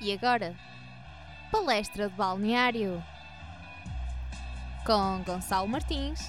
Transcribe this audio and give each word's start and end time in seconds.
E 0.00 0.12
agora, 0.12 0.54
palestra 1.50 2.08
de 2.08 2.14
balneário 2.14 3.02
com 4.86 5.24
Gonçalo 5.24 5.66
Martins 5.66 6.20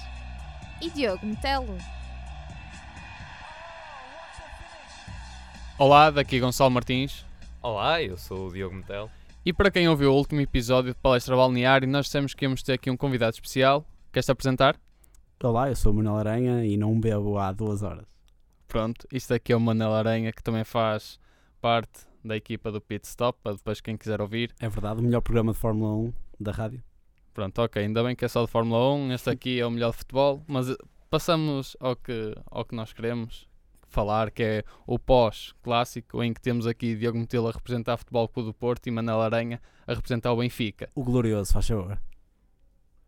e 0.82 0.90
Diogo 0.90 1.24
Metelo. 1.24 1.78
Olá, 5.78 6.10
daqui 6.10 6.40
Gonçalo 6.40 6.72
Martins. 6.72 7.24
Olá, 7.62 8.02
eu 8.02 8.18
sou 8.18 8.48
o 8.48 8.52
Diogo 8.52 8.74
Metel. 8.74 9.08
E 9.46 9.52
para 9.52 9.70
quem 9.70 9.88
ouviu 9.88 10.10
o 10.12 10.16
último 10.16 10.40
episódio 10.40 10.92
de 10.92 10.98
Palestra 10.98 11.36
Balneário, 11.36 11.86
nós 11.86 12.06
dissemos 12.06 12.34
que 12.34 12.44
íamos 12.44 12.64
ter 12.64 12.72
aqui 12.72 12.90
um 12.90 12.96
convidado 12.96 13.34
especial. 13.34 13.86
Queres-te 14.12 14.32
apresentar? 14.32 14.76
Olá, 15.44 15.68
eu 15.68 15.76
sou 15.76 15.92
o 15.92 15.94
Manuel 15.94 16.16
Aranha 16.16 16.66
e 16.66 16.76
não 16.76 16.98
bebo 16.98 17.38
há 17.38 17.52
duas 17.52 17.84
horas. 17.84 18.08
Pronto, 18.66 19.06
isto 19.12 19.32
aqui 19.32 19.52
é 19.52 19.56
o 19.56 19.60
Manel 19.60 19.94
Aranha, 19.94 20.32
que 20.32 20.42
também 20.42 20.64
faz 20.64 21.20
parte 21.60 22.09
da 22.24 22.36
equipa 22.36 22.70
do 22.70 22.80
Pit 22.80 23.06
Stop, 23.06 23.38
para 23.42 23.52
depois 23.52 23.80
quem 23.80 23.96
quiser 23.96 24.20
ouvir. 24.20 24.54
É 24.60 24.68
verdade, 24.68 25.00
o 25.00 25.02
melhor 25.02 25.20
programa 25.20 25.52
de 25.52 25.58
Fórmula 25.58 25.94
1 25.94 26.12
da 26.38 26.52
rádio. 26.52 26.82
Pronto, 27.32 27.62
ok, 27.62 27.82
ainda 27.82 28.02
bem 28.02 28.16
que 28.16 28.24
é 28.24 28.28
só 28.28 28.44
de 28.44 28.50
Fórmula 28.50 28.94
1, 28.94 29.12
este 29.12 29.30
aqui 29.30 29.60
é 29.60 29.66
o 29.66 29.70
melhor 29.70 29.92
de 29.92 29.98
futebol, 29.98 30.42
mas 30.46 30.68
eh, 30.68 30.76
passamos 31.08 31.76
ao 31.80 31.96
que, 31.96 32.34
ao 32.46 32.64
que 32.64 32.74
nós 32.74 32.92
queremos 32.92 33.48
falar, 33.88 34.30
que 34.30 34.42
é 34.42 34.64
o 34.86 34.98
pós-clássico, 34.98 36.22
em 36.22 36.32
que 36.32 36.40
temos 36.40 36.66
aqui 36.66 36.94
Diogo 36.94 37.18
Metelo 37.18 37.48
a 37.48 37.52
representar 37.52 37.94
o 37.94 37.98
Futebol 37.98 38.28
Clube 38.28 38.48
do 38.48 38.54
Porto 38.54 38.86
e 38.86 38.90
Manel 38.90 39.20
Aranha 39.20 39.60
a 39.86 39.94
representar 39.94 40.32
o 40.32 40.36
Benfica. 40.36 40.88
O 40.94 41.02
glorioso, 41.02 41.52
faz 41.52 41.66
favor. 41.66 42.00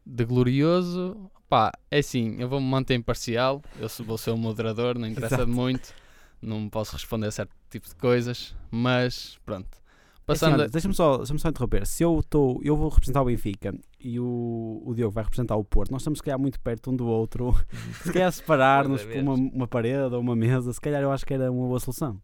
De 0.05 0.25
glorioso, 0.25 1.31
pá, 1.49 1.71
é 1.91 1.99
assim, 1.99 2.37
eu 2.39 2.49
vou-me 2.49 2.67
manter 2.67 2.95
imparcial, 2.95 3.63
eu 3.79 3.89
vou 4.05 4.19
ser 4.19 4.31
o 4.31 4.37
moderador, 4.37 4.99
não 4.99 5.07
interessa 5.07 5.47
muito, 5.47 5.95
não 6.43 6.69
posso 6.69 6.95
responder 6.97 7.29
a 7.29 7.31
certo 7.31 7.55
tipo 7.73 7.89
de 7.89 7.95
coisas, 7.97 8.55
mas 8.71 9.39
pronto. 9.45 9.67
É 9.69 10.33
assim, 10.33 10.41
Passando 10.41 10.55
olha, 10.55 10.65
a- 10.65 10.69
Deixa-me 10.69 10.95
só, 10.95 11.17
deixa 11.19 11.37
só 11.39 11.49
interromper. 11.49 11.85
Se 11.87 12.03
eu 12.05 12.21
estou, 12.21 12.61
eu 12.63 12.77
vou 12.77 12.89
representar 12.89 13.23
o 13.23 13.25
Benfica 13.25 13.75
e 14.01 14.21
o, 14.21 14.81
o 14.87 14.95
Diogo 14.95 15.13
vai 15.13 15.25
representar 15.25 15.57
o 15.57 15.65
Porto, 15.65 15.91
nós 15.91 16.03
estamos 16.03 16.21
se 16.21 16.23
calhar 16.23 16.39
muito 16.39 16.61
perto 16.61 16.91
um 16.91 16.97
do 16.97 17.07
outro. 17.07 17.53
se 18.05 18.13
calhar 18.13 18.31
separar-nos 18.33 19.03
por 19.05 19.17
uma, 19.17 19.35
uma 19.35 19.67
parede 19.69 20.15
ou 20.15 20.21
uma 20.21 20.37
mesa, 20.37 20.73
se 20.73 20.81
calhar 20.81 21.03
eu 21.03 21.11
acho 21.11 21.27
que 21.27 21.35
era 21.35 21.51
uma 21.51 21.67
boa 21.67 21.81
solução. 21.81 22.21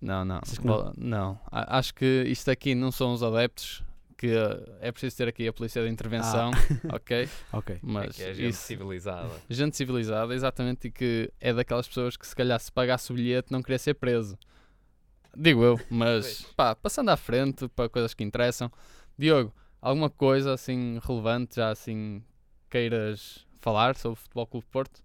Não, 0.00 0.24
não, 0.24 0.40
não? 0.64 0.92
Não. 0.96 1.40
Acho 1.50 1.94
que 1.94 2.24
isto 2.26 2.50
aqui 2.50 2.74
não 2.74 2.90
são 2.90 3.12
os 3.12 3.22
adeptos, 3.22 3.84
que 4.18 4.28
eh, 4.28 4.78
é 4.80 4.92
preciso 4.92 5.16
ter 5.16 5.28
aqui 5.28 5.46
a 5.46 5.52
polícia 5.52 5.82
de 5.82 5.88
intervenção, 5.88 6.50
ok? 6.92 7.28
Ok. 7.52 7.74
É 7.76 7.78
Mas 7.82 8.16
que 8.16 8.22
é 8.22 8.34
gente 8.34 8.48
isso, 8.50 8.62
civilizada. 8.62 9.30
gente 9.50 9.76
civilizada, 9.76 10.34
exatamente, 10.34 10.88
e 10.88 10.90
que 10.90 11.30
é 11.40 11.52
daquelas 11.52 11.86
pessoas 11.88 12.16
que 12.16 12.26
se 12.26 12.34
calhar 12.34 12.58
se 12.60 12.70
pagasse 12.72 13.12
o 13.12 13.14
bilhete 13.14 13.50
não 13.52 13.62
queria 13.62 13.78
ser 13.78 13.94
preso. 13.94 14.36
Digo 15.36 15.64
eu, 15.64 15.80
mas 15.90 16.42
pá, 16.56 16.74
passando 16.74 17.10
à 17.10 17.16
frente 17.16 17.68
para 17.68 17.88
coisas 17.88 18.14
que 18.14 18.24
interessam. 18.24 18.70
Diogo, 19.18 19.52
alguma 19.80 20.10
coisa 20.10 20.52
assim 20.52 20.98
relevante, 21.02 21.56
já 21.56 21.70
assim 21.70 22.22
queiras 22.70 23.46
falar 23.60 23.96
sobre 23.96 24.18
o 24.18 24.22
Futebol 24.22 24.46
Clube 24.46 24.66
Porto? 24.70 25.02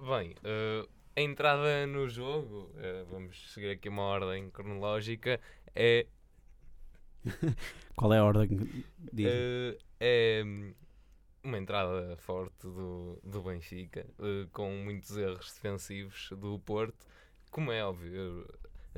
Bem, 0.00 0.34
eh, 0.44 0.86
a 1.16 1.20
entrada 1.20 1.86
no 1.86 2.08
jogo, 2.08 2.70
eh, 2.76 3.04
vamos 3.10 3.52
seguir 3.52 3.70
aqui 3.70 3.88
uma 3.88 4.02
ordem 4.02 4.50
cronológica, 4.50 5.40
é, 5.74 6.06
Qual 7.96 8.12
é 8.12 8.18
a 8.18 8.24
ordem? 8.24 8.84
Diz. 9.12 9.26
eh, 9.26 9.78
é 10.00 10.42
hum, 10.44 10.74
uma 11.42 11.58
entrada 11.58 12.16
forte 12.18 12.62
do, 12.62 13.18
do 13.24 13.42
Benfica, 13.42 14.06
com 14.52 14.70
muitos 14.84 15.16
erros 15.16 15.52
defensivos 15.54 16.30
do 16.32 16.58
Porto. 16.60 17.06
Como 17.50 17.72
é 17.72 17.84
óbvio, 17.84 18.46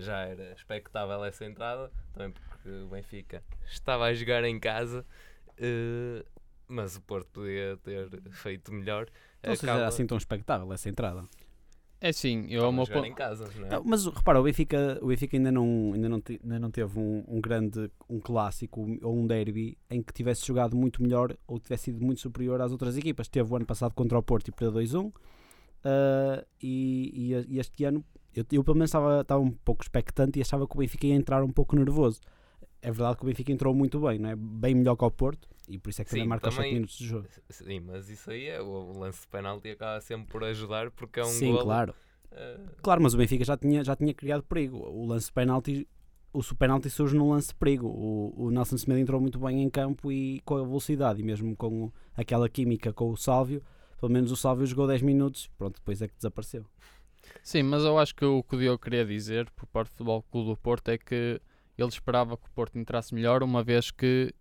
já 0.00 0.18
era 0.20 0.52
expectável 0.52 1.24
essa 1.24 1.44
entrada, 1.44 1.90
também 2.12 2.30
porque 2.32 2.68
o 2.68 2.88
Benfica 2.88 3.42
estava 3.66 4.04
a 4.06 4.14
jogar 4.14 4.44
em 4.44 4.58
casa, 4.58 5.04
eh, 5.58 6.24
mas 6.68 6.96
o 6.96 7.00
Porto 7.02 7.28
podia 7.32 7.76
ter 7.78 8.08
feito 8.30 8.72
melhor. 8.72 9.06
Não 9.42 9.54
se 9.56 9.64
era 9.64 9.72
Acaba- 9.74 9.88
assim 9.88 10.06
tão 10.06 10.16
expectável 10.18 10.72
essa 10.72 10.88
entrada. 10.88 11.24
É 12.02 12.08
assim, 12.08 12.44
eu 12.48 12.60
Estava 12.60 12.64
ao 12.64 12.68
a 12.70 12.72
meu 12.72 12.84
jogar 12.86 13.00
ponto. 13.00 13.10
em 13.10 13.14
casa, 13.14 13.50
não 13.58 13.66
é? 13.66 13.70
Não, 13.72 13.84
mas 13.84 14.06
repara, 14.06 14.40
o 14.40 14.42
Benfica, 14.42 14.98
o 15.02 15.08
Benfica 15.08 15.36
ainda, 15.36 15.52
não, 15.52 15.92
ainda, 15.92 16.08
não 16.08 16.18
te- 16.18 16.40
ainda 16.42 16.58
não 16.58 16.70
teve 16.70 16.98
um, 16.98 17.22
um 17.28 17.40
grande 17.42 17.90
um 18.08 18.18
clássico 18.18 18.86
ou 19.02 19.14
um 19.14 19.26
derby 19.26 19.76
em 19.90 20.02
que 20.02 20.10
tivesse 20.10 20.46
jogado 20.46 20.74
muito 20.74 21.02
melhor 21.02 21.36
ou 21.46 21.58
tivesse 21.60 21.84
sido 21.84 22.02
muito 22.02 22.22
superior 22.22 22.58
às 22.62 22.72
outras 22.72 22.96
equipas. 22.96 23.28
Teve 23.28 23.52
o 23.52 23.56
ano 23.56 23.66
passado 23.66 23.92
contra 23.94 24.18
o 24.18 24.22
Porto 24.22 24.48
e 24.48 24.50
perdeu 24.52 24.72
2-1 24.80 25.12
ah, 25.84 26.42
e, 26.62 27.34
a- 27.34 27.44
e 27.46 27.58
este 27.58 27.84
ano 27.84 28.02
eu, 28.34 28.44
eu 28.52 28.64
pelo 28.64 28.76
menos 28.76 28.88
estava, 28.90 29.20
estava 29.22 29.40
um 29.40 29.50
pouco 29.50 29.82
expectante 29.82 30.38
e 30.38 30.42
achava 30.42 30.66
que 30.66 30.74
o 30.74 30.78
Benfica 30.78 31.06
ia 31.06 31.14
entrar 31.14 31.42
um 31.42 31.50
pouco 31.50 31.76
nervoso. 31.76 32.20
É 32.82 32.90
verdade 32.90 33.16
que 33.18 33.22
o 33.24 33.26
Benfica 33.26 33.52
entrou 33.52 33.74
muito 33.74 34.00
bem, 34.00 34.18
não 34.18 34.30
é? 34.30 34.36
bem 34.36 34.74
melhor 34.74 34.96
que 34.96 35.04
o 35.04 35.10
Porto 35.10 35.48
e 35.68 35.78
por 35.78 35.90
isso 35.90 36.00
é 36.00 36.04
que 36.04 36.10
também 36.10 36.24
Sim, 36.24 36.28
marca 36.28 36.48
os 36.48 36.54
7 36.54 36.62
também- 36.64 36.74
minutos 36.74 36.96
de 36.96 37.06
jogo. 37.06 37.26
Sim, 37.50 37.80
mas 37.80 38.08
isso 38.08 38.30
aí 38.30 38.46
é 38.46 38.60
o, 38.60 38.98
lance 38.98 39.20
de 39.22 39.28
penalti 39.28 39.68
acaba 39.70 40.00
sempre 40.00 40.26
por 40.28 40.42
ajudar 40.44 40.90
porque 40.90 41.20
é 41.20 41.24
um 41.24 41.26
Sim, 41.28 41.52
golo, 41.52 41.62
claro. 41.64 41.94
eh, 42.32 42.58
Claro, 42.82 43.02
mas 43.02 43.12
o 43.14 43.18
Benfica 43.18 43.44
já 43.44 43.56
tinha, 43.56 43.84
já 43.84 43.94
tinha 43.94 44.14
criado 44.14 44.42
perigo. 44.42 44.78
O 44.78 45.04
lance 45.06 45.26
de 45.26 45.32
penalti, 45.32 45.86
o 46.32 46.42
penalti 46.56 46.88
surge 46.88 47.14
num 47.14 47.30
lance 47.30 47.48
de 47.48 47.54
perigo. 47.56 47.86
O, 47.86 48.46
o 48.46 48.50
Nelson 48.50 48.78
Semedo 48.78 49.00
entrou 49.00 49.20
muito 49.20 49.38
bem 49.38 49.62
em 49.62 49.68
campo 49.68 50.10
e 50.10 50.40
com 50.40 50.56
a 50.56 50.62
velocidade 50.64 51.20
e 51.20 51.22
mesmo 51.22 51.54
com 51.56 51.84
o- 51.86 51.92
aquela 52.16 52.48
química 52.48 52.92
com 52.94 53.10
o 53.10 53.16
Sálvio, 53.16 53.62
pelo 54.00 54.10
menos 54.10 54.32
o 54.32 54.36
Sálvio 54.36 54.64
jogou 54.64 54.86
10 54.86 55.02
minutos, 55.02 55.50
pronto, 55.58 55.74
depois 55.76 56.00
é 56.00 56.08
que 56.08 56.14
desapareceu. 56.16 56.64
Sim, 57.42 57.62
mas 57.64 57.82
eu 57.84 57.98
acho 57.98 58.14
que 58.14 58.24
o 58.24 58.42
que 58.42 58.56
o 58.56 58.58
Diogo 58.58 58.78
queria 58.78 59.04
dizer 59.04 59.50
por 59.50 59.66
parte 59.66 59.88
do 59.88 59.92
Futebol 59.92 60.22
Clube 60.30 60.50
do 60.50 60.56
Porto 60.56 60.88
é 60.88 60.98
que 60.98 61.40
ele 61.76 61.88
esperava 61.88 62.36
que 62.36 62.46
o 62.46 62.50
Porto 62.50 62.78
entrasse 62.78 63.14
melhor, 63.14 63.42
uma 63.42 63.62
vez 63.62 63.90
que 63.90 64.32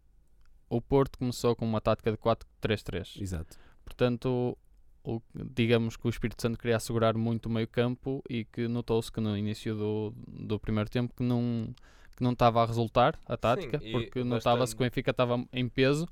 o 0.69 0.81
Porto 0.81 1.17
começou 1.17 1.55
com 1.55 1.65
uma 1.65 1.81
tática 1.81 2.11
de 2.11 2.17
4-3-3. 2.17 3.21
Exato. 3.21 3.57
Portanto, 3.83 4.57
o, 5.03 5.21
digamos 5.33 5.95
que 5.97 6.05
o 6.05 6.09
Espírito 6.09 6.41
Santo 6.41 6.57
queria 6.57 6.77
assegurar 6.77 7.15
muito 7.15 7.47
o 7.47 7.49
meio 7.49 7.67
campo 7.67 8.23
e 8.29 8.45
que 8.45 8.67
notou-se 8.67 9.11
que 9.11 9.19
no 9.19 9.37
início 9.37 9.75
do, 9.75 10.13
do 10.27 10.59
primeiro 10.59 10.89
tempo 10.89 11.13
que 11.15 11.23
não 11.23 11.73
que 12.15 12.23
não 12.23 12.33
estava 12.33 12.61
a 12.61 12.65
resultar 12.65 13.17
a 13.25 13.37
tática, 13.37 13.79
e 13.81 13.93
porque 13.93 14.25
notava-se 14.25 14.75
que 14.75 14.81
o 14.81 14.85
Benfica 14.85 15.11
estava 15.11 15.41
em 15.53 15.69
peso, 15.69 16.05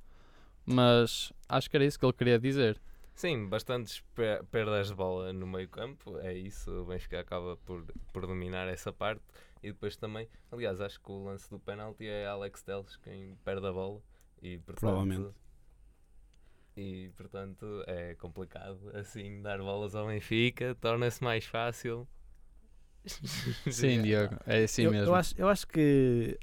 mas 0.66 1.34
acho 1.50 1.70
que 1.70 1.76
era 1.76 1.84
isso 1.86 2.00
que 2.00 2.06
ele 2.06 2.14
queria 2.14 2.40
dizer. 2.40 2.80
Sim, 3.22 3.50
bastantes 3.50 4.00
pe- 4.16 4.44
perdas 4.52 4.88
de 4.90 4.96
bola 4.96 5.34
no 5.34 5.46
meio 5.48 5.68
campo, 5.68 6.18
é 6.20 6.34
isso, 6.34 6.72
o 6.84 6.86
Benfica 6.86 7.20
acaba 7.20 7.58
por, 7.58 7.84
por 8.14 8.28
dominar 8.28 8.68
essa 8.70 8.94
parte 8.94 9.24
e 9.64 9.72
depois 9.74 9.98
também, 9.98 10.30
aliás, 10.52 10.80
acho 10.80 11.00
que 11.02 11.12
o 11.12 11.24
lance 11.26 11.50
do 11.50 11.60
penalti 11.60 12.06
é 12.08 12.28
Alex 12.28 12.62
Teles 12.62 12.96
quem 12.98 13.36
perde 13.44 13.66
a 13.68 13.74
bola 13.74 14.02
e 14.42 14.60
portanto, 14.60 14.80
Provavelmente. 14.80 15.36
e 16.76 17.10
portanto 17.18 17.84
é 17.88 18.16
complicado 18.16 18.80
assim 18.96 19.42
dar 19.42 19.58
bolas 19.60 19.96
ao 19.96 20.08
Benfica, 20.08 20.76
torna-se 20.80 21.24
mais 21.24 21.46
fácil. 21.46 22.08
Sim, 23.70 24.02
Diogo, 24.04 24.38
é 24.46 24.64
assim 24.64 24.84
eu, 24.84 24.92
mesmo. 24.92 25.08
eu 25.08 25.16
acho, 25.16 25.34
eu 25.38 25.50
acho 25.50 25.68
que 25.68 26.38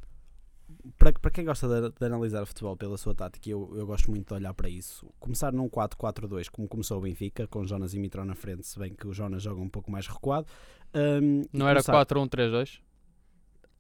para, 0.99 1.13
para 1.13 1.31
quem 1.31 1.45
gosta 1.45 1.69
de, 1.69 1.95
de 1.99 2.07
analisar 2.07 2.43
o 2.43 2.47
futebol 2.47 2.77
pela 2.77 2.97
sua 2.97 3.15
tática, 3.15 3.49
eu, 3.49 3.73
eu 3.77 3.87
gosto 3.87 4.11
muito 4.11 4.29
de 4.29 4.35
olhar 4.35 4.55
para 4.55 4.69
isso. 4.69 5.07
Começar 5.19 5.53
num 5.53 5.69
4-4-2, 5.69 6.49
como 6.51 6.69
começou 6.69 6.99
o 6.99 7.01
Benfica, 7.01 7.47
com 7.47 7.67
Jonas 7.67 7.95
e 7.95 7.99
Mitro 7.99 8.25
na 8.25 8.35
frente, 8.35 8.67
se 8.67 8.79
bem 8.79 8.95
que 8.95 9.07
o 9.07 9.13
Jonas 9.13 9.43
joga 9.43 9.61
um 9.61 9.69
pouco 9.69 9.91
mais 9.91 10.07
recuado. 10.07 10.47
E 10.95 11.49
Não 11.57 11.69
era 11.69 11.83
começar 11.83 12.07
4-1-3-2? 12.07 12.81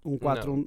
Um 0.04 0.18
4 0.18 0.46
Não, 0.46 0.60
um, 0.60 0.66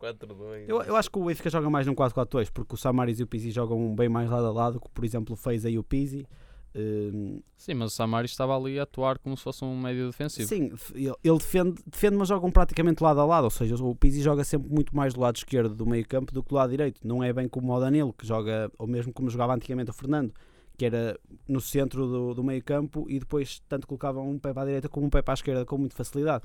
4-4-2. 0.00 0.64
eu, 0.66 0.82
eu 0.82 0.96
acho 0.96 1.10
que 1.10 1.18
o 1.18 1.24
Benfica 1.24 1.48
joga 1.48 1.70
mais 1.70 1.86
num 1.86 1.94
4-4-2, 1.94 2.50
porque 2.52 2.74
o 2.74 2.76
Samaris 2.76 3.20
e 3.20 3.22
o 3.22 3.26
Pizzi 3.26 3.50
jogam 3.50 3.94
bem 3.94 4.08
mais 4.08 4.28
lado 4.28 4.46
a 4.46 4.52
lado, 4.52 4.80
que 4.80 4.88
por 4.90 5.04
exemplo 5.04 5.36
fez 5.36 5.64
aí 5.64 5.78
o 5.78 5.84
Pizzi. 5.84 6.26
Hum, 6.74 7.40
Sim, 7.56 7.74
mas 7.74 7.92
o 7.92 7.94
Samaris 7.94 8.30
estava 8.30 8.56
ali 8.56 8.78
a 8.78 8.84
atuar 8.84 9.18
como 9.18 9.36
se 9.36 9.42
fosse 9.42 9.64
um 9.64 9.78
médio 9.78 10.06
defensivo. 10.06 10.48
sim, 10.48 10.72
ele, 10.94 11.14
ele 11.22 11.38
defende, 11.38 11.82
defende, 11.86 12.16
mas 12.16 12.28
jogam 12.28 12.50
praticamente 12.50 13.02
lado 13.02 13.20
a 13.20 13.24
lado, 13.24 13.44
ou 13.44 13.50
seja, 13.50 13.76
o 13.76 13.94
Pizzi 13.94 14.22
joga 14.22 14.42
sempre 14.42 14.70
muito 14.70 14.94
mais 14.96 15.14
do 15.14 15.20
lado 15.20 15.36
esquerdo 15.36 15.74
do 15.74 15.86
meio 15.86 16.06
campo 16.06 16.32
do 16.32 16.42
que 16.42 16.48
do 16.48 16.54
lado 16.54 16.70
direito. 16.70 17.00
Não 17.06 17.22
é 17.22 17.32
bem 17.32 17.46
como 17.46 17.72
o 17.72 17.80
Danilo, 17.80 18.12
que 18.12 18.26
joga, 18.26 18.70
ou 18.78 18.86
mesmo 18.86 19.12
como 19.12 19.28
jogava 19.28 19.54
antigamente 19.54 19.90
o 19.90 19.94
Fernando, 19.94 20.32
que 20.76 20.86
era 20.86 21.18
no 21.46 21.60
centro 21.60 22.06
do, 22.06 22.34
do 22.34 22.42
meio 22.42 22.62
campo 22.64 23.06
e 23.08 23.18
depois 23.18 23.62
tanto 23.68 23.86
colocavam 23.86 24.28
um 24.28 24.38
pé 24.38 24.52
para 24.52 24.62
a 24.62 24.66
direita 24.66 24.88
como 24.88 25.06
um 25.06 25.10
pé 25.10 25.20
para 25.22 25.34
a 25.34 25.36
esquerda 25.36 25.64
com 25.64 25.76
muita 25.78 25.94
facilidade. 25.94 26.44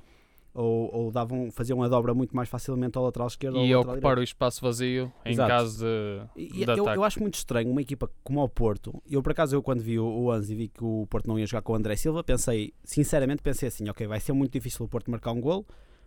Ou, 0.60 0.90
ou 0.92 1.12
davam, 1.12 1.52
faziam 1.52 1.84
a 1.84 1.88
dobra 1.88 2.16
muito 2.16 2.36
mais 2.36 2.50
facilmente 2.50 2.98
ao 2.98 3.04
lateral 3.04 3.28
esquerdo 3.28 3.60
E 3.64 3.76
ocupar 3.76 4.00
direito. 4.00 4.18
o 4.20 4.24
espaço 4.24 4.60
vazio 4.60 5.14
em 5.24 5.34
Exato. 5.34 5.50
caso 5.50 5.86
de, 5.86 6.42
E- 6.42 6.66
de 6.66 6.72
eu, 6.80 6.88
eu 6.88 7.04
acho 7.04 7.20
muito 7.20 7.36
estranho 7.36 7.70
uma 7.70 7.80
equipa 7.80 8.10
como 8.24 8.42
o 8.42 8.50
Porto. 8.50 9.00
Eu, 9.08 9.22
por 9.22 9.34
acaso, 9.34 9.56
eu 9.56 9.62
quando 9.62 9.82
vi 9.82 10.00
o, 10.00 10.06
o 10.08 10.32
Anzi 10.32 10.54
e 10.54 10.56
vi 10.56 10.68
que 10.68 10.84
o 10.84 11.06
Porto 11.12 11.28
não 11.28 11.38
ia 11.38 11.46
jogar 11.46 11.62
com 11.62 11.74
o 11.74 11.76
André 11.76 11.96
Silva, 11.96 12.24
pensei, 12.24 12.74
sinceramente, 12.84 13.44
pensei 13.44 13.68
assim: 13.68 13.88
ok, 13.88 14.08
vai 14.08 14.20
ser 14.20 14.34
muito 14.34 14.52
difícil 14.54 14.84
o 14.84 14.90
Porto 14.90 15.12
marcar 15.12 15.32
um 15.32 15.40
gol, 15.40 15.64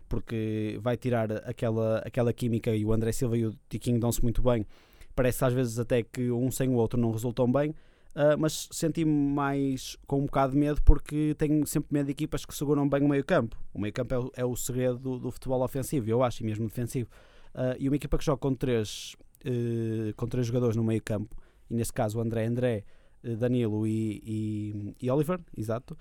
porque 0.09 0.79
vai 0.83 0.97
tirar 0.97 1.31
aquela, 1.49 1.99
aquela 1.99 2.33
química 2.33 2.75
e 2.75 2.85
o 2.85 2.93
André 2.93 3.13
Silva 3.13 3.39
e 3.39 3.47
o 3.47 3.55
Tiquinho 3.69 4.01
dão-se 4.01 4.21
muito 4.21 4.43
bem. 4.43 4.67
Parece 5.15 5.45
às 5.45 5.53
vezes 5.53 5.79
até 5.79 6.03
que 6.03 6.31
um 6.33 6.51
sem 6.51 6.69
o 6.69 6.75
outro 6.75 6.99
não 7.01 7.13
resultam 7.13 7.51
bem. 7.51 7.73
Ah, 8.15 8.37
mas 8.37 8.69
senti-me 8.73 9.11
mais 9.11 9.97
com 10.07 10.19
um 10.19 10.27
bocado 10.27 10.53
de 10.53 10.59
medo 10.59 10.83
porque 10.83 11.35
tenho 11.39 11.65
sempre 11.67 11.93
medo 11.93 12.07
de 12.07 12.13
equipas 12.13 12.45
que 12.45 12.55
seguram 12.55 12.89
bem 12.89 13.03
o 13.03 13.09
meio 13.09 13.25
campo. 13.25 13.57
O 13.73 13.81
meio 13.81 13.93
campo 13.93 14.15
é 14.15 14.19
o, 14.19 14.33
é 14.37 14.45
o 14.45 14.57
segredo 14.57 14.99
do, 14.99 15.19
do 15.19 15.31
futebol 15.31 15.63
ofensivo, 15.63 16.09
eu 16.09 16.23
acho, 16.23 16.43
e 16.43 16.47
mesmo 16.47 16.67
defensivo. 16.67 17.09
Uh, 17.55 17.75
e 17.79 17.89
uma 17.89 17.97
equipa 17.97 18.19
que 18.19 18.25
joga 18.25 18.39
com 18.39 18.55
três, 18.55 19.17
uh, 19.45 20.15
com 20.17 20.27
três 20.27 20.47
jogadores 20.47 20.77
no 20.77 20.85
meio 20.85 21.03
campo, 21.03 21.37
e 21.69 21.75
neste 21.75 21.93
caso 21.93 22.19
o 22.19 22.21
André 22.21 22.47
André, 22.47 22.85
uh, 23.25 23.37
Danilo 23.37 23.87
e, 23.87 24.23
e, 24.25 24.97
e, 25.01 25.11
Oliver, 25.11 25.41
exato. 25.57 25.97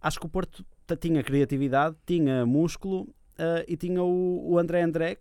Acho 0.00 0.20
que 0.20 0.26
o 0.26 0.28
Porto 0.28 0.64
tinha 1.00 1.22
criatividade, 1.24 1.96
tinha 2.06 2.46
músculo 2.46 3.08
e 3.66 3.76
tinha 3.76 4.02
o, 4.02 4.52
o, 4.52 4.58
André 4.58 4.82
André, 4.82 5.18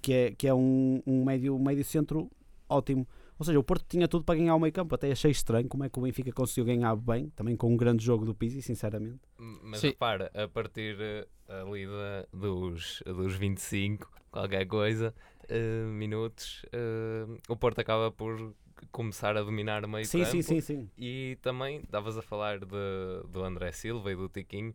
que 0.00 0.12
é, 0.12 0.30
que 0.30 0.46
é 0.46 0.54
um, 0.54 1.02
um 1.04 1.24
médio, 1.24 1.58
médio 1.58 1.84
centro 1.84 2.30
ótimo. 2.68 3.06
Ou 3.38 3.44
seja, 3.44 3.58
o 3.58 3.62
Porto 3.62 3.84
tinha 3.88 4.08
tudo 4.08 4.24
para 4.24 4.38
ganhar 4.38 4.54
o 4.54 4.60
meio 4.60 4.72
campo. 4.72 4.94
Até 4.94 5.10
achei 5.10 5.30
estranho 5.30 5.68
como 5.68 5.84
é 5.84 5.90
que 5.90 5.98
o 5.98 6.02
Benfica 6.02 6.32
conseguiu 6.32 6.64
ganhar 6.64 6.96
bem, 6.96 7.28
também 7.30 7.56
com 7.56 7.72
um 7.72 7.76
grande 7.76 8.04
jogo 8.04 8.24
do 8.24 8.34
Pizzi, 8.34 8.62
sinceramente. 8.62 9.20
Mas 9.62 9.80
Sim. 9.80 9.88
repara, 9.88 10.30
a 10.34 10.48
partir 10.48 10.96
uh, 10.96 11.52
ali 11.52 11.86
da, 11.86 12.26
dos, 12.32 13.02
dos 13.04 13.36
25, 13.36 14.10
qualquer 14.30 14.66
coisa, 14.66 15.14
uh, 15.50 15.86
minutos, 15.88 16.64
uh, 16.66 17.38
o 17.48 17.56
Porto 17.56 17.80
acaba 17.80 18.10
por 18.10 18.54
começar 18.90 19.36
a 19.36 19.42
dominar 19.42 19.84
o 19.84 19.88
meio 19.88 20.06
sim, 20.06 20.20
campo. 20.20 20.30
Sim, 20.30 20.42
sim, 20.42 20.60
sim. 20.60 20.90
E 20.96 21.38
também, 21.42 21.80
estavas 21.80 22.16
a 22.16 22.22
falar 22.22 22.60
de, 22.60 22.66
do 23.28 23.44
André 23.44 23.70
Silva 23.72 24.12
e 24.12 24.16
do 24.16 24.28
Tiquinho. 24.28 24.74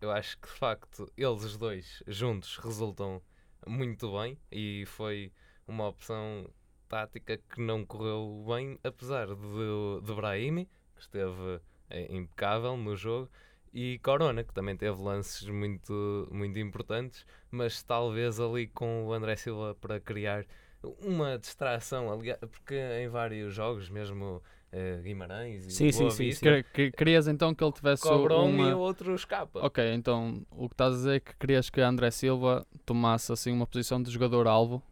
eu 0.00 0.10
acho 0.10 0.38
que 0.38 0.48
de 0.48 0.54
facto 0.54 1.10
eles 1.16 1.44
os 1.44 1.56
dois 1.58 2.02
juntos 2.06 2.56
resultam 2.56 3.22
muito 3.66 4.12
bem 4.18 4.38
e 4.50 4.84
foi 4.86 5.32
uma 5.66 5.88
opção 5.88 6.46
tática 6.90 7.38
que 7.38 7.60
não 7.60 7.86
correu 7.86 8.44
bem, 8.48 8.76
apesar 8.82 9.28
de, 9.28 10.00
de 10.02 10.12
Brahimi, 10.12 10.68
que 10.96 11.02
esteve 11.02 11.60
é, 11.88 12.12
impecável 12.12 12.76
no 12.76 12.96
jogo, 12.96 13.30
e 13.72 14.00
Corona, 14.00 14.42
que 14.42 14.52
também 14.52 14.76
teve 14.76 15.00
lances 15.00 15.48
muito, 15.48 16.28
muito 16.32 16.58
importantes, 16.58 17.24
mas 17.48 17.80
talvez 17.84 18.40
ali 18.40 18.66
com 18.66 19.06
o 19.06 19.12
André 19.12 19.36
Silva 19.36 19.76
para 19.80 20.00
criar 20.00 20.44
uma 21.04 21.38
distração, 21.38 22.12
aliás, 22.12 22.40
porque 22.40 22.74
em 22.74 23.08
vários 23.08 23.54
jogos, 23.54 23.88
mesmo 23.88 24.42
uh, 24.72 25.02
Guimarães 25.02 25.66
e 25.66 25.70
sim, 25.70 25.90
Boa 25.92 26.10
sim, 26.10 26.24
Vista, 26.24 26.56
sim. 26.56 26.64
Que, 26.74 26.90
querias 26.90 27.28
então 27.28 27.54
que 27.54 27.62
ele 27.62 27.72
tivesse 27.72 28.08
uma... 28.08 28.68
e 28.68 28.74
o 28.74 28.78
outro 28.78 29.14
escapa. 29.14 29.64
Ok, 29.64 29.92
então 29.94 30.44
o 30.50 30.68
que 30.68 30.74
estás 30.74 30.94
a 30.94 30.96
dizer 30.96 31.16
é 31.16 31.20
que 31.20 31.36
querias 31.36 31.70
que 31.70 31.80
André 31.80 32.10
Silva 32.10 32.66
tomasse 32.84 33.32
assim 33.32 33.52
uma 33.52 33.66
posição 33.66 34.02
de 34.02 34.10
jogador-alvo 34.10 34.82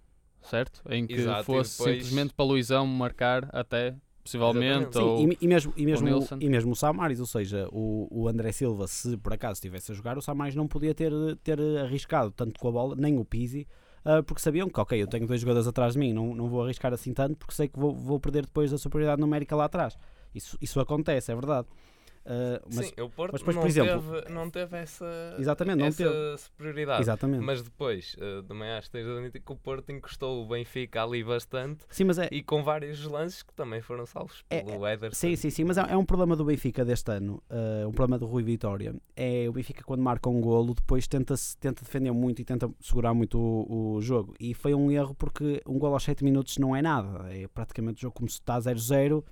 certo? 0.48 0.82
Em 0.88 1.06
que 1.06 1.14
Exato, 1.14 1.44
fosse 1.44 1.78
depois... 1.78 1.96
simplesmente 1.96 2.34
para 2.34 2.44
Luizão 2.44 2.86
marcar 2.86 3.48
até, 3.52 3.94
possivelmente. 4.22 4.94
Sim, 4.94 5.00
ou, 5.00 5.32
e, 5.32 5.38
e, 5.40 5.48
mesmo, 5.48 5.72
e, 5.76 5.86
mesmo, 5.86 6.18
o, 6.18 6.26
e 6.40 6.48
mesmo 6.48 6.72
o 6.72 6.76
Samaris, 6.76 7.20
ou 7.20 7.26
seja, 7.26 7.68
o, 7.72 8.08
o 8.10 8.28
André 8.28 8.52
Silva, 8.52 8.86
se 8.86 9.16
por 9.16 9.32
acaso 9.32 9.54
estivesse 9.54 9.92
a 9.92 9.94
jogar, 9.94 10.18
o 10.18 10.22
Samaris 10.22 10.54
não 10.54 10.66
podia 10.66 10.94
ter, 10.94 11.12
ter 11.42 11.60
arriscado 11.78 12.30
tanto 12.30 12.58
com 12.58 12.68
a 12.68 12.72
bola, 12.72 12.96
nem 12.96 13.18
o 13.18 13.24
Pizzi, 13.24 13.66
uh, 14.04 14.22
porque 14.22 14.42
sabiam 14.42 14.68
que, 14.68 14.78
ok, 14.78 15.00
eu 15.00 15.06
tenho 15.06 15.26
dois 15.26 15.40
jogadores 15.40 15.66
atrás 15.66 15.94
de 15.94 15.98
mim, 15.98 16.12
não, 16.12 16.34
não 16.34 16.48
vou 16.48 16.62
arriscar 16.62 16.92
assim 16.92 17.12
tanto, 17.12 17.36
porque 17.36 17.54
sei 17.54 17.68
que 17.68 17.78
vou, 17.78 17.94
vou 17.94 18.20
perder 18.20 18.44
depois 18.44 18.72
a 18.72 18.78
superioridade 18.78 19.20
numérica 19.20 19.56
lá 19.56 19.64
atrás. 19.64 19.96
Isso, 20.34 20.58
isso 20.60 20.78
acontece, 20.78 21.32
é 21.32 21.34
verdade. 21.34 21.66
Uh, 22.28 22.60
mas, 22.74 22.86
Sim, 22.88 23.00
o 23.00 23.08
Porto 23.08 23.32
mas 23.32 23.40
depois, 23.40 23.56
não, 23.56 23.62
por 23.62 23.68
exemplo, 23.68 24.20
teve, 24.20 24.34
não 24.34 24.50
teve 24.50 24.76
essa, 24.76 25.34
exatamente, 25.38 25.78
não 25.78 25.86
essa 25.86 26.04
teve. 26.04 26.38
superioridade. 26.38 27.00
Exatamente. 27.00 27.42
Mas 27.42 27.62
depois, 27.62 28.16
uh, 28.18 28.42
também 28.42 28.68
acho 28.68 28.88
que 28.88 28.92
tens 28.92 29.06
de 29.06 29.12
admitir 29.12 29.40
que 29.40 29.50
o 29.50 29.56
Porto 29.56 29.90
encostou 29.90 30.44
o 30.44 30.46
Benfica 30.46 31.02
ali 31.02 31.24
bastante 31.24 31.86
sim, 31.88 32.04
mas 32.04 32.18
é, 32.18 32.28
e 32.30 32.42
com 32.42 32.62
vários 32.62 33.02
lances 33.06 33.42
que 33.42 33.54
também 33.54 33.80
foram 33.80 34.04
salvos 34.04 34.44
é, 34.50 34.60
pelo 34.60 34.86
Ederson. 34.86 35.16
Sim, 35.16 35.36
sim, 35.36 35.48
sim, 35.48 35.64
mas 35.64 35.78
é, 35.78 35.86
é 35.88 35.96
um 35.96 36.04
problema 36.04 36.36
do 36.36 36.44
Benfica 36.44 36.84
deste 36.84 37.10
ano, 37.10 37.42
uh, 37.50 37.88
um 37.88 37.92
problema 37.92 38.18
do 38.18 38.26
Rui 38.26 38.42
Vitória. 38.42 38.94
É 39.16 39.46
o 39.48 39.52
Benfica 39.52 39.82
quando 39.82 40.02
marca 40.02 40.28
um 40.28 40.42
golo, 40.42 40.74
depois 40.74 41.08
tenta, 41.08 41.34
tenta 41.58 41.82
defender 41.82 42.12
muito 42.12 42.42
e 42.42 42.44
tenta 42.44 42.70
segurar 42.78 43.14
muito 43.14 43.38
o, 43.38 43.94
o 43.94 44.02
jogo. 44.02 44.34
E 44.38 44.52
foi 44.52 44.74
um 44.74 44.92
erro 44.92 45.14
porque 45.14 45.62
um 45.66 45.78
golo 45.78 45.94
aos 45.94 46.04
7 46.04 46.22
minutos 46.22 46.58
não 46.58 46.76
é 46.76 46.82
nada. 46.82 47.34
É 47.34 47.48
praticamente 47.48 48.00
o 48.00 48.02
jogo 48.02 48.16
como 48.16 48.28
se 48.28 48.34
está 48.34 48.58
0-0 48.58 49.24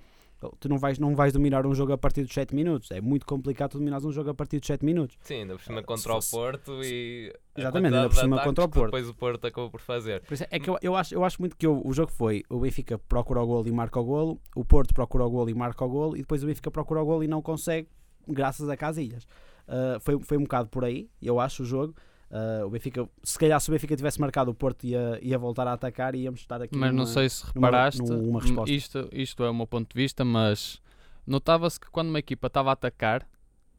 tu 0.59 0.69
não 0.69 0.77
vais, 0.77 0.99
não 0.99 1.15
vais 1.15 1.33
dominar 1.33 1.65
um 1.65 1.73
jogo 1.73 1.93
a 1.93 1.97
partir 1.97 2.23
dos 2.23 2.33
7 2.33 2.53
minutos. 2.53 2.91
É 2.91 3.01
muito 3.01 3.25
complicado 3.25 3.71
tu 3.71 3.77
dominares 3.79 4.05
um 4.05 4.11
jogo 4.11 4.29
a 4.29 4.33
partir 4.33 4.59
dos 4.59 4.67
7 4.67 4.85
minutos. 4.85 5.17
Sim, 5.21 5.41
ainda 5.41 5.55
por 5.55 5.63
cima 5.63 5.79
ah, 5.79 5.83
contra 5.83 6.15
o 6.15 6.19
Porto 6.29 6.83
e. 6.83 7.33
Exatamente, 7.55 7.95
ainda 7.95 8.09
por 8.09 8.15
cima 8.15 8.43
contra 8.43 8.65
o 8.65 8.69
Porto. 8.69 8.85
Depois 8.85 9.09
o 9.09 9.13
Porto 9.13 9.47
acabou 9.47 9.69
por 9.69 9.81
fazer. 9.81 10.21
Por 10.21 10.37
é, 10.49 10.59
que 10.59 10.69
eu, 10.69 10.77
eu, 10.81 10.95
acho, 10.95 11.13
eu 11.15 11.23
acho 11.23 11.41
muito 11.41 11.55
que 11.57 11.67
o, 11.67 11.81
o 11.85 11.91
jogo 11.93 12.11
foi: 12.11 12.43
o 12.49 12.59
Benfica 12.59 12.97
procura 12.97 13.41
o 13.41 13.47
golo 13.47 13.67
e 13.67 13.71
marca 13.71 13.99
o 13.99 14.03
golo, 14.03 14.39
o 14.55 14.63
Porto 14.63 14.93
procura 14.93 15.25
o 15.25 15.29
golo 15.29 15.49
e 15.49 15.53
marca 15.53 15.83
o 15.83 15.89
golo, 15.89 16.15
e 16.15 16.21
depois 16.21 16.43
o 16.43 16.47
Benfica 16.47 16.69
procura 16.69 17.01
o 17.01 17.05
golo 17.05 17.23
e 17.23 17.27
não 17.27 17.41
consegue, 17.41 17.87
graças 18.27 18.69
a 18.69 18.77
Casilhas. 18.77 19.23
Uh, 19.67 19.99
foi, 19.99 20.19
foi 20.21 20.37
um 20.37 20.43
bocado 20.43 20.69
por 20.69 20.85
aí, 20.85 21.09
eu 21.21 21.39
acho, 21.39 21.63
o 21.63 21.65
jogo. 21.65 21.95
Uh, 22.29 22.65
o 22.65 22.69
Benfica, 22.69 23.07
se 23.23 23.39
calhar 23.39 23.59
se 23.61 23.69
o 23.69 23.71
Benfica 23.71 23.95
tivesse 23.95 24.19
marcado 24.19 24.51
o 24.51 24.53
Porto 24.53 24.85
ia, 24.85 25.17
ia 25.21 25.37
voltar 25.37 25.65
a 25.65 25.73
atacar 25.73 26.13
e 26.13 26.23
íamos 26.23 26.41
estar 26.41 26.61
aqui 26.61 26.75
mas 26.75 26.91
numa, 26.91 26.99
não 26.99 27.05
sei 27.05 27.29
se 27.29 27.45
reparaste 27.45 28.01
numa, 28.01 28.15
numa 28.17 28.41
resposta. 28.41 28.73
Isto, 28.73 29.09
isto 29.13 29.43
é 29.45 29.49
o 29.49 29.53
meu 29.53 29.65
ponto 29.65 29.87
de 29.87 30.01
vista 30.01 30.25
mas 30.25 30.81
notava-se 31.25 31.79
que 31.79 31.89
quando 31.89 32.09
uma 32.09 32.19
equipa 32.19 32.47
estava 32.47 32.69
a 32.69 32.73
atacar, 32.73 33.25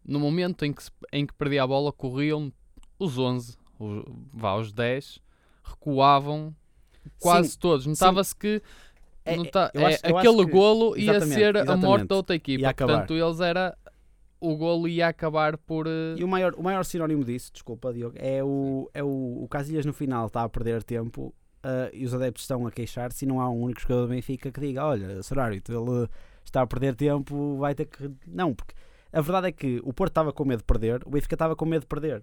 no 0.03 0.19
momento 0.19 0.65
em 0.65 0.73
que, 0.73 0.83
em 1.13 1.27
que 1.27 1.35
perdia 1.35 1.63
a 1.63 1.67
bola, 1.67 1.93
corriam 1.93 2.51
os 2.99 3.19
11, 3.19 3.59
os, 3.79 4.05
vá, 4.33 4.55
os 4.57 4.73
10, 4.73 5.21
recuavam 5.63 6.55
quase 7.21 7.51
sim, 7.51 7.59
todos. 7.59 7.87
Notava-se 7.87 8.35
que 8.35 8.63
é, 9.25 9.37
nota, 9.37 9.71
é, 9.75 9.85
acho, 9.85 10.07
aquele 10.07 10.47
que, 10.47 10.51
golo 10.51 10.97
ia 10.97 11.21
ser 11.21 11.57
a 11.57 11.77
morte 11.77 12.07
da 12.07 12.17
outra 12.17 12.35
equipa. 12.35 12.73
Portanto, 12.73 13.15
eles 13.15 13.41
era 13.41 13.77
o 14.41 14.57
golo 14.57 14.89
ia 14.89 15.09
acabar 15.09 15.57
por. 15.57 15.87
Uh... 15.87 16.17
E 16.17 16.25
o 16.25 16.29
maior, 16.29 16.55
o 16.55 16.63
maior 16.63 16.85
sinónimo 16.85 17.25
disso, 17.25 17.53
desculpa, 17.53 17.93
Diogo, 17.93 18.17
é 18.19 18.43
o, 18.43 18.91
é 18.95 19.03
o, 19.03 19.43
o 19.43 19.49
Casilhas 19.49 19.85
no 19.85 19.93
final 19.93 20.27
está 20.27 20.43
a 20.43 20.49
perder 20.49 20.83
tempo 20.83 21.35
uh, 21.65 21.91
e 21.93 22.05
os 22.05 22.15
adeptos 22.15 22.45
estão 22.45 22.67
a 22.67 22.71
queixar-se 22.71 23.25
e 23.25 23.29
não 23.29 23.41
há 23.41 23.49
um 23.49 23.63
único 23.63 23.81
jogador 23.81 24.03
do 24.03 24.09
Benfica 24.09 24.51
que 24.51 24.61
diga: 24.61 24.85
Olha, 24.85 25.23
Sorário, 25.23 25.61
ele 25.69 26.09
está 26.45 26.63
a 26.63 26.67
perder 26.67 26.95
tempo, 26.95 27.57
vai 27.59 27.75
ter 27.75 27.87
que. 27.87 28.11
Não, 28.27 28.55
porque 28.55 28.75
a 29.13 29.21
verdade 29.21 29.49
é 29.49 29.53
que 29.53 29.81
o 29.85 29.93
Porto 29.93 30.13
estava 30.13 30.33
com 30.33 30.45
medo 30.45 30.59
de 30.59 30.65
perder, 30.65 31.03
o 31.07 31.11
Benfica 31.11 31.35
estava 31.35 31.57
com 31.57 31.65
medo 31.65 31.83
de 31.83 31.89
perder. 31.89 32.23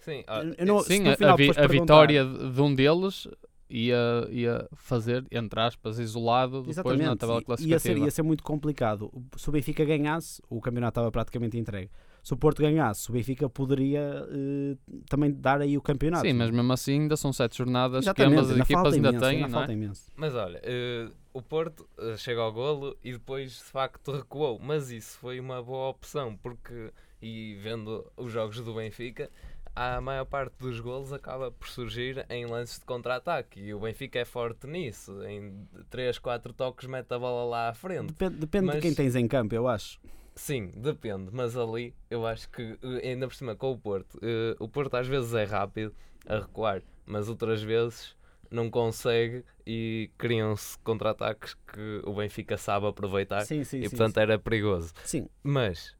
Sim, 0.00 0.22
não, 0.66 0.80
sim 0.80 1.02
a, 1.08 1.34
vi, 1.34 1.50
a 1.56 1.66
vitória 1.66 2.26
de 2.26 2.60
um 2.60 2.74
deles 2.74 3.26
ia, 3.68 4.28
ia 4.30 4.68
fazer, 4.74 5.24
entre 5.30 5.60
aspas, 5.60 5.98
isolado 5.98 6.58
depois 6.58 6.76
Exatamente. 6.76 7.04
na 7.06 7.16
tabela 7.16 7.42
classificativa. 7.42 7.88
Ia 7.88 7.96
ser, 8.00 8.04
ia 8.04 8.10
ser 8.10 8.22
muito 8.22 8.42
complicado. 8.42 9.10
Se 9.36 9.48
o 9.48 9.52
Benfica 9.52 9.84
ganhasse, 9.84 10.42
o 10.48 10.60
campeonato 10.60 10.92
estava 10.92 11.10
praticamente 11.10 11.58
entregue 11.58 11.90
se 12.24 12.32
o 12.32 12.38
Porto 12.38 12.62
ganhasse, 12.62 13.10
o 13.10 13.12
Benfica 13.12 13.50
poderia 13.50 14.26
uh, 14.26 15.00
também 15.10 15.30
dar 15.30 15.60
aí 15.60 15.76
o 15.76 15.82
campeonato. 15.82 16.26
Sim, 16.26 16.32
mas 16.32 16.50
mesmo 16.50 16.72
assim 16.72 17.02
ainda 17.02 17.18
são 17.18 17.34
sete 17.34 17.58
jornadas 17.58 18.02
Exatamente, 18.02 18.32
que 18.32 18.40
ambas 18.40 18.50
as 18.50 18.58
equipas 18.58 18.94
ainda 18.94 19.08
imenso, 19.10 19.24
têm, 19.26 19.44
ainda 19.44 19.48
não 19.48 19.62
é? 19.62 19.72
Imenso. 19.72 20.10
Mas 20.16 20.34
olha, 20.34 20.58
uh, 20.60 21.12
o 21.34 21.42
Porto 21.42 21.86
uh, 21.98 22.16
chega 22.16 22.40
ao 22.40 22.50
golo 22.50 22.96
e 23.04 23.12
depois 23.12 23.58
de 23.58 23.64
facto 23.64 24.10
recuou, 24.10 24.58
mas 24.58 24.90
isso 24.90 25.18
foi 25.18 25.38
uma 25.38 25.62
boa 25.62 25.90
opção, 25.90 26.34
porque, 26.34 26.90
e 27.20 27.58
vendo 27.62 28.10
os 28.16 28.32
jogos 28.32 28.58
do 28.58 28.72
Benfica, 28.72 29.30
a 29.74 30.00
maior 30.00 30.24
parte 30.24 30.54
dos 30.58 30.78
golos 30.78 31.12
acaba 31.12 31.50
por 31.50 31.68
surgir 31.68 32.24
em 32.30 32.46
lances 32.46 32.78
de 32.78 32.84
contra-ataque 32.84 33.60
e 33.60 33.74
o 33.74 33.80
Benfica 33.80 34.20
é 34.20 34.24
forte 34.24 34.66
nisso. 34.66 35.22
Em 35.24 35.66
3, 35.90 36.18
4 36.18 36.52
toques 36.52 36.86
mete 36.86 37.12
a 37.12 37.18
bola 37.18 37.44
lá 37.44 37.68
à 37.68 37.74
frente. 37.74 38.06
Depende, 38.06 38.36
depende 38.36 38.66
mas... 38.66 38.76
de 38.76 38.82
quem 38.82 38.94
tens 38.94 39.16
em 39.16 39.26
campo, 39.26 39.54
eu 39.54 39.66
acho. 39.66 40.00
Sim, 40.36 40.72
depende, 40.76 41.30
mas 41.32 41.56
ali 41.56 41.94
eu 42.10 42.26
acho 42.26 42.48
que 42.50 42.76
eh, 42.82 43.10
ainda 43.10 43.28
por 43.28 43.34
cima 43.34 43.54
com 43.54 43.70
o 43.70 43.78
Porto, 43.78 44.16
uh, 44.16 44.56
o 44.58 44.68
Porto 44.68 44.96
às 44.96 45.06
vezes 45.06 45.32
é 45.32 45.44
rápido 45.44 45.94
a 46.26 46.38
recuar, 46.38 46.82
mas 47.06 47.28
outras 47.28 47.62
vezes 47.62 48.16
não 48.50 48.68
consegue 48.68 49.44
e 49.64 50.10
criam-se 50.18 50.76
contra-ataques 50.80 51.54
que 51.54 52.02
o 52.04 52.14
Benfica 52.14 52.56
sabe 52.56 52.86
aproveitar 52.86 53.42
sim, 53.42 53.62
sim, 53.62 53.78
e 53.78 53.82
sim, 53.84 53.90
portanto 53.90 54.18
era 54.18 54.36
perigoso. 54.36 54.92
Sim. 55.04 55.28
Mas 55.42 55.96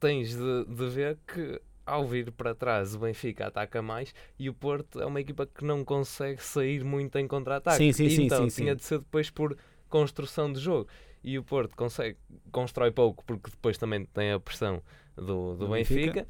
tens 0.00 0.36
de, 0.36 0.64
de 0.64 0.88
ver 0.88 1.18
que 1.26 1.60
ao 1.90 2.06
vir 2.06 2.30
para 2.30 2.54
trás 2.54 2.94
o 2.94 3.00
Benfica 3.00 3.48
ataca 3.48 3.82
mais 3.82 4.14
e 4.38 4.48
o 4.48 4.54
Porto 4.54 5.00
é 5.00 5.06
uma 5.06 5.20
equipa 5.20 5.46
que 5.46 5.64
não 5.64 5.84
consegue 5.84 6.42
sair 6.42 6.84
muito 6.84 7.18
em 7.18 7.26
contra-ataque. 7.26 7.78
Sim, 7.78 7.92
sim, 7.92 8.08
sim, 8.08 8.24
então 8.24 8.48
sim, 8.48 8.62
tinha 8.62 8.76
de 8.76 8.84
ser 8.84 8.98
depois 8.98 9.28
por 9.28 9.56
construção 9.88 10.52
de 10.52 10.60
jogo 10.60 10.88
e 11.22 11.38
o 11.38 11.42
Porto 11.42 11.76
consegue, 11.76 12.16
constrói 12.52 12.90
pouco 12.90 13.24
porque 13.24 13.50
depois 13.50 13.76
também 13.76 14.04
tem 14.06 14.32
a 14.32 14.40
pressão 14.40 14.82
do, 15.16 15.56
do, 15.56 15.68
Benfica, 15.68 16.12
Benfica, 16.12 16.28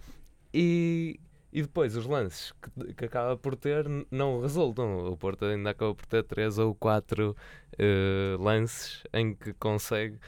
E, 0.52 1.20
e 1.52 1.62
depois 1.62 1.94
os 1.94 2.06
lances 2.06 2.52
que, 2.52 2.94
que 2.94 3.04
acaba 3.04 3.36
por 3.36 3.54
ter 3.54 3.86
não 4.10 4.40
resultam. 4.40 5.06
O 5.06 5.16
Porto 5.16 5.44
ainda 5.44 5.70
acaba 5.70 5.94
por 5.94 6.06
ter 6.06 6.24
3 6.24 6.58
ou 6.58 6.74
4 6.74 7.30
uh, 7.30 7.36
eh, 7.78 8.36
lances 8.38 9.04
em 9.12 9.34
que 9.34 9.52
consegue 9.54 10.18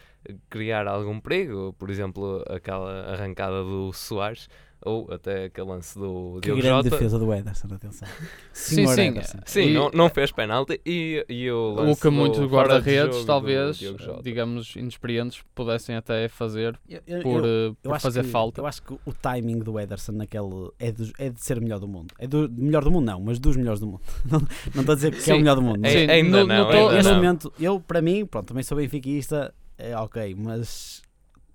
criar 0.48 0.86
algum 0.86 1.18
perigo. 1.20 1.74
Por 1.78 1.90
exemplo, 1.90 2.44
aquela 2.48 3.12
arrancada 3.12 3.62
do 3.64 3.92
Soares 3.92 4.48
ou 4.84 5.06
até 5.12 5.44
aquele 5.46 5.66
lance 5.68 5.98
do 5.98 6.38
Que 6.40 6.46
Diogo 6.48 6.60
grande 6.62 6.76
Jota. 6.84 6.90
defesa 6.90 7.18
do 7.18 7.32
Ederson, 7.32 7.68
atenção. 7.72 8.08
Sim, 8.52 8.74
Senhor 8.74 8.94
sim. 8.94 9.02
Ederson. 9.08 9.38
Sim, 9.46 9.60
E- 9.68 9.72
não, 9.74 9.90
não 9.94 10.08
fez 10.08 10.30
penalti 10.32 10.80
e, 10.84 11.24
e 11.28 11.50
o 11.50 11.56
O 11.56 11.74
lance 11.74 12.00
que 12.00 12.08
muitos 12.10 12.40
do 12.40 12.48
guarda-redes, 12.48 13.18
do 13.18 13.24
talvez, 13.26 13.80
digamos, 14.22 14.74
inexperientes, 14.76 15.42
pudessem 15.54 15.94
até 15.96 16.28
fazer 16.28 16.78
Eu- 16.88 17.00
eu- 17.06 17.22
por, 17.22 17.44
eu- 17.44 17.46
eh, 17.46 17.66
eu 17.68 17.76
por 17.82 17.94
acho 17.94 18.02
fazer 18.02 18.22
que- 18.24 18.30
falta. 18.30 18.60
Eu 18.60 18.66
acho 18.66 18.82
que 18.82 18.92
o 18.92 19.12
timing 19.12 19.58
do 19.60 19.78
Ederson 19.78 20.12
naquele 20.12 20.70
é, 20.78 20.90
dos- 20.92 21.12
é 21.18 21.30
de 21.30 21.40
ser 21.42 21.60
melhor 21.60 21.78
do 21.78 21.88
mundo. 21.88 22.12
É 22.18 22.26
do 22.26 22.48
melhor 22.50 22.84
do 22.84 22.90
mundo, 22.90 23.06
não, 23.06 23.20
mas 23.20 23.38
dos 23.38 23.56
melhores 23.56 23.80
do 23.80 23.86
mundo. 23.86 24.00
não 24.30 24.40
não 24.74 24.80
estou 24.82 24.92
a 24.92 24.96
dizer 24.96 25.10
que 25.12 25.18
é 25.18 25.20
Sim. 25.20 25.32
o 25.34 25.36
melhor 25.38 25.54
do 25.56 25.62
mundo. 25.62 25.78
mas 25.80 25.94
É- 25.94 26.10
ainda 26.10 26.40
no- 26.40 26.46
não, 26.46 26.64
no 26.64 26.70
ainda 26.70 26.92
neste 26.94 27.08
não. 27.10 27.16
momento, 27.16 27.52
eu, 27.60 27.80
para 27.80 28.02
mim, 28.02 28.26
pronto, 28.26 28.46
também 28.48 28.62
sou 28.62 28.76
benfiquista, 28.76 29.54
é 29.78 29.96
ok, 29.96 30.34
mas 30.38 31.02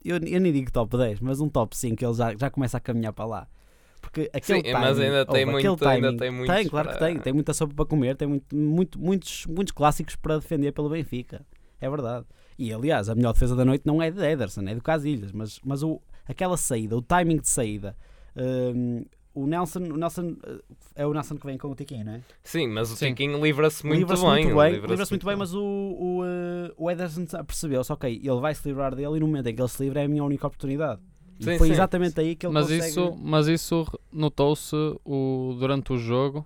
eu, 0.09 0.17
eu 0.17 0.41
nem 0.41 0.51
digo 0.51 0.71
top 0.71 0.97
10, 0.97 1.19
mas 1.19 1.39
um 1.39 1.49
top 1.49 1.75
5 1.75 2.03
ele 2.03 2.13
já, 2.13 2.35
já 2.35 2.49
começa 2.49 2.77
a 2.77 2.79
caminhar 2.79 3.13
para 3.13 3.25
lá. 3.25 3.47
Porque 4.01 4.29
aquele 4.33 4.61
Sim, 4.61 4.71
mas 4.73 4.95
timing- 4.95 5.05
ainda 5.05 5.25
tem 5.25 5.45
ouve, 5.45 5.51
muito- 5.63 5.83
aquele 5.83 5.95
ainda 5.95 6.07
timing- 6.07 6.17
tem 6.17 6.31
muitos 6.31 6.69
claro 6.69 6.89
que 6.89 6.97
para- 6.97 7.07
tem, 7.07 7.19
tem 7.19 7.33
muita 7.33 7.53
sopa 7.53 7.73
para 7.73 7.85
comer, 7.85 8.15
tem 8.15 8.27
muito, 8.27 8.55
muito- 8.55 8.99
muitos, 8.99 9.45
muitos 9.47 9.71
clássicos 9.73 10.15
para 10.15 10.37
defender 10.37 10.71
pelo 10.71 10.89
Benfica. 10.89 11.45
É 11.81 11.89
verdade. 11.89 12.25
E 12.57 12.73
aliás, 12.73 13.09
a 13.09 13.15
melhor 13.15 13.33
defesa 13.33 13.55
da 13.55 13.65
noite 13.65 13.83
não 13.85 14.01
é 14.01 14.09
de 14.09 14.19
Ederson, 14.23 14.61
é 14.67 14.73
do 14.75 14.81
Casilhas, 14.81 15.31
mas, 15.31 15.59
mas 15.63 15.83
o, 15.83 16.01
aquela 16.27 16.57
saída, 16.57 16.95
o 16.97 17.01
timing 17.01 17.37
de 17.37 17.49
saída. 17.49 17.95
hum, 18.35 19.03
o 19.43 19.47
Nelson, 19.47 19.79
o 19.79 19.97
Nelson 19.97 20.35
eh, 20.43 20.59
é 20.95 21.05
o 21.05 21.13
Nelson 21.13 21.35
que 21.37 21.45
vem 21.45 21.57
com 21.57 21.69
o 21.69 21.75
Tiquinho, 21.75 22.05
não 22.05 22.13
é? 22.13 22.21
Sim, 22.43 22.67
mas 22.67 22.91
o 22.91 22.95
Sim. 22.95 23.09
Tiquinho 23.09 23.41
livra-se 23.43 23.85
muito, 23.85 23.99
Livra-se 23.99 24.23
bem. 24.23 24.31
muito 24.45 24.55
bem, 24.57 24.71
livra-se 24.71 24.91
livra-se 24.91 25.11
muito 25.11 25.25
bem, 25.25 25.35
mas 25.35 25.53
o, 25.53 25.61
o, 25.63 26.21
eh, 26.25 26.73
o 26.77 26.89
Ederson 26.91 27.25
percebeu-se, 27.45 27.91
ok, 27.93 28.11
ele 28.23 28.39
vai 28.39 28.53
se 28.55 28.67
livrar 28.67 28.95
dele 28.95 29.17
e 29.17 29.19
no 29.19 29.27
momento 29.27 29.47
em 29.47 29.55
que 29.55 29.61
ele 29.61 29.69
se 29.69 29.83
livra 29.83 30.01
é 30.01 30.05
a 30.05 30.07
minha 30.07 30.23
única 30.23 30.47
oportunidade. 30.47 31.01
E 31.39 31.43
Sim, 31.43 31.57
foi 31.57 31.67
sim. 31.67 31.73
exatamente 31.73 32.19
aí 32.19 32.35
que 32.35 32.45
ele 32.47 32.53
mas 32.53 32.63
consegue... 32.67 32.87
isso, 32.89 33.15
mas 33.21 33.47
isso 33.47 33.99
notou-se 34.11 34.75
o- 35.05 35.55
durante 35.59 35.93
o 35.93 35.97
jogo 35.97 36.43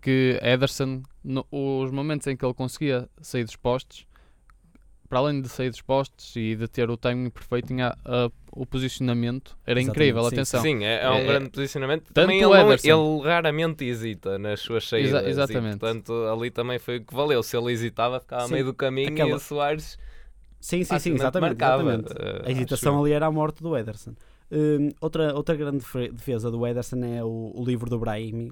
que 0.00 0.38
Ederson, 0.42 1.02
no- 1.22 1.46
os 1.50 1.92
momentos 1.92 2.26
em 2.26 2.36
que 2.36 2.44
ele 2.44 2.54
conseguia 2.54 3.08
sair 3.20 3.44
dos 3.44 3.54
postes, 3.54 4.04
para 5.12 5.18
além 5.18 5.42
de 5.42 5.48
sair 5.50 5.68
dos 5.68 5.82
postes 5.82 6.34
e 6.36 6.56
de 6.56 6.66
ter 6.66 6.88
o 6.88 6.96
timing 6.96 7.28
perfeito, 7.28 7.66
tinha 7.66 7.94
a- 8.02 8.30
o 8.50 8.64
posicionamento, 8.64 9.54
era 9.66 9.78
Exatamente, 9.78 9.90
incrível, 9.90 10.22
sim, 10.22 10.28
atenção. 10.28 10.62
Sim, 10.62 10.84
é, 10.84 11.02
é 11.04 11.10
um 11.10 11.14
É- 11.16 11.26
grande 11.26 11.50
posicionamento. 11.50 12.04
tanto 12.04 12.14
Também 12.14 12.42
o 12.46 12.54
ele, 12.56 12.64
Ederson. 12.72 13.18
ele 13.20 13.28
raramente 13.28 13.84
hesita 13.84 14.38
nas 14.38 14.60
suas 14.60 14.88
saídas. 14.88 15.22
e, 15.22 15.28
exatamente. 15.28 15.76
portanto, 15.78 16.14
ali 16.32 16.50
também 16.50 16.78
foi 16.78 16.96
o 16.96 17.04
que 17.04 17.14
valeu. 17.14 17.42
Se 17.42 17.54
ele 17.54 17.70
hesitava, 17.72 18.20
ficava 18.20 18.44
a 18.44 18.46
Sim, 18.46 18.54
meio 18.54 18.64
do 18.64 18.72
caminho 18.72 19.10
e 19.10 19.12
aquela- 19.12 19.36
o 19.36 19.38
Soares 19.38 19.98
Sim, 20.58 20.82
sim, 20.82 20.98
sim, 20.98 21.12
exatamente. 21.12 21.56
exatamente. 21.56 22.12
eh, 22.18 22.42
A 22.46 22.50
hesitação 22.50 22.98
ali 23.02 23.12
era 23.12 23.26
a 23.26 23.30
morte 23.30 23.62
do 23.62 23.76
Ederson. 23.76 24.14
Hum, 24.50 24.88
outra, 24.98 25.34
outra 25.34 25.54
grande 25.54 25.78
defe- 25.78 26.08
defesa 26.10 26.50
do 26.50 26.66
Ederson 26.66 27.04
é 27.04 27.22
o, 27.22 27.52
o 27.54 27.62
livro 27.62 27.90
do 27.90 27.98
Brahimi. 27.98 28.50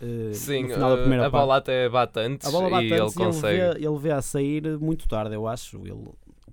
Hum, 0.00 0.32
Sim, 0.32 0.62
no 0.62 0.68
final 0.68 0.90
da 0.90 0.96
eh, 0.96 1.00
primeira 1.00 1.26
a 1.26 1.30
parte. 1.30 1.42
bola 1.44 1.56
até 1.56 1.88
bate 1.88 2.20
antes 2.20 2.48
A 2.48 2.50
bola 2.50 2.70
bate 2.70 2.86
e 2.86 2.92
antes 2.94 3.14
ele 3.16 3.22
e 3.22 3.24
consegue. 3.24 3.58
ele 3.60 3.74
vê, 3.74 3.86
ele 3.86 3.98
vê 3.98 4.10
a 4.12 4.22
sair 4.22 4.78
muito 4.78 5.08
tarde, 5.08 5.34
eu 5.34 5.46
acho. 5.46 5.78
Ele 5.86 6.04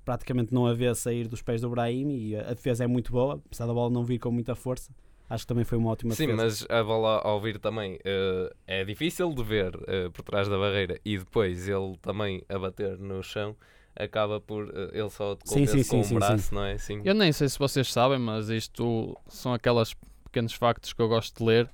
praticamente 0.03 0.53
não 0.53 0.65
a 0.67 0.73
vê 0.73 0.87
a 0.87 0.95
sair 0.95 1.27
dos 1.27 1.41
pés 1.41 1.61
do 1.61 1.69
Brahimi 1.69 2.29
e 2.29 2.35
a 2.35 2.53
defesa 2.53 2.83
é 2.83 2.87
muito 2.87 3.11
boa, 3.11 3.41
apesar 3.45 3.65
da 3.65 3.73
bola 3.73 3.89
não 3.89 4.03
vir 4.03 4.19
com 4.19 4.31
muita 4.31 4.55
força. 4.55 4.91
Acho 5.27 5.43
que 5.43 5.47
também 5.47 5.63
foi 5.65 5.77
uma 5.79 5.89
ótima 5.89 6.13
Sim, 6.13 6.27
defesa. 6.27 6.43
mas 6.43 6.69
a 6.69 6.83
bola 6.83 7.19
ao 7.23 7.41
vir 7.41 7.57
também 7.57 7.97
eh, 8.05 8.53
é 8.67 8.85
difícil 8.85 9.33
de 9.33 9.43
ver 9.43 9.73
eh, 9.87 10.09
por 10.09 10.21
trás 10.21 10.47
da 10.47 10.55
barreira 10.57 10.99
e 11.03 11.17
depois 11.17 11.67
ele 11.67 11.97
também 11.99 12.43
a 12.47 12.59
bater 12.59 12.99
no 12.99 13.23
chão 13.23 13.55
acaba 13.95 14.39
por 14.39 14.71
ele 14.93 15.09
só 15.09 15.35
te 15.35 15.49
Sim, 15.49 15.65
sim, 15.65 15.83
com 15.83 15.83
sim, 15.83 16.03
sim, 16.03 16.15
o 16.15 16.19
braço, 16.19 16.53
não 16.53 16.63
é? 16.63 16.77
Sim. 16.77 17.01
Eu 17.03 17.15
nem 17.15 17.31
sei 17.31 17.49
se 17.49 17.57
vocês 17.57 17.91
sabem, 17.91 18.19
mas 18.19 18.49
isto 18.49 19.17
são 19.27 19.51
aquelas 19.53 19.95
pequenos 20.25 20.53
factos 20.53 20.93
que 20.93 21.01
eu 21.01 21.07
gosto 21.07 21.39
de 21.39 21.43
ler. 21.43 21.71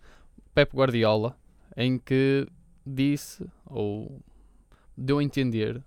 Pep 0.54 0.74
Guardiola, 0.75 1.36
em 1.78 1.98
que 1.98 2.48
disse 2.86 3.46
ou 3.66 4.20
deu 4.98 5.20
a 5.20 5.24
entender 5.24 5.84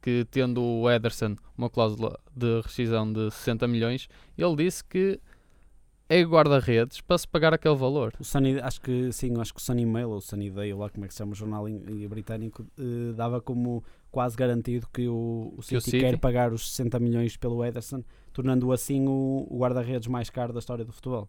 que 0.00 0.26
tendo 0.30 0.60
o 0.62 0.90
Ederson 0.90 1.36
uma 1.56 1.70
cláusula 1.70 2.18
de 2.34 2.60
rescisão 2.62 3.12
de 3.12 3.30
60 3.30 3.68
milhões, 3.68 4.08
ele 4.36 4.56
disse 4.56 4.82
que 4.84 5.20
é 6.08 6.22
guarda-redes 6.24 7.00
para 7.00 7.16
se 7.16 7.26
pagar 7.26 7.54
aquele 7.54 7.74
valor. 7.76 8.12
O 8.20 8.24
Sunny, 8.24 8.58
acho 8.60 8.80
que 8.80 9.10
sim, 9.12 9.32
acho 9.40 9.54
que 9.54 9.60
o 9.60 9.62
Sunny 9.62 9.86
Mail 9.86 10.10
ou 10.10 10.16
o 10.16 10.20
Sunny 10.20 10.50
Day, 10.50 10.72
ou 10.72 10.80
lá 10.80 10.90
como 10.90 11.04
é 11.04 11.08
que 11.08 11.14
se 11.14 11.18
chama 11.18 11.32
o 11.32 11.34
jornal 11.34 11.68
in- 11.68 12.06
britânico, 12.08 12.66
eh, 12.78 13.12
dava 13.14 13.40
como 13.40 13.82
quase 14.10 14.36
garantido 14.36 14.86
que 14.92 15.08
o, 15.08 15.54
o 15.56 15.62
Que 15.62 15.76
o 15.76 15.80
City, 15.80 15.82
City- 15.92 16.00
quer 16.00 16.18
pagar 16.18 16.52
os 16.52 16.70
60 16.72 16.98
milhões 16.98 17.36
pelo 17.36 17.64
Ederson, 17.64 18.02
tornando-o 18.32 18.72
assim 18.72 19.06
o, 19.08 19.46
o 19.48 19.58
guarda-redes 19.58 20.08
mais 20.08 20.28
caro 20.28 20.52
da 20.52 20.58
história 20.58 20.84
do 20.84 20.92
futebol. 20.92 21.28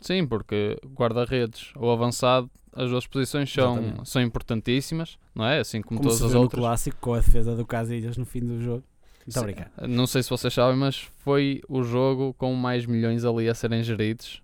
Sim, 0.00 0.26
porque 0.26 0.78
guarda-redes 0.94 1.72
ou 1.76 1.90
avançado, 1.90 2.50
as 2.72 2.90
duas 2.90 3.06
posições 3.06 3.52
são, 3.52 3.78
Exatamente. 3.78 4.08
são 4.10 4.22
importantíssimas, 4.22 5.18
não 5.34 5.46
é? 5.46 5.60
Assim 5.60 5.80
como, 5.80 5.98
Como 6.00 6.08
todas 6.10 6.18
se 6.18 6.24
as 6.26 6.34
no 6.34 6.40
outras. 6.40 6.60
clássico 6.60 6.96
com 7.00 7.14
a 7.14 7.18
defesa 7.20 7.54
do 7.54 7.64
Casilhas 7.64 8.16
no 8.16 8.26
fim 8.26 8.40
do 8.40 8.60
jogo. 8.60 8.82
Muito 9.26 9.40
obrigado. 9.40 9.70
Não 9.88 10.06
sei 10.06 10.22
se 10.22 10.28
vocês 10.30 10.52
sabem, 10.52 10.76
mas 10.76 10.96
foi 11.22 11.62
o 11.68 11.82
jogo 11.82 12.34
com 12.34 12.52
mais 12.54 12.84
milhões 12.84 13.24
ali 13.24 13.48
a 13.48 13.54
serem 13.54 13.82
geridos. 13.82 14.42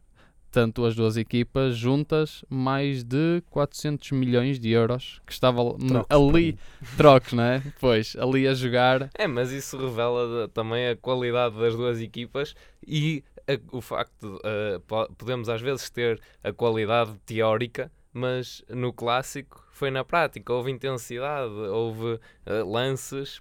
Tanto 0.51 0.85
as 0.85 0.97
duas 0.97 1.17
equipas 1.17 1.77
juntas, 1.77 2.45
mais 2.49 3.05
de 3.05 3.41
400 3.51 4.11
milhões 4.11 4.59
de 4.59 4.71
euros 4.71 5.21
que 5.25 5.39
Trocos, 5.39 6.07
ali, 6.09 6.59
trocos, 6.97 7.33
não 7.35 7.45
é? 7.45 7.63
Pois, 7.79 8.17
ali 8.19 8.49
a 8.49 8.55
jogar. 8.55 9.11
É, 9.17 9.29
mas 9.29 9.53
isso 9.53 9.77
revela 9.77 10.49
também 10.49 10.89
a 10.89 10.97
qualidade 10.97 11.57
das 11.57 11.77
duas 11.77 12.01
equipas 12.01 12.57
e 12.85 13.23
a- 13.49 13.77
o 13.77 13.81
facto 13.81 14.39
de 14.43 14.79
po- 14.87 15.13
podemos 15.15 15.49
às 15.49 15.61
vezes 15.61 15.89
ter 15.91 16.21
a 16.43 16.53
qualidade 16.53 17.15
teórica, 17.27 17.91
mas 18.13 18.63
no 18.69 18.93
clássico 18.93 19.65
foi 19.73 19.91
na 19.91 20.05
prática, 20.05 20.53
houve 20.53 20.71
intensidade, 20.71 21.53
houve 21.53 22.19
eh, 22.45 22.63
lances 22.65 23.41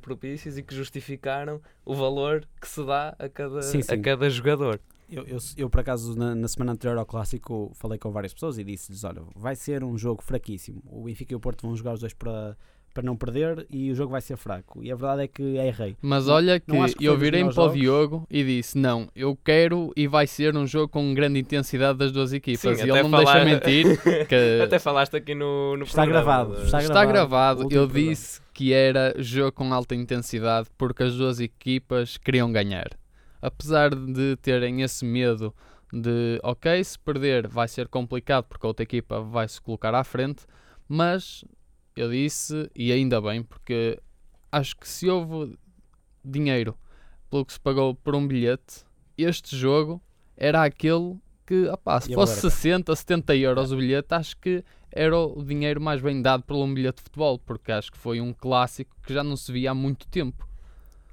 propícios 0.00 0.56
e 0.58 0.62
que 0.62 0.74
justificaram 0.74 1.60
o 1.84 1.94
valor 1.94 2.46
que 2.60 2.68
se 2.68 2.84
dá 2.84 3.14
a 3.18 3.28
cada, 3.28 3.62
Sim, 3.62 3.82
sim. 3.82 3.94
A 3.94 4.00
cada 4.00 4.28
jogador. 4.30 4.80
Eu, 5.08 5.24
eu, 5.24 5.38
eu, 5.56 5.70
por 5.70 5.80
acaso, 5.80 6.16
na, 6.18 6.34
na 6.34 6.48
semana 6.48 6.72
anterior 6.72 6.98
ao 6.98 7.06
Clássico, 7.06 7.70
falei 7.74 7.96
com 7.96 8.10
várias 8.10 8.34
pessoas 8.34 8.58
e 8.58 8.64
disse-lhes: 8.64 9.04
Olha, 9.04 9.22
vai 9.36 9.54
ser 9.54 9.84
um 9.84 9.96
jogo 9.96 10.20
fraquíssimo. 10.20 10.82
O 10.84 11.04
Benfica 11.04 11.32
e 11.32 11.36
o 11.36 11.40
Porto 11.40 11.64
vão 11.64 11.76
jogar 11.76 11.92
os 11.94 12.00
dois 12.00 12.12
para, 12.12 12.56
para 12.96 13.04
não 13.04 13.14
perder 13.14 13.66
e 13.68 13.90
o 13.90 13.94
jogo 13.94 14.10
vai 14.12 14.22
ser 14.22 14.38
fraco. 14.38 14.82
E 14.82 14.90
a 14.90 14.96
verdade 14.96 15.24
é 15.24 15.28
que 15.28 15.42
errei. 15.42 15.94
Mas 16.00 16.26
Não- 16.26 16.34
olha 16.34 16.58
que, 16.58 16.94
que 16.94 17.04
eu 17.04 17.18
virei-me 17.18 17.52
para 17.52 17.64
o. 17.64 17.72
Diogo 17.72 18.26
e 18.30 18.42
disse: 18.42 18.78
Não, 18.78 19.06
eu 19.14 19.36
quero 19.44 19.92
e 19.94 20.06
vai 20.06 20.26
ser 20.26 20.56
um 20.56 20.66
jogo 20.66 20.88
com 20.88 21.12
grande 21.12 21.38
intensidade 21.38 21.98
das 21.98 22.10
duas 22.10 22.32
equipas. 22.32 22.78
Sim, 22.78 22.86
e 22.86 22.90
ele 22.90 23.02
não 23.02 23.10
falar- 23.10 23.44
me 23.44 23.56
deixa 23.60 23.84
mentir. 23.84 24.00
Que 24.26 24.60
Até 24.64 24.78
falaste 24.78 25.14
aqui 25.14 25.34
no, 25.34 25.76
no 25.76 25.84
Está 25.84 26.02
programa, 26.04 26.24
gravado, 26.24 26.52
está 26.64 26.78
Está 26.80 27.04
gravado. 27.04 27.12
gravado, 27.12 27.62
eu 27.64 27.86
programa. 27.86 27.92
disse 28.10 28.40
que 28.54 28.72
era 28.72 29.14
jogo 29.18 29.52
com 29.52 29.74
alta 29.74 29.94
intensidade 29.94 30.68
porque 30.78 31.02
as 31.02 31.14
duas 31.14 31.38
equipas 31.38 32.16
queriam 32.16 32.50
ganhar. 32.50 32.88
Apesar 33.42 33.94
de 33.94 34.36
terem 34.40 34.80
esse 34.80 35.04
medo 35.04 35.54
de, 35.92 36.40
ok, 36.42 36.82
se 36.82 36.98
perder 36.98 37.46
vai 37.46 37.68
ser 37.68 37.88
complicado 37.88 38.44
porque 38.48 38.64
a 38.66 38.68
outra 38.68 38.82
equipa 38.84 39.20
vai 39.20 39.46
se 39.46 39.60
colocar 39.60 39.94
à 39.94 40.02
frente, 40.02 40.44
mas 40.88 41.44
eu 41.96 42.10
disse, 42.10 42.70
e 42.74 42.92
ainda 42.92 43.20
bem, 43.20 43.42
porque 43.42 43.98
acho 44.52 44.76
que 44.76 44.88
se 44.88 45.08
houve 45.08 45.58
dinheiro 46.24 46.76
pelo 47.30 47.44
que 47.44 47.52
se 47.52 47.60
pagou 47.60 47.94
por 47.94 48.14
um 48.14 48.26
bilhete, 48.26 48.84
este 49.18 49.56
jogo 49.56 50.02
era 50.36 50.62
aquele 50.64 51.16
que, 51.46 51.66
opá, 51.68 52.00
se 52.00 52.10
E 52.10 52.14
fosse 52.14 52.34
agora? 52.34 52.50
60, 52.50 52.94
70 52.96 53.34
euros 53.36 53.72
o 53.72 53.76
bilhete, 53.76 54.14
acho 54.14 54.36
que 54.38 54.64
era 54.90 55.18
o 55.18 55.42
dinheiro 55.44 55.80
mais 55.80 56.00
bem 56.00 56.20
dado 56.22 56.42
por 56.44 56.56
um 56.56 56.72
bilhete 56.72 56.98
de 56.98 57.02
futebol, 57.04 57.38
porque 57.38 57.72
acho 57.72 57.90
que 57.92 57.98
foi 57.98 58.20
um 58.20 58.32
clássico 58.32 58.96
que 59.02 59.12
já 59.14 59.22
não 59.24 59.36
se 59.36 59.52
via 59.52 59.70
há 59.70 59.74
muito 59.74 60.06
tempo. 60.08 60.46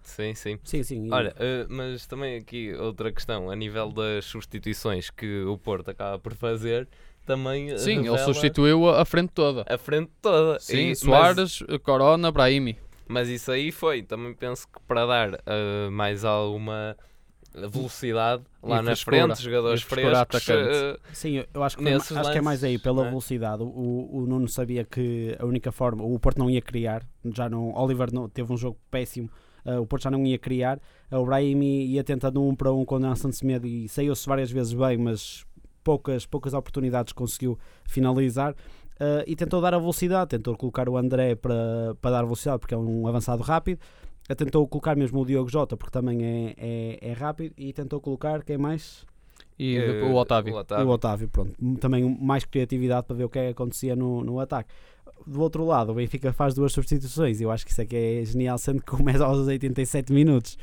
Sim, 0.02 0.36
sim. 0.36 0.60
Sim, 0.64 0.84
sim. 0.84 1.06
e- 1.08 1.12
Olha, 1.12 1.34
eh, 1.40 1.66
mas 1.70 2.06
também 2.08 2.38
aqui 2.38 2.74
outra 2.74 3.12
questão, 3.12 3.50
a 3.50 3.56
nível 3.56 3.92
das 3.92 4.26
substituições 4.26 5.10
que 5.10 5.44
o 5.44 5.58
Porto 5.58 5.90
acaba 5.92 6.20
por 6.20 6.34
fazer, 6.36 6.88
também 7.26 7.78
Sim, 7.78 8.00
ele 8.08 8.18
substituiu 8.20 8.90
a, 8.90 9.02
a 9.02 9.06
frente 9.06 9.32
toda. 9.34 9.66
a 9.68 9.78
frente 9.78 10.12
toda. 10.22 10.60
Sim, 10.60 10.78
E- 10.78 10.88
mas- 10.90 11.00
Soares, 11.00 11.60
Corona, 11.84 12.32
Brahimi. 12.32 12.78
Mas, 13.08 13.28
isso 13.30 13.52
aí 13.52 13.72
foi, 13.72 14.02
também 14.02 14.34
penso 14.34 14.68
que 14.68 14.80
para 14.88 15.06
dar 15.06 15.34
eh, 15.46 15.90
mais 15.92 16.24
alguma 16.26 16.96
velocidade 17.56 18.44
lá 18.64 18.82
na 18.82 18.96
frente, 18.96 19.42
jogadores 19.42 19.82
frescos, 19.84 20.18
atacante. 20.18 20.70
eh, 20.74 20.98
Sim, 21.14 21.44
eu, 21.54 21.64
acho 21.64 21.78
que, 21.78 21.84
foi- 21.84 21.94
acho 22.18 22.32
que 22.32 22.38
é 22.38 22.42
mais 22.42 22.64
aí 22.64 22.72
lances, 22.74 22.84
pela 22.84 23.06
é? 23.06 23.10
velocidade. 23.10 23.62
O, 23.64 24.10
o 24.12 24.26
Nuno 24.26 24.48
sabia 24.48 24.84
que 24.84 25.36
a 25.40 25.46
única 25.46 25.72
forma, 25.72 26.04
o 26.04 26.18
Porto 26.20 26.40
não 26.40 26.50
ia 26.50 26.62
criar, 26.62 27.04
já 27.34 27.48
não, 27.50 27.74
Oliver 27.76 28.12
não, 28.12 28.28
teve 28.28 28.52
um 28.52 28.58
jogo 28.58 28.78
péssimo, 28.90 29.30
uh, 29.66 29.80
o 29.82 29.86
Porto 29.86 30.04
já 30.04 30.12
não 30.12 30.26
ia 30.26 30.40
criar, 30.40 30.80
uh, 31.12 31.18
o 31.18 31.26
Brahimi 31.26 31.86
ia 31.88 32.04
tentando 32.04 32.42
um 32.42 32.56
para 32.56 32.72
um 32.74 32.84
com 32.84 32.96
o 32.96 33.00
Nelson 33.00 33.32
Semedo 33.32 33.68
e 33.68 33.88
saiu-se 33.88 34.26
várias 34.28 34.50
vezes 34.50 34.74
bem, 34.74 34.98
mas 34.98 35.46
poucas, 35.84 36.26
poucas 36.26 36.54
oportunidades 36.54 37.14
conseguiu 37.14 37.58
finalizar. 37.86 38.54
uh, 38.54 39.24
e 39.28 39.36
tentou 39.36 39.60
dar 39.62 39.74
a 39.74 39.80
velocidade, 39.80 40.30
tentou 40.30 40.56
colocar 40.56 40.88
o 40.90 40.98
André 40.98 41.36
para, 41.36 41.96
para 42.02 42.12
dar 42.12 42.24
velocidade, 42.24 42.60
porque 42.60 42.74
é 42.74 42.78
um 42.78 43.08
avançado 43.08 43.42
rápido. 43.44 43.80
Uh, 44.30 44.36
Tentou 44.36 44.66
colocar 44.68 44.96
mesmo 44.96 45.20
o 45.22 45.26
Diogo 45.26 45.50
Jota, 45.50 45.76
porque 45.76 45.92
também 45.92 46.24
é, 46.24 46.56
é, 46.58 47.10
é 47.10 47.14
rápido. 47.14 47.54
E 47.58 47.74
tentou 47.74 48.00
colocar 48.00 48.42
quem 48.44 48.58
mais? 48.58 49.06
E 49.60 49.76
Eh, 49.76 49.94
depois 49.94 50.12
o 50.12 50.16
Otávio. 50.16 50.54
O 50.54 50.58
E 50.58 50.60
Otávio. 50.62 50.88
o 50.88 50.90
Otávio, 50.92 51.28
pronto. 51.30 51.52
Também 51.80 52.18
mais 52.22 52.46
criatividade 52.46 53.06
para 53.06 53.16
ver 53.18 53.26
o 53.26 53.30
que 53.30 53.38
é 53.40 53.46
que 53.48 53.52
acontecia 53.52 53.96
no, 53.96 54.24
no 54.24 54.40
ataque. 54.40 54.70
Do 55.28 55.42
outro 55.42 55.66
lado, 55.66 55.92
o 55.92 55.96
Benfica 55.96 56.32
faz 56.34 56.54
duas 56.54 56.72
substituições. 56.74 57.42
Eu 57.42 57.52
acho 57.52 57.66
que 57.66 57.72
isso 57.72 57.82
é 57.82 57.86
que 57.86 57.96
é 57.96 58.24
genial, 58.26 58.58
sendo 58.58 58.80
que 58.82 58.88
começa 58.92 59.26
aos 59.26 59.46
87 59.46 60.12
minutos. 60.14 60.58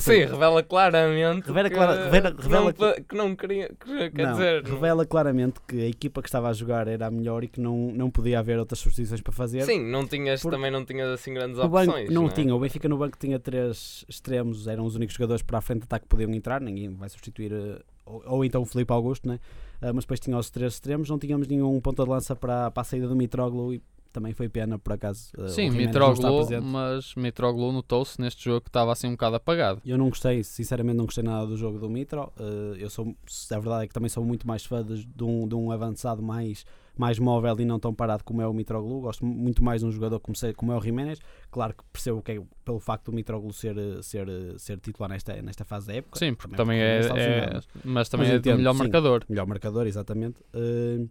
Sim, 0.00 0.24
revela 0.24 0.62
claramente 0.62 1.46
Revela 1.46 1.68
que, 1.68 1.74
clara- 1.74 2.04
revela- 2.04 2.34
revela 2.38 2.64
não, 2.64 2.72
que- 2.72 2.78
pa- 2.78 3.00
que 3.08 3.14
não 3.14 3.36
queria. 3.36 3.68
que- 3.68 4.10
quer 4.10 4.22
não, 4.26 4.32
dizer, 4.32 4.64
revela 4.64 5.06
claramente 5.06 5.60
que 5.66 5.80
a 5.80 5.86
equipa 5.88 6.20
que 6.22 6.28
estava 6.28 6.48
a 6.48 6.52
jogar 6.52 6.88
era 6.88 7.06
a 7.06 7.10
melhor 7.10 7.44
e 7.44 7.48
que 7.48 7.60
não, 7.60 7.92
não 7.92 8.10
podia 8.10 8.38
haver 8.38 8.58
outras 8.58 8.78
substituições 8.80 9.20
para 9.20 9.32
fazer. 9.32 9.62
sim, 9.62 9.82
não 9.84 10.06
tinhas, 10.06 10.42
também 10.42 10.70
não 10.70 10.84
tinhas 10.84 11.08
assim 11.10 11.32
grandes 11.34 11.56
No 11.58 11.68
banco 11.68 11.90
opções. 11.92 12.10
não, 12.10 12.26
é? 12.26 12.30
tinha, 12.30 12.54
o 12.54 12.58
Benfica 12.58 12.88
no 12.88 12.96
banco 12.98 13.16
tinha 13.18 13.38
três 13.38 14.04
extremos, 14.08 14.66
eram 14.66 14.84
os 14.84 14.96
únicos 14.96 15.14
jogadores 15.14 15.42
para 15.42 15.58
a 15.58 15.60
frente 15.60 15.80
de 15.80 15.84
ataque 15.84 16.04
que 16.04 16.08
podiam 16.08 16.32
entrar, 16.34 16.60
ninguém 16.60 16.92
vai 16.94 17.08
substituir, 17.08 17.52
eh, 17.52 17.78
ou, 18.06 18.22
ou 18.26 18.44
então 18.44 18.62
o 18.62 18.66
Felipe 18.66 18.92
Augusto, 18.92 19.28
né? 19.28 19.38
Ah, 19.80 19.92
mas 19.92 20.04
depois 20.04 20.20
tinha 20.20 20.36
os 20.36 20.50
três 20.50 20.74
extremos, 20.74 21.08
não 21.10 21.18
tínhamos 21.18 21.46
nenhum 21.46 21.80
ponta 21.80 22.02
de 22.04 22.08
lança 22.10 22.34
para, 22.34 22.70
para 22.70 22.80
a 22.80 22.84
saída 22.84 23.06
do 23.08 23.14
Mitroglou 23.16 23.72
e 23.74 23.82
também 24.14 24.32
foi 24.32 24.48
pena 24.48 24.78
por 24.78 24.92
acaso. 24.92 25.30
eh, 25.36 25.48
Sim, 25.48 25.70
Mitroglou, 25.70 26.46
mas 26.62 27.14
Mitroglou 27.16 27.72
notou-se 27.72 28.20
neste 28.20 28.44
jogo 28.44 28.60
que 28.62 28.68
estava 28.68 28.92
assim 28.92 29.08
um 29.08 29.12
bocado 29.12 29.36
apagado. 29.36 29.82
Eu 29.84 29.98
não 29.98 30.08
gostei, 30.08 30.42
sinceramente 30.44 30.96
não 30.96 31.04
gostei 31.04 31.24
nada 31.24 31.46
do 31.46 31.56
jogo 31.56 31.78
do 31.78 31.90
Mitro. 31.90 32.32
eh, 32.38 32.76
eu 32.78 32.88
sou, 32.88 33.14
a 33.50 33.58
verdade 33.58 33.84
é 33.84 33.88
que 33.88 33.92
também 33.94 34.08
sou 34.08 34.24
muito 34.24 34.46
mais 34.46 34.64
fã 34.64 34.82
de, 34.82 35.04
de 35.04 35.24
um, 35.24 35.46
de 35.48 35.54
um 35.54 35.70
avançado 35.72 36.22
mais, 36.22 36.64
mais 36.96 37.18
móvel 37.18 37.56
e 37.58 37.64
não 37.64 37.78
tão 37.80 37.92
parado 37.92 38.22
como 38.24 38.40
é 38.40 38.46
o 38.46 38.52
Mitroglou. 38.54 39.00
Gosto 39.00 39.26
muito 39.26 39.62
mais 39.64 39.80
de 39.80 39.86
um 39.88 39.90
jogador 39.90 40.20
como, 40.20 40.36
como 40.56 40.72
é 40.72 40.76
o 40.76 40.80
Jiménez. 40.80 41.18
Claro 41.50 41.74
que 41.74 41.82
percebo 41.92 42.22
que 42.22 42.32
é 42.32 42.42
pelo 42.64 42.78
facto 42.78 43.06
do 43.10 43.12
Mitroglou 43.12 43.52
ser, 43.52 43.76
eh, 43.76 44.00
ser, 44.00 44.26
ser 44.58 44.78
titular 44.78 45.10
nesta, 45.10 45.34
nesta 45.42 45.64
fase 45.64 45.88
da 45.88 45.94
época. 45.94 46.18
Sim, 46.18 46.34
porque 46.34 46.54
também 46.56 46.78
é, 46.80 47.00
está 47.00 47.14
é- 47.18 47.18
lesionado. 47.40 47.64
mas 47.84 48.08
também 48.08 48.26
Mas 48.28 48.34
é 48.36 48.38
entendo, 48.38 48.54
o 48.54 48.58
melhor 48.58 48.72
sim. 48.72 48.78
marcador. 48.78 49.24
Melhor 49.28 49.46
marcador, 49.46 49.86
exatamente. 49.86 50.36
Eh, 50.54 51.04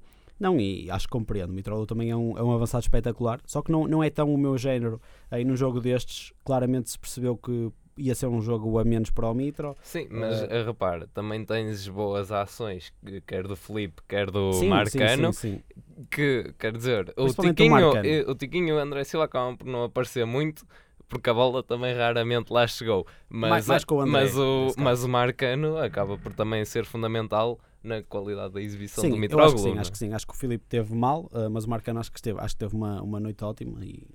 não, 0.44 0.60
e 0.60 0.92
acho 0.92 1.08
que 1.08 1.12
compreendo. 1.12 1.50
O 1.50 1.54
Mitroglou 1.54 1.86
também 1.88 2.12
é 2.12 2.16
um, 2.16 2.38
é 2.38 2.44
um 2.44 2.52
avançado 2.52 2.82
espetacular. 2.84 3.40
Só 3.46 3.62
que 3.62 3.72
não, 3.72 3.88
não 3.88 4.04
é 4.04 4.10
tão 4.10 4.32
o 4.32 4.38
meu 4.38 4.58
género. 4.58 5.02
Aí 5.32 5.44
num 5.44 5.56
jogo 5.56 5.80
destes, 5.80 6.32
claramente 6.46 6.90
se 6.92 7.00
percebeu 7.00 7.36
que 7.38 7.72
ia 7.98 8.14
ser 8.16 8.26
um 8.28 8.42
jogo 8.42 8.78
a 8.80 8.84
menos 8.84 9.10
para 9.12 9.30
o 9.30 9.34
Mitro. 9.34 9.76
Sim, 9.84 10.08
mas 10.10 10.42
eh, 10.44 10.64
repara, 10.64 11.08
também 11.14 11.46
tens 11.46 11.88
boas 11.88 12.32
ações, 12.32 12.92
que- 13.06 13.22
quer 13.22 13.48
do 13.48 13.56
Felipe, 13.56 14.02
quer 14.08 14.30
do 14.32 14.52
Sim, 14.54 14.70
Marcano, 14.70 15.32
sim, 15.34 15.58
sim, 15.58 15.64
que 16.10 16.54
quer 16.58 16.76
dizer, 16.76 17.14
o 17.18 17.26
o 17.26 17.34
Tiquinho, 17.34 17.70
Marcano. 17.72 18.08
eh, 18.10 18.26
o 18.28 18.36
Tiquinho 18.36 18.70
e 18.70 18.72
o 18.74 18.80
André 18.80 19.04
Silva 19.04 19.26
acabam 19.26 19.56
por 19.56 19.68
não 19.68 19.84
aparecer 19.84 20.26
muito. 20.26 20.66
Porque 21.08 21.30
a 21.30 21.34
bola 21.34 21.62
também 21.62 21.94
raramente 21.96 22.52
lá 22.52 22.66
chegou. 22.66 23.06
Mas, 23.30 23.68
Mais- 23.68 23.68
mais 23.68 23.84
o 23.88 24.00
André, 24.02 24.12
mas, 24.12 24.36
o, 24.38 24.74
mas 24.78 25.04
o 25.04 25.10
Marcano 25.10 25.78
acaba 25.78 26.18
por 26.18 26.34
também 26.34 26.66
ser 26.66 26.86
fundamental 26.86 27.60
na 27.84 28.02
qualidade 28.02 28.54
da 28.54 28.62
exibição 28.62 29.04
Sim, 29.04 29.10
do 29.12 29.18
Mitroglou. 29.18 29.48
acho 29.48 29.56
que 29.56 29.62
sim, 29.62 29.76
é? 29.76 29.80
acho 29.80 29.92
que 29.92 29.98
sim. 29.98 30.14
Acho 30.14 30.28
que 30.28 30.34
o 30.34 30.38
Filipe 30.38 30.66
teve 30.68 30.96
mal, 30.96 31.30
uh, 31.34 31.50
mas 31.52 31.66
o 31.66 31.70
Marcano 31.70 32.00
acho 32.00 32.12
que 32.12 32.18
esteve, 32.18 32.40
acho 32.40 32.56
que 32.56 32.60
teve 32.60 32.76
uma, 32.76 33.02
uma 33.02 33.20
noite 33.20 33.44
ótima 33.44 33.84
e 33.86 34.08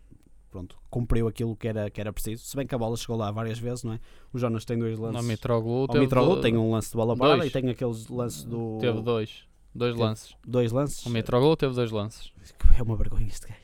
pronto, 0.51 0.77
cumpriu 0.89 1.29
aquilo 1.29 1.55
que 1.55 1.69
era, 1.69 1.91
que 1.91 2.01
era 2.01 2.13
preciso. 2.13 2.45
Se 2.45 2.57
bem 2.57 2.67
que 2.67 2.75
a 2.75 2.79
bola 2.79 2.97
chegou 2.97 3.17
lá 3.17 3.31
várias 3.31 3.59
vezes, 3.59 3.85
não 3.85 3.93
é? 3.93 4.01
O 4.33 4.39
Jonas 4.39 4.65
tem 4.65 4.79
dois 4.79 4.99
No 4.99 5.07
lances. 5.07 5.27
Mitroglou 5.27 5.85
O 5.85 5.89
teve, 5.89 6.01
Mitroglou 6.01 6.41
tem 6.41 6.57
um 6.57 6.73
lance 6.73 6.91
de 6.91 6.97
bola 6.97 7.17
parada 7.17 7.39
dois. 7.41 7.51
e 7.51 7.53
tem 7.53 7.69
aqueles 7.71 8.09
lances 8.09 8.45
do. 8.45 8.79
teve 8.81 9.01
dois. 9.03 9.47
Dois 9.75 9.93
Teve- 9.93 10.03
lances. 10.05 10.37
dois 10.47 10.73
lances. 10.73 11.05
O 11.07 11.11
Mitroglou 11.11 11.57
teve 11.57 11.75
dois 11.75 11.91
lances. 11.91 12.33
É 12.77 12.83
uma 12.83 12.97
vergonha 12.97 13.27
este 13.27 13.47
gajo. 13.47 13.59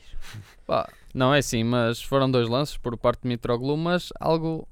Pá, 0.65 0.87
não 1.13 1.33
é 1.33 1.39
assim, 1.39 1.63
mas 1.63 2.01
foram 2.01 2.29
dois 2.29 2.47
lances 2.47 2.77
por 2.77 2.95
parte 2.97 3.23
de 3.23 3.27
Mitroglou, 3.29 3.75
mas 3.75 4.09
algo. 4.19 4.67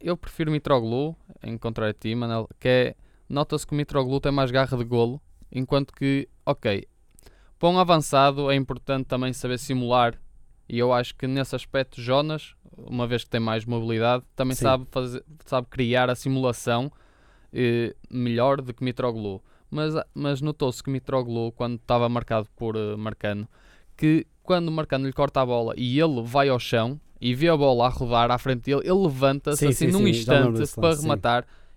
Eu 0.00 0.16
prefiro 0.16 0.50
Mitroglou, 0.50 1.16
em 1.42 1.56
contrário 1.58 1.90
a 1.90 1.94
ti, 2.00 2.14
Manel, 2.14 2.48
que 2.60 2.68
é. 2.68 2.94
Nota-se 3.28 3.66
que 3.66 3.72
o 3.72 3.76
Mitroglou 3.76 4.20
tem 4.20 4.32
mais 4.32 4.50
garra 4.50 4.76
de 4.76 4.84
golo, 4.84 5.20
enquanto 5.52 5.92
que, 5.92 6.28
ok, 6.46 6.86
para 7.58 7.68
um 7.68 7.78
avançado 7.78 8.50
é 8.50 8.54
importante 8.54 9.06
também 9.06 9.32
saber 9.32 9.58
simular, 9.58 10.18
e 10.68 10.78
eu 10.78 10.92
acho 10.92 11.14
que 11.14 11.26
nesse 11.26 11.56
aspecto 11.56 12.00
Jonas, 12.00 12.54
uma 12.76 13.06
vez 13.06 13.24
que 13.24 13.30
tem 13.30 13.40
mais 13.40 13.64
mobilidade, 13.64 14.24
também 14.36 14.54
Sim. 14.54 14.64
sabe, 14.64 14.86
fazer, 14.90 15.24
sabe 15.44 15.66
criar 15.68 16.08
a 16.08 16.14
simulação 16.14 16.92
eh, 17.52 17.94
melhor 18.10 18.60
do 18.60 18.72
que 18.72 18.84
Mitroglou. 18.84 19.42
Mas, 19.70 19.94
mas 20.14 20.40
notou-se 20.40 20.82
que 20.82 20.90
Mitroglou, 20.90 21.52
quando 21.52 21.76
estava 21.76 22.08
marcado 22.08 22.48
por 22.56 22.76
eh, 22.76 22.96
Marcano, 22.96 23.48
que 23.96 24.26
quando 24.42 24.68
o 24.68 24.72
Marcano 24.72 25.06
lhe 25.06 25.12
corta 25.12 25.40
a 25.40 25.46
bola 25.46 25.74
e 25.76 26.00
ele 26.00 26.22
vai 26.22 26.48
ao 26.48 26.58
chão 26.58 27.00
e 27.20 27.34
vê 27.34 27.48
a 27.48 27.56
bola 27.56 27.86
a 27.86 27.88
rodar 27.88 28.30
à 28.30 28.38
frente 28.38 28.62
dele, 28.62 28.82
ele 28.84 29.02
levanta-se 29.02 29.58
Sim, 29.58 29.68
assim 29.68 29.86
sim, 29.86 29.92
num 29.92 30.04
sim, 30.04 30.10
instante 30.10 30.66
para 30.74 30.88
lance, 30.88 31.02
sim. 31.02 31.08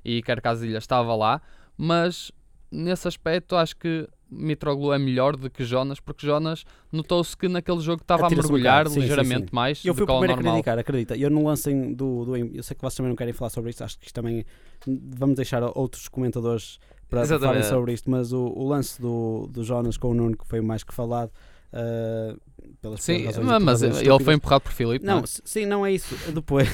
E 0.03 0.21
Carcasilha 0.21 0.77
estava 0.77 1.15
lá, 1.15 1.41
mas 1.77 2.31
nesse 2.71 3.07
aspecto 3.07 3.55
acho 3.55 3.75
que 3.75 4.07
Mitroglou 4.29 4.93
é 4.93 4.97
melhor 4.97 5.35
do 5.35 5.49
que 5.49 5.63
Jonas, 5.65 5.99
porque 5.99 6.25
Jonas 6.25 6.63
notou-se 6.89 7.35
que 7.35 7.49
naquele 7.49 7.81
jogo 7.81 8.01
estava 8.01 8.23
a 8.23 8.27
um 8.27 8.29
mergulhar 8.29 8.83
bocado, 8.85 8.89
sim, 8.89 8.95
sim, 8.95 9.01
ligeiramente 9.01 9.49
sim. 9.49 9.55
mais 9.55 9.83
Eu 9.83 9.93
fui 9.93 9.99
do 9.99 10.03
o 10.03 10.05
que 10.07 10.11
ao 10.13 10.19
primeiro 10.19 10.33
a 10.39 10.43
normal. 10.43 10.53
criticar, 10.53 10.79
acredita. 10.79 11.17
Eu 11.17 11.29
não 11.29 11.43
lancem 11.43 11.93
do, 11.93 12.23
do. 12.23 12.37
Eu 12.37 12.63
sei 12.63 12.75
que 12.75 12.81
vocês 12.81 12.95
também 12.95 13.09
não 13.09 13.15
querem 13.17 13.33
falar 13.33 13.49
sobre 13.49 13.71
isto, 13.71 13.83
acho 13.83 13.99
que 13.99 14.05
isto 14.05 14.15
também. 14.15 14.45
Vamos 14.87 15.35
deixar 15.35 15.61
outros 15.77 16.07
comentadores 16.07 16.79
para, 17.09 17.19
para 17.19 17.27
falarem 17.27 17.59
Exatamente. 17.59 17.67
sobre 17.67 17.93
isto, 17.93 18.09
mas 18.09 18.31
o, 18.31 18.41
o 18.41 18.69
lance 18.69 19.01
do, 19.01 19.49
do 19.51 19.65
Jonas 19.65 19.97
com 19.97 20.11
o 20.11 20.13
Nuno, 20.13 20.37
que 20.37 20.47
foi 20.47 20.61
o 20.61 20.63
mais 20.63 20.81
que 20.81 20.93
falado, 20.93 21.29
ah, 21.73 22.33
pelas 22.81 23.03
Sim, 23.03 23.25
mas, 23.43 23.61
mas 23.61 23.81
ele 23.81 24.19
foi 24.23 24.33
empurrado 24.33 24.61
por 24.61 24.71
Filipe, 24.71 25.05
não, 25.05 25.17
Não, 25.17 25.23
é? 25.23 25.27
sim, 25.27 25.65
não 25.65 25.85
é 25.85 25.91
isso. 25.91 26.15
Depois, 26.33 26.69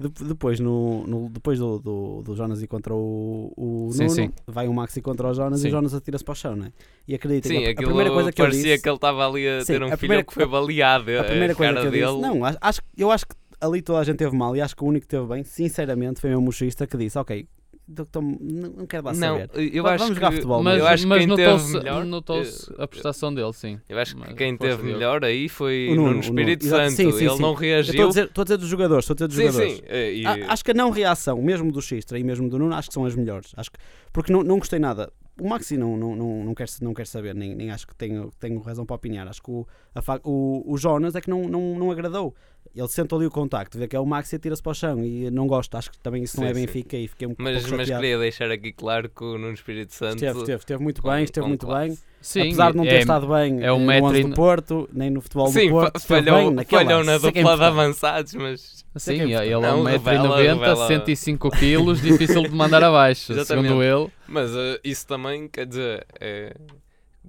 dep- 0.00 0.24
depois, 0.26 0.58
no, 0.58 1.06
no- 1.06 1.28
depois 1.28 1.58
do, 1.58 1.78
do, 1.78 2.22
do 2.22 2.34
Jonas 2.34 2.62
e 2.62 2.66
contra 2.66 2.92
o, 2.94 3.52
o 3.56 3.90
Sim, 3.92 3.98
Nuno, 4.04 4.10
sim. 4.14 4.30
vai 4.46 4.66
o 4.66 4.72
Maxi 4.74 5.00
contra 5.00 5.28
o 5.28 5.34
Jonas 5.34 5.60
e 5.60 5.62
Sim. 5.62 5.68
o 5.68 5.70
Jonas 5.70 5.94
atira-se 5.94 6.24
para 6.24 6.32
o 6.32 6.34
chão, 6.34 6.56
não 6.56 6.66
é? 6.66 6.72
E 7.06 7.14
acredita 7.14 7.48
Sim, 7.48 7.60
que 7.60 7.66
a, 7.68 7.70
a 7.70 7.74
primeira 7.74 8.10
coisa 8.10 8.32
que 8.32 8.40
eu 8.40 8.46
parecia 8.46 8.64
disse, 8.72 8.82
que 8.82 8.88
ele 8.88 8.96
estava 8.96 9.28
ali 9.28 9.48
a 9.48 9.64
ter 9.64 9.82
um 9.82 9.92
a 9.92 9.96
filho 9.96 10.24
que 10.24 10.34
foi 10.34 10.46
baleado. 10.46 11.10
a 11.18 11.24
primeira 11.24 11.54
coisa 11.54 11.72
que 11.74 11.78
eu 11.86 11.90
dele. 11.90 12.06
disse, 12.06 12.18
não, 12.20 12.40
acho, 12.44 12.80
eu 12.96 13.10
acho 13.10 13.26
que 13.26 13.34
ali 13.60 13.82
toda 13.82 13.98
a 14.00 14.04
gente 14.04 14.16
teve 14.16 14.34
mal 14.36 14.56
e 14.56 14.60
acho 14.62 14.74
que 14.74 14.82
o 14.82 14.86
único 14.86 15.02
que 15.06 15.08
teve 15.08 15.26
bem, 15.26 15.44
sinceramente, 15.44 16.20
foi 16.20 16.34
o 16.34 16.40
mochista 16.40 16.86
que 16.86 16.96
disse, 16.96 17.18
ok, 17.18 17.46
não, 17.90 18.70
não 18.70 18.86
quero 18.86 19.04
lá 19.04 19.12
não, 19.12 19.38
saber. 19.38 19.50
eu 19.74 19.86
acho 19.86 19.98
vamos 19.98 20.08
que, 20.08 20.14
jogar 20.24 20.32
futebol, 20.32 20.62
mas, 20.62 20.78
eu 20.78 20.86
acho 20.86 21.02
que 21.02 21.08
mas 21.08 21.18
quem 21.18 21.26
notou-se 21.26 21.66
teve 21.72 21.78
melhor, 21.84 22.04
notou-se 22.04 22.72
eh, 22.72 22.82
a 22.82 22.88
prestação 22.88 23.34
dele, 23.34 23.52
sim. 23.52 23.80
Eu 23.88 23.98
acho 23.98 24.14
que 24.14 24.20
Mas 24.20 24.32
quem 24.34 24.56
teve 24.56 24.82
melhor 24.82 25.24
aí 25.24 25.48
foi 25.48 25.88
O 25.90 25.94
Nuno, 25.94 26.08
Nuno 26.08 26.20
Espírito 26.20 26.64
Nuno. 26.66 26.76
Santo. 26.76 26.90
sim, 26.90 27.12
sim, 27.12 27.24
ele 27.24 27.36
sim. 27.36 27.42
não 27.42 27.48
Eu 27.50 27.52
estou 27.52 27.56
a 27.56 27.60
reagiu. 27.60 28.08
dizer, 28.08 28.24
estou 28.26 28.42
a 28.42 28.44
dizer 28.44 28.56
dos 28.58 28.68
jogadores, 28.68 29.04
estou 29.10 29.24
a 29.24 29.28
dizer 29.28 29.28
dos 29.28 29.36
Sim, 29.36 29.52
jogadores. 29.58 29.76
sim. 29.78 29.82
eh, 29.86 30.12
e- 30.14 30.26
A- 30.26 30.52
acho 30.52 30.64
que 30.64 30.70
a 30.70 30.74
não 30.74 30.90
reação, 30.90 31.42
mesmo 31.42 31.72
do 31.72 31.82
Xistra 31.82 32.18
e 32.18 32.24
mesmo 32.24 32.48
do 32.48 32.58
Nuno, 32.58 32.74
acho 32.74 32.88
que 32.88 32.94
são 32.94 33.04
as 33.04 33.14
melhores. 33.14 33.52
Acho 33.56 33.70
que, 33.72 33.78
porque 34.12 34.32
não, 34.32 34.42
não 34.42 34.58
gostei 34.58 34.78
nada. 34.78 35.12
O 35.40 35.48
Maxi 35.48 35.76
não, 35.78 35.96
não, 35.96 36.14
não, 36.14 36.44
não, 36.44 36.54
quer, 36.54 36.66
não 36.82 36.92
quer 36.92 37.06
saber, 37.06 37.34
nem, 37.34 37.54
nem 37.54 37.70
acho 37.70 37.86
que 37.86 37.94
tenho, 37.94 38.30
tenho 38.38 38.60
razão 38.60 38.84
para 38.84 38.94
opiniar. 38.96 39.26
Acho 39.26 39.42
que 39.42 39.50
o, 39.50 39.66
a 39.94 40.20
o, 40.22 40.70
o 40.70 40.76
Jonas 40.76 41.14
é 41.14 41.20
que 41.20 41.30
não, 41.30 41.48
não, 41.48 41.78
não 41.78 41.90
agradou. 41.90 42.34
Ele 42.74 42.86
sentou 42.86 43.18
ali 43.18 43.26
o 43.26 43.30
contacto, 43.32 43.76
vê 43.76 43.88
que 43.88 43.96
é 43.96 44.00
o 44.00 44.06
Maxi 44.06 44.36
e 44.36 44.38
tira-se 44.38 44.62
para 44.62 44.70
o 44.70 44.74
chão 44.74 45.04
e 45.04 45.28
não 45.28 45.46
gosto. 45.48 45.76
Acho 45.76 45.90
que 45.90 45.98
também 45.98 46.22
isso 46.22 46.36
não 46.40 46.44
Sim, 46.46 46.50
é 46.52 46.54
sim. 46.54 46.60
Benfica 46.66 46.96
e 46.96 47.08
fiquei 47.08 47.26
um 47.26 47.34
mas, 47.36 47.62
pouco 47.62 47.76
mas 47.76 47.80
chateado. 47.88 48.00
queria 48.02 48.18
deixar 48.18 48.50
aqui 48.52 48.72
claro 48.72 49.08
que 49.08 49.24
o 49.24 49.36
Nuno 49.38 49.54
Espírito 49.54 49.92
Santo. 49.92 50.14
Esteve, 50.14 50.38
esteve, 50.38 50.58
esteve 50.60 50.82
muito 50.82 51.02
com- 51.02 51.10
bem, 51.10 51.24
esteve 51.24 51.48
muito 51.48 51.66
classe. 51.66 51.88
bem. 51.88 51.98
Sim, 52.22 52.40
Apesar 52.42 52.70
de 52.70 52.76
não 52.76 52.84
ter 52.84 52.90
é- 52.94 52.98
estado 53.00 53.26
bem 53.26 53.60
é 53.64 53.72
um 53.72 53.80
no 53.80 53.86
metro 53.86 54.06
11 54.10 54.20
e- 54.20 54.24
do 54.24 54.34
Porto, 54.36 54.88
nem 54.92 55.10
no 55.10 55.20
futebol 55.20 55.46
Sim, 55.48 55.66
do 55.66 55.70
Porto. 55.72 56.00
falhou, 56.00 56.36
bem 56.36 56.50
naquela, 56.52 56.84
falhou 56.84 57.04
na 57.04 57.12
é 57.12 57.18
dupla 57.18 57.56
de 57.56 57.64
avançados, 57.64 58.34
mas. 58.34 58.84
Sim, 58.96 59.12
é 59.12 59.14
ele 59.24 59.34
é 59.34 59.36
importante. 59.48 59.62
Não, 59.62 59.82
1,90m, 59.84 59.92
revela- 60.28 60.36
revela- 60.36 60.86
105 60.86 61.50
kg, 61.50 61.94
difícil 62.00 62.42
de 62.42 62.50
mandar 62.50 62.84
abaixo, 62.84 63.32
Exatamente. 63.32 63.66
segundo 63.68 63.82
ele. 63.82 64.12
Mas 64.28 64.54
eh, 64.54 64.80
isso 64.84 65.06
também, 65.08 65.48
quer 65.48 65.66
dizer, 65.66 66.06
é 66.20 66.54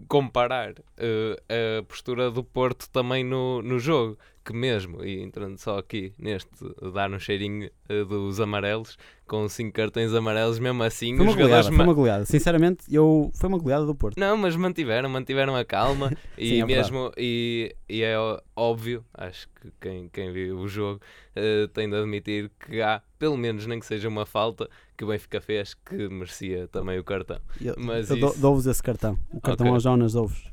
comparar 0.07 0.73
eh, 0.97 1.79
a 1.79 1.83
postura 1.83 2.29
do 2.31 2.43
Porto 2.43 2.89
também 2.91 3.23
no, 3.23 3.61
no 3.61 3.79
jogo, 3.79 4.17
que 4.43 4.53
mesmo, 4.53 5.03
e 5.03 5.21
entrando 5.21 5.57
só 5.57 5.77
aqui 5.77 6.13
neste, 6.17 6.49
dar 6.93 7.11
um 7.11 7.19
cheirinho 7.19 7.69
eh, 7.87 8.03
dos 8.03 8.39
amarelos, 8.39 8.97
com 9.27 9.47
cinco 9.47 9.71
cartões 9.73 10.13
amarelos, 10.13 10.57
mesmo 10.59 10.81
assim, 10.83 11.15
Foi 11.15 11.25
uma 11.25 11.31
os 11.31 11.37
goleada, 11.37 11.63
foi 11.67 11.77
ma- 11.77 11.83
uma 11.83 11.93
goleada. 11.93 12.25
Sinceramente, 12.25 12.83
eu, 12.93 13.31
foi 13.35 13.47
uma 13.49 13.57
goleada 13.57 13.85
do 13.85 13.93
Porto. 13.95 14.19
Não, 14.19 14.35
mas 14.35 14.55
mantiveram, 14.55 15.09
mantiveram 15.09 15.55
a 15.55 15.63
calma 15.63 16.11
e 16.37 16.49
Sim, 16.49 16.61
é 16.61 16.65
mesmo 16.65 17.11
e, 17.17 17.75
e 17.87 18.01
é 18.01 18.15
óbvio, 18.55 19.05
acho 19.13 19.47
que 19.61 19.71
quem, 19.79 20.09
quem 20.09 20.31
viu 20.31 20.57
o 20.57 20.67
jogo 20.67 20.99
eh, 21.35 21.67
tem 21.73 21.89
de 21.89 21.95
admitir 21.95 22.51
que 22.67 22.81
há, 22.81 23.01
pelo 23.19 23.37
menos 23.37 23.65
nem 23.67 23.79
que 23.79 23.85
seja 23.85 24.09
uma 24.09 24.25
falta, 24.25 24.69
que 24.97 25.03
o 25.03 25.07
Benfica 25.07 25.39
fez 25.39 25.73
que 25.73 26.09
merecia 26.09 26.67
também 26.67 26.97
o 26.99 27.03
cartão. 27.03 27.39
Eu, 27.61 27.75
Mas 27.77 28.09
eu 28.09 28.17
isso- 28.17 28.39
dou-vos 28.41 28.65
esse 28.65 28.81
cartão. 28.83 29.17
O 29.31 29.39
cartão 29.39 29.65
Ok. 29.67 29.73
ao 29.75 29.79
Jonas 29.79 30.13
dou-vos. 30.13 30.51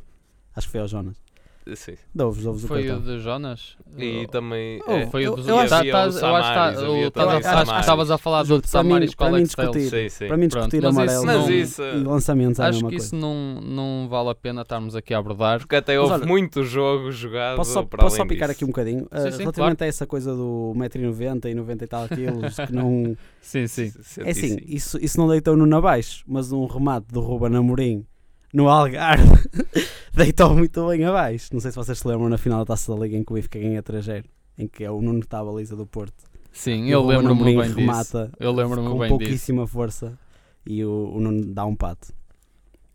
Acho 0.55 0.67
que 0.67 0.73
foi 0.73 0.81
ao 0.81 0.89
Jonas. 0.89 1.17
Sim. 1.77 1.95
Foi 2.67 2.91
o 2.91 3.01
de 3.01 3.19
Jonas? 3.19 3.77
E 3.97 4.27
também. 4.29 4.81
Oh, 4.87 4.93
é, 4.93 5.07
Foi 5.07 5.27
eu- 5.27 5.33
o 5.33 5.37
dos 5.37 5.47
eu 5.49 5.55
Eu 5.55 5.61
acho 5.61 5.81
que 5.81 5.91
tá- 5.91 7.81
estavas 7.81 8.11
a 8.11 8.19
falar 8.19 8.43
do 8.45 8.61
Samaris 8.67 9.15
com 9.15 9.25
para 9.25 9.29
o 9.29 9.31
mim 9.35 9.39
Alex 9.39 9.55
sim. 10.11 10.27
Para 10.27 10.37
mim, 10.37 10.49
discutir 10.49 10.87
amarelo 10.87 11.25
e 11.51 12.03
lançamentos 12.05 12.59
é 12.59 12.65
Acho 12.65 12.87
que 12.87 12.97
isso 12.97 13.15
não, 13.17 13.61
não 13.61 14.07
vale 14.09 14.31
a 14.31 14.35
pena 14.35 14.63
estarmos 14.63 14.95
aqui 14.95 15.15
a 15.15 15.19
abordar. 15.19 15.61
Porque 15.61 15.77
até 15.77 15.99
houve 16.01 16.27
muito 16.27 16.65
jogo 16.65 17.11
jogado. 17.11 17.57
Posso 17.57 17.73
só, 17.73 17.83
posso 17.83 18.27
picar 18.27 18.51
aqui 18.51 18.65
um 18.65 18.69
bocadinho? 18.69 19.09
Sim, 19.13 19.39
relativamente 19.39 19.85
a 19.85 19.87
essa 19.87 20.07
coisa 20.07 20.35
do 20.35 20.73
1,90m 20.77 21.51
e 21.51 21.55
90 21.55 21.85
e 21.85 21.89
tal 21.89 22.09
quilos, 22.09 22.57
que 22.57 22.73
não. 22.73 23.17
Sim, 23.41 23.67
sim. 23.67 23.93
É 24.19 24.31
assim, 24.31 24.49
105. 24.49 24.63
isso, 24.67 24.99
isso 25.01 25.19
não 25.19 25.27
deitou 25.29 25.57
no 25.57 25.77
abaixo, 25.77 26.23
mas 26.27 26.53
um 26.53 26.67
remate 26.67 27.07
do 27.11 27.21
Ruben 27.21 27.57
Amorim 27.57 28.05
no 28.53 28.69
Algarve 28.69 29.25
deitou 30.15 30.55
muito 30.55 30.87
bem 30.89 31.05
abaixo. 31.05 31.49
Não 31.53 31.61
sei 31.61 31.71
se 31.71 31.77
vocês 31.77 31.99
se 31.99 32.07
lembram 32.09 32.29
na 32.29 32.39
final 32.39 32.61
da 32.61 32.67
taça 32.67 32.95
da 32.95 33.01
Liga 33.01 33.17
em 33.17 33.25
que 33.25 33.33
o 33.33 33.35
Benfica 33.35 33.59
ganha 33.59 33.83
3-0, 33.83 34.25
em 34.59 34.67
que 34.69 34.85
é 34.85 34.91
o 34.91 35.01
Nuno 35.01 35.21
que 35.21 35.27
está 35.27 35.41
a 35.41 35.45
baliza 35.45 35.77
do 35.77 35.87
Porto. 35.87 36.15
Sim, 36.53 36.89
eu 36.89 37.05
lembro-me 37.05 37.45
bem 37.45 37.61
disso. 37.63 37.77
remata 37.77 38.33
Eu 38.41 38.53
lembro-me 38.53 38.89
com 38.89 38.99
bem 38.99 39.09
disso. 39.09 39.19
pouquíssima 39.19 39.67
força 39.67 40.19
e 40.67 40.85
o, 40.85 41.13
o 41.15 41.21
Nuno 41.21 41.45
dá 41.55 41.65
um 41.67 41.75
pato. 41.77 42.09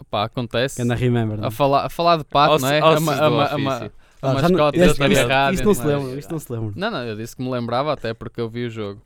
Pá, 0.09 0.25
acontece. 0.25 0.75
Que 0.75 0.81
anda 0.81 0.93
a 0.95 0.97
remember. 0.97 1.37
não 1.37 1.45
é? 1.45 1.47
A 1.47 1.51
falar, 1.51 1.85
a 1.85 1.89
falar 1.89 2.17
de 2.17 2.25
pato, 2.25 2.61
não 2.61 2.69
é? 2.69 2.79
A, 2.79 2.85
a, 2.85 2.87
a, 2.89 2.95
a 2.95 3.91
Ah, 4.21 4.33
mascote 4.33 4.79
da 4.79 4.85
isto- 4.87 5.27
rádio. 5.27 5.55
Isto 5.55 5.65
não 5.65 5.73
se 5.73 5.79
mas- 5.85 5.87
lembra, 6.03 6.19
isto 6.19 6.31
não 6.31 6.39
se 6.39 6.51
lembra. 6.51 6.71
Não, 6.75 6.91
não, 6.91 7.03
eu 7.05 7.15
disse 7.15 7.35
que 7.35 7.41
me 7.43 7.49
lembrava 7.49 7.93
até 7.93 8.13
porque 8.13 8.41
eu 8.41 8.49
vi 8.49 8.65
o 8.65 8.69
jogo. 8.69 9.01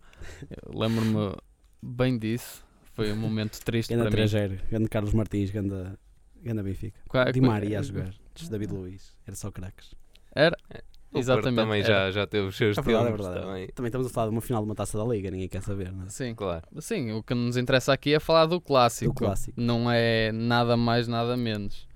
Lembro-me 0.73 1.35
bem 1.83 2.17
disso. 2.17 2.63
Foi 2.95 3.11
um 3.11 3.15
momento 3.15 3.59
triste 3.63 3.93
Ganda 3.95 4.09
para 4.09 4.19
mim. 4.21 4.27
3-0, 4.27 4.59
ganda 4.71 4.89
Carlos 4.89 5.13
Martins, 5.13 5.51
ganda, 5.51 5.97
ganda 6.43 6.63
Benfica. 6.63 6.99
Qua- 7.07 7.31
Di 7.31 7.41
Maria 7.41 7.79
a 7.79 7.81
jogar, 7.83 8.13
David 8.49 8.73
Luiz, 8.73 9.15
era 9.25 9.35
só 9.35 9.51
craques. 9.51 9.93
Era, 10.35 10.55
O 10.59 10.73
Porto 10.73 11.17
exatamente. 11.19 11.55
também 11.55 11.81
era. 11.81 11.87
já, 11.87 12.11
já 12.11 12.27
teve 12.27 12.47
os 12.47 12.55
seus 12.55 12.77
É 12.77 12.81
verdade, 12.81 13.07
é 13.07 13.11
verdade. 13.11 13.41
também. 13.41 13.67
Também 13.69 13.87
estamos 13.87 14.07
a 14.07 14.09
falar 14.09 14.27
de 14.27 14.33
uma 14.35 14.41
final 14.41 14.61
de 14.61 14.69
uma 14.69 14.75
taça 14.75 14.97
da 14.97 15.03
Liga, 15.05 15.31
ninguém 15.31 15.47
quer 15.49 15.61
saber, 15.63 15.91
não 15.91 16.05
é? 16.05 16.09
Sim, 16.09 16.35
Claro. 16.35 16.67
sim, 16.81 17.11
o 17.13 17.23
que 17.23 17.33
nos 17.33 17.57
interessa 17.57 17.91
aqui 17.93 18.13
é 18.13 18.19
falar 18.19 18.45
do 18.45 18.59
clássico. 18.61 19.13
Do 19.13 19.17
clássico. 19.17 19.59
Não 19.59 19.89
é 19.91 20.31
nada 20.31 20.77
mais, 20.77 21.07
nada 21.07 21.35
menos. 21.35 21.87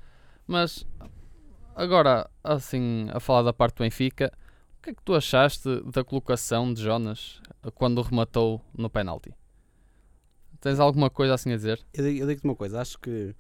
Mas 0.47 0.86
agora, 1.75 2.30
assim, 2.43 3.08
a 3.12 3.19
falar 3.19 3.43
da 3.43 3.54
parte 3.54 3.75
do 3.75 3.84
Benfica, 3.84 4.32
o 4.80 4.82
que 4.84 4.89
é 4.89 4.93
que 4.95 5.04
tu 5.04 5.13
achaste 5.13 5.69
da 5.91 6.04
colocação 6.04 6.73
de 6.73 6.82
Jonas 6.82 7.39
quando 7.75 8.01
rematou 8.01 8.60
no 8.75 8.89
penalti? 8.89 9.32
Tens 10.60 10.80
alguma 10.80 11.10
coisa 11.10 11.34
assim 11.34 11.51
a 11.51 11.56
dizer? 11.56 11.80
Eu 11.93 12.04
digo-te 12.27 12.43
uma 12.45 12.56
coisa, 12.56 12.80
acho 12.82 12.97
que. 12.99 13.36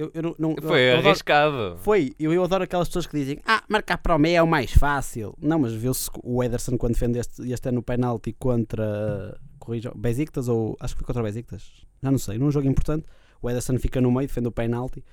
Eu, 0.00 0.10
eu 0.14 0.36
não, 0.38 0.54
Foi 0.56 0.80
eu 0.80 0.92
adoro- 0.94 1.08
arriscado. 1.08 1.76
Foi, 1.78 2.12
eu, 2.18 2.32
eu 2.32 2.42
adoro 2.42 2.64
aquelas 2.64 2.88
pessoas 2.88 3.06
que 3.06 3.16
dizem 3.18 3.38
Ah, 3.46 3.62
marcar 3.68 3.98
para 3.98 4.14
o 4.16 4.18
meio 4.18 4.36
é 4.36 4.42
o 4.42 4.46
mais 4.46 4.72
fácil. 4.72 5.34
Não, 5.40 5.58
mas 5.58 5.72
viu-se 5.74 6.08
o 6.22 6.42
Ederson 6.42 6.78
quando 6.78 6.92
defende 6.94 7.18
este, 7.18 7.50
este 7.52 7.68
ano 7.68 7.80
o 7.80 7.82
penalti 7.82 8.32
contra. 8.32 9.38
Corrijam, 9.58 9.92
Besiktas 9.94 10.48
ou. 10.48 10.76
Acho 10.80 10.94
que 10.94 11.00
foi 11.00 11.06
contra 11.06 11.22
o 11.22 11.24
Besiktas. 11.24 11.62
Já 12.02 12.10
não 12.10 12.18
sei, 12.18 12.38
num 12.38 12.50
jogo 12.50 12.66
importante. 12.66 13.04
O 13.42 13.50
Ederson 13.50 13.78
fica 13.78 14.00
no 14.00 14.10
meio, 14.10 14.26
defende 14.26 14.48
o 14.48 14.52
penalti. 14.52 15.04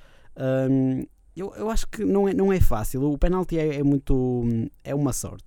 Hum, 0.69 1.06
eu, 1.36 1.54
eu 1.56 1.69
acho 1.69 1.88
que 1.88 2.04
não 2.06 2.28
é, 2.28 2.34
não 2.34 2.52
é 2.54 2.60
fácil. 2.60 3.04
O 3.12 3.17
penalti 3.17 3.58
é, 3.60 3.76
é 3.80 3.84
muito. 3.84 4.43
É 4.84 4.95
uma 4.95 5.12
sorte. 5.13 5.45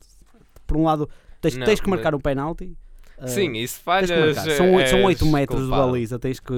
Por 0.66 0.76
um 0.76 0.85
lado, 0.85 1.09
tens, 1.40 1.57
Não, 1.57 1.64
tens 1.66 1.81
que 1.81 1.88
mas- 1.88 1.98
marcar 1.98 2.14
o 2.14 2.20
penalti. 2.20 2.76
Ah, 3.20 3.28
Sim, 3.28 3.52
isso 3.52 3.80
falhas. 3.80 4.11
marcar. 4.11 4.50
São, 4.56 4.74
oito- 4.74 4.88
são 4.90 4.98
és 4.98 5.04
8 5.04 5.26
metros 5.26 5.64
de 5.64 5.70
baliza, 5.70 6.18
tens 6.18 6.40
que. 6.40 6.54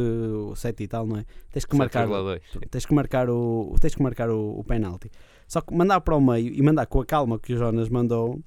7 0.54 0.82
e 0.82 0.88
tal, 0.88 1.06
não 1.06 1.16
é? 1.18 1.24
Tens 1.52 1.64
que 1.64 1.76
marcar. 1.76 2.06
7,2. 2.08 2.40
Tens 2.70 2.86
que 2.86 2.94
marcar 2.94 3.28
o, 3.30 3.74
tens 3.80 3.94
que 3.94 4.02
marcar 4.02 4.30
o, 4.30 4.58
o 4.58 4.64
penalti. 4.64 5.10
Só 5.48 5.60
que 5.60 5.74
mandar 5.74 6.00
para 6.00 6.16
o 6.16 6.20
meio 6.20 6.52
e 6.52 6.62
mandar 6.62 6.86
com 6.86 7.00
a 7.00 7.04
calma 7.06 7.38
que 7.38 7.52
o 7.52 7.58
Jonas 7.58 7.88
mandou, 7.88 8.40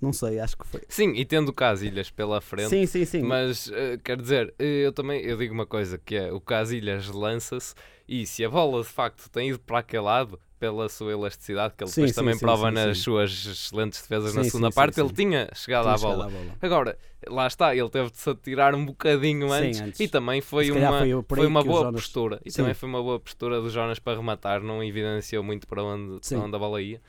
não 0.00 0.12
sei, 0.12 0.38
acho 0.38 0.56
que 0.56 0.66
foi. 0.66 0.80
Sim, 0.88 1.12
e 1.16 1.24
tendo 1.24 1.52
Casilhas 1.52 2.10
pela 2.10 2.40
frente. 2.40 2.68
Sim, 2.68 2.86
sim, 2.86 3.04
sim. 3.04 3.22
Mas 3.22 3.70
eh, 3.72 3.98
quer 4.02 4.16
dizer, 4.16 4.54
eh, 4.58 4.86
eu 4.86 4.92
também 4.92 5.20
eu 5.22 5.36
digo 5.36 5.52
uma 5.54 5.66
coisa 5.66 5.98
que 5.98 6.14
é 6.14 6.32
o 6.32 6.40
Casilhas 6.40 7.08
lança-se 7.08 7.74
e 8.08 8.26
se 8.26 8.44
a 8.44 8.50
bola 8.50 8.82
de 8.82 8.88
facto 8.88 9.28
tem 9.30 9.48
ido 9.50 9.58
para 9.60 9.78
aquele 9.78 10.02
lado 10.04 10.38
pela 10.62 10.88
sua 10.88 11.10
elasticidade, 11.10 11.74
que 11.76 11.82
ele 11.82 11.90
Sim, 11.90 12.02
depois 12.02 12.10
sim, 12.12 12.14
também 12.20 12.34
sim, 12.34 12.40
prova 12.40 12.68
sim, 12.68 12.74
nas 12.74 12.96
sim. 12.98 13.02
suas 13.02 13.30
excelentes 13.46 14.00
defesas 14.00 14.32
na 14.32 14.44
segunda 14.44 14.70
sim, 14.70 14.74
parte, 14.76 14.94
sim, 14.94 15.00
ele 15.00 15.08
sim. 15.08 15.14
tinha 15.16 15.48
chegado 15.54 15.82
Tinha 15.82 15.94
à 15.94 15.98
chegado 15.98 16.12
bola. 16.18 16.26
à 16.26 16.30
bola. 16.30 16.54
Agora, 16.62 16.98
lá 17.26 17.46
está, 17.48 17.74
ele 17.74 17.88
teve 17.90 18.12
de 18.12 18.18
se 18.18 18.30
atirar 18.30 18.72
um 18.76 18.86
bocadinho 18.86 19.48
Sim, 19.48 19.54
antes, 19.54 19.80
antes. 19.80 19.98
e 20.00 20.06
também 20.06 20.40
foi 20.40 20.66
Se 20.66 20.70
uma, 20.70 20.98
foi 21.00 21.36
foi 21.38 21.46
uma 21.48 21.64
boa 21.64 21.80
Jonas- 21.86 22.00
postura. 22.02 22.40
E 22.44 22.50
Sim. 22.52 22.58
também 22.58 22.74
foi 22.74 22.88
uma 22.88 23.02
boa 23.02 23.18
postura 23.18 23.60
do 23.60 23.68
Jonas 23.70 23.98
para 23.98 24.16
rematar, 24.16 24.62
não 24.62 24.84
evidenciou 24.84 25.42
muito 25.42 25.66
para 25.66 25.82
onde, 25.82 26.20
para 26.28 26.38
onde 26.38 26.54
a 26.54 26.58
bola 26.60 26.80
ia. 26.80 27.00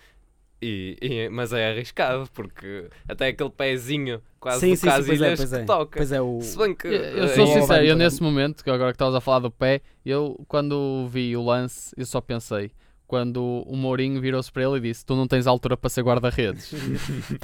E, 0.66 0.98
e- 1.02 1.30
mas 1.30 1.52
é 1.54 1.70
arriscado, 1.72 2.28
porque 2.34 2.88
até 3.08 3.28
aquele 3.28 3.50
pezinho 3.50 4.22
quase 4.40 4.62
Sim, 4.62 4.70
do 4.72 4.76
sim, 4.78 4.90
sim, 4.90 5.06
pois 5.06 5.22
é, 5.22 5.36
pois 5.36 5.54
é. 5.54 5.60
que 5.60 5.66
toca. 5.66 5.98
Pois 6.00 6.12
é, 6.12 6.22
o. 6.22 6.40
Se 6.42 6.58
bem 6.58 6.74
que. 6.74 6.88
Eu, 6.88 6.94
eu 6.94 7.28
sou 7.28 7.46
é- 7.46 7.60
sincero, 7.60 7.86
eu 7.86 7.96
nesse 7.98 8.24
momento, 8.24 8.64
que 8.64 8.70
agora 8.70 8.92
que 8.92 8.96
estavas 8.96 9.14
a 9.14 9.20
falar 9.22 9.40
do 9.40 9.52
pé, 9.52 9.82
eu 10.06 10.42
quando 10.48 11.06
vi 11.10 11.36
o 11.36 11.44
lance, 11.44 11.94
eu 11.98 12.06
só 12.06 12.22
pensei, 12.22 12.72
quando 13.14 13.64
o 13.68 13.76
Mourinho 13.76 14.20
virou-se 14.20 14.52
para 14.52 14.64
ele 14.64 14.78
e 14.78 14.80
disse: 14.82 15.06
Tu 15.06 15.16
não 15.16 15.28
tens 15.28 15.46
altura 15.46 15.78
para 15.78 15.88
ser 15.88 16.02
guarda-redes. 16.02 16.74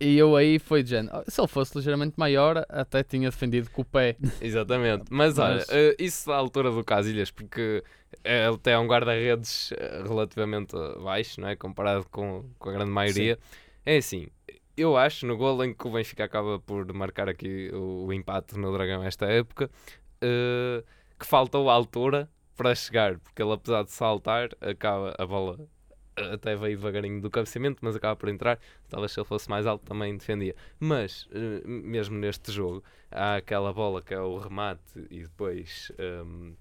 E 0.00 0.16
eu 0.16 0.36
aí 0.36 0.60
foi 0.60 0.84
de 0.84 0.90
género. 0.90 1.16
"Ah, 1.16 1.24
Se 1.26 1.40
ele 1.40 1.48
fosse 1.48 1.76
ligeiramente 1.76 2.14
maior, 2.16 2.64
até 2.68 3.02
tinha 3.02 3.30
defendido 3.30 3.68
com 3.70 3.82
o 3.82 3.84
pé. 3.84 4.16
Exatamente. 4.40 5.06
Mas 5.10 5.36
olha, 5.40 5.56
Mas- 5.56 5.68
eh, 5.70 5.96
isso 5.98 6.30
à 6.30 6.36
altura 6.36 6.70
do 6.70 6.84
Casilhas, 6.84 7.32
porque 7.32 7.82
eh, 8.22 8.46
ele 8.46 8.58
tem 8.58 8.76
um 8.76 8.86
guarda-redes 8.86 9.72
eh, 9.72 10.04
relativamente 10.06 10.76
baixo, 11.02 11.40
não 11.40 11.48
é? 11.48 11.56
Comparado 11.56 12.06
com, 12.12 12.44
com 12.60 12.70
a 12.70 12.72
grande 12.74 12.92
maioria. 12.92 13.36
É 13.84 13.96
assim, 13.96 14.28
eu 14.76 14.96
acho, 14.96 15.26
no 15.26 15.36
gol 15.36 15.64
em 15.64 15.74
que 15.74 15.88
o 15.88 15.90
Benfica 15.90 16.22
acaba 16.22 16.60
por 16.60 16.92
marcar 16.92 17.28
aqui 17.28 17.68
o, 17.74 18.06
o 18.06 18.12
empate 18.12 18.56
no 18.56 18.72
Dragão 18.72 19.02
esta 19.02 19.26
época, 19.26 19.68
eh, 20.22 20.84
que 21.18 21.26
faltou 21.26 21.68
a 21.68 21.74
altura 21.74 22.30
para 22.58 22.74
chegar, 22.74 23.18
porque 23.20 23.40
ele 23.40 23.52
apesar 23.52 23.84
de 23.84 23.92
saltar, 23.92 24.50
acaba 24.60 25.14
a 25.16 25.24
bola 25.24 25.58
eh, 26.16 26.34
até 26.34 26.56
veio 26.56 26.76
devagarinho 26.76 27.20
do 27.22 27.30
cabeceamento, 27.30 27.78
mas 27.82 27.94
acaba 27.96 28.16
por 28.16 28.28
entrar. 28.28 28.58
Talvez 28.88 29.12
se 29.12 29.20
ele 29.20 29.26
fosse 29.26 29.48
mais 29.48 29.64
alto 29.66 29.86
também 29.86 30.16
defendia. 30.18 30.54
Mas, 30.80 31.28
eh, 31.32 31.62
mesmo 31.66 32.18
neste 32.18 32.50
jogo, 32.52 32.82
há 33.10 33.36
aquela 33.36 33.72
bola 33.72 34.02
que 34.02 34.12
é 34.12 34.20
o 34.20 34.36
remate 34.38 35.06
e 35.10 35.22
depois 35.22 35.92
ehm, 35.98 36.54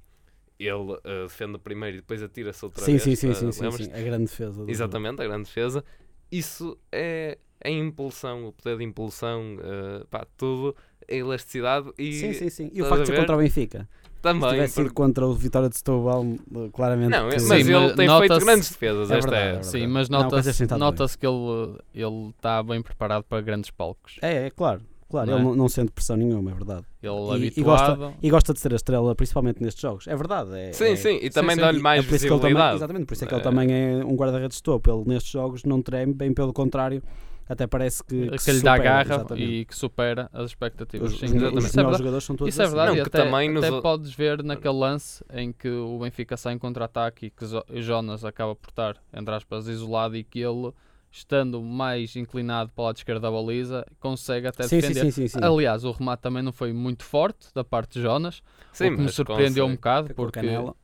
ele 0.59 0.93
eh, 1.03 1.23
defende 1.23 1.55
o 1.55 1.59
primeiro 1.59 1.97
e 1.97 2.01
depois 2.01 2.21
atira-se 2.21 2.63
outra 2.63 2.85
Sim, 2.85 2.91
vez. 2.99 3.03
sim, 3.03 3.15
sim, 3.15 3.29
eh, 3.31 3.51
sim, 3.51 3.71
sim. 3.71 3.91
A 3.93 4.01
grande 4.01 4.25
defesa. 4.25 4.63
do- 4.65 4.69
Exatamente, 4.69 5.21
a 5.21 5.25
grande 5.25 5.45
defesa. 5.45 5.83
Isso 6.31 6.77
é 6.91 7.37
a 7.63 7.69
impulsão, 7.69 8.45
o 8.47 8.53
poder 8.53 8.77
de 8.77 8.83
impulsão, 8.83 9.57
eh, 9.59 10.05
pá, 10.11 10.27
tudo, 10.37 10.75
a 11.09 11.13
elasticidade 11.13 11.91
e 11.97 12.13
Sim, 12.13 12.33
sim, 12.33 12.49
sim. 12.49 12.69
E 12.71 12.81
o 12.81 12.85
facto 12.85 13.01
de 13.01 13.07
ser 13.07 13.15
contra 13.19 13.35
o 13.35 13.39
Benfica. 13.39 13.89
Se 14.33 14.39
também. 14.39 14.49
tivesse 14.55 14.73
sido 14.73 14.83
porque- 14.85 14.95
contra 14.95 15.25
o 15.27 15.33
Vitória 15.33 15.69
de 15.69 15.77
Setúbal, 15.77 16.25
claramente. 16.73 17.09
Não, 17.09 17.29
que- 17.29 17.35
mas 17.35 17.43
Sim, 17.43 17.73
ele 17.73 17.93
tem 17.93 18.09
feito 18.19 18.39
grandes 18.39 18.69
defesas 18.69 19.11
É 19.11 19.17
esta 19.17 19.29
verdade, 19.29 19.35
é 19.43 19.45
verdade. 19.53 19.67
Sim, 19.67 19.87
mas 19.87 20.09
nota-se 20.09 20.53
sentado 20.53 20.79
nota 20.79 21.05
que 21.17 21.25
ele 21.27 21.77
ele 21.93 22.29
está 22.35 22.61
bem 22.63 22.81
preparado 22.81 23.23
para 23.23 23.41
grandes 23.41 23.69
palcos. 23.71 24.17
É, 24.21 24.47
é 24.47 24.49
claro. 24.49 24.81
Claro, 25.09 25.31
Não 25.31 25.37
é? 25.37 25.39
ele 25.39 25.47
não, 25.47 25.55
não 25.55 25.69
sente 25.69 25.89
pressão 25.89 26.17
nenhuma, 26.17 26.51
é 26.51 26.53
verdade. 26.53 26.85
Ele 27.01 27.13
E- 27.45 27.53
e 27.55 27.63
gosta- 27.63 27.85
habituado. 27.93 28.13
E 28.21 28.29
gosta 28.29 28.53
de 28.53 28.59
ser 28.59 28.73
a 28.73 28.75
estrela, 28.75 29.15
principalmente 29.15 29.63
nestes 29.63 29.81
jogos. 29.81 30.05
É 30.05 30.13
verdade. 30.13 30.49
É, 30.53 30.73
Sim, 30.73 30.83
é- 30.83 30.95
sim, 30.97 31.19
e 31.21 31.29
também 31.29 31.55
dá-lhe 31.55 31.79
mais 31.79 31.99
é 31.99 32.01
ele 32.01 32.07
também, 32.19 32.29
visibilidade. 32.29 32.75
exatamente, 32.75 33.05
por 33.05 33.13
isso 33.13 33.23
é 33.23 33.27
que 33.27 33.33
ele 33.33 33.39
É. 33.39 33.43
também 33.43 33.71
é 33.71 34.03
um 34.03 34.17
guarda-redes 34.17 34.57
de 34.57 34.63
topo. 34.63 34.91
Ele 34.91 35.07
nestes 35.07 35.31
jogos 35.31 35.63
não 35.63 35.81
treme, 35.81 36.13
bem 36.13 36.33
pelo 36.33 36.51
contrário, 36.51 37.01
até 37.47 37.65
parece 37.65 38.03
que, 38.03 38.29
que, 38.31 38.37
se 38.39 38.51
lhe 38.51 38.61
dá 38.61 38.77
garra 38.77 39.15
exatamente. 39.15 39.43
e 39.45 39.65
que 39.65 39.75
supera 39.75 40.29
as 40.33 40.47
expectativas. 40.47 41.13
Os, 41.13 41.19
Sim, 41.19 41.27
os, 41.27 41.33
exatamente. 41.33 41.57
os 41.57 41.75
é 41.75 41.97
jogadores 41.97 42.23
são 42.23 42.35
todos 42.35 42.53
Isso 42.53 42.61
é 42.61 42.65
assim. 42.65 42.75
verdade, 42.75 42.97
Não, 42.97 43.03
que 43.03 43.09
até, 43.09 43.23
também 43.23 43.49
nos 43.49 43.63
até 43.63 43.81
podes 43.81 44.13
ver 44.13 44.43
naquele 44.43 44.73
lance 44.73 45.23
em 45.31 45.53
que 45.53 45.69
o 45.69 45.99
Benfica 45.99 46.35
sai 46.35 46.53
em 46.53 46.57
contra-ataque 46.57 47.27
e 47.27 47.29
que 47.29 47.45
Jonas 47.81 48.25
acaba 48.25 48.55
por 48.55 48.69
estar, 48.69 48.97
entre 49.13 49.33
aspas, 49.33 49.67
isolado 49.67 50.17
e 50.17 50.23
que 50.23 50.39
ele, 50.39 50.71
estando 51.09 51.61
mais 51.61 52.15
inclinado 52.15 52.69
para 52.75 52.81
o 52.81 52.85
lado 52.85 52.97
esquerdo 52.97 53.21
da 53.21 53.31
baliza, 53.31 53.85
consegue 53.99 54.47
até 54.47 54.63
Sim, 54.63 54.81
sim, 54.81 54.87
defender. 54.89 55.11
sim, 55.11 55.11
sim, 55.11 55.27
sim. 55.29 55.39
Aliás, 55.41 55.85
o 55.85 55.91
remate 55.91 56.21
também 56.21 56.43
não 56.43 56.51
foi 56.51 56.73
muito 56.73 57.03
forte 57.03 57.47
da 57.55 57.63
parte 57.63 57.93
de 57.93 58.01
Jonas, 58.01 58.41
Sim, 58.73 58.87
o 58.87 58.91
que 58.91 58.97
me 58.97 59.03
mas 59.05 59.15
surpreendeu 59.15 59.65
um 59.65 59.69
consegue. 59.69 59.77
bocado, 59.77 60.07
Com 60.07 60.21
a 60.21 60.25
porque 60.25 60.39
canela. 60.41 60.75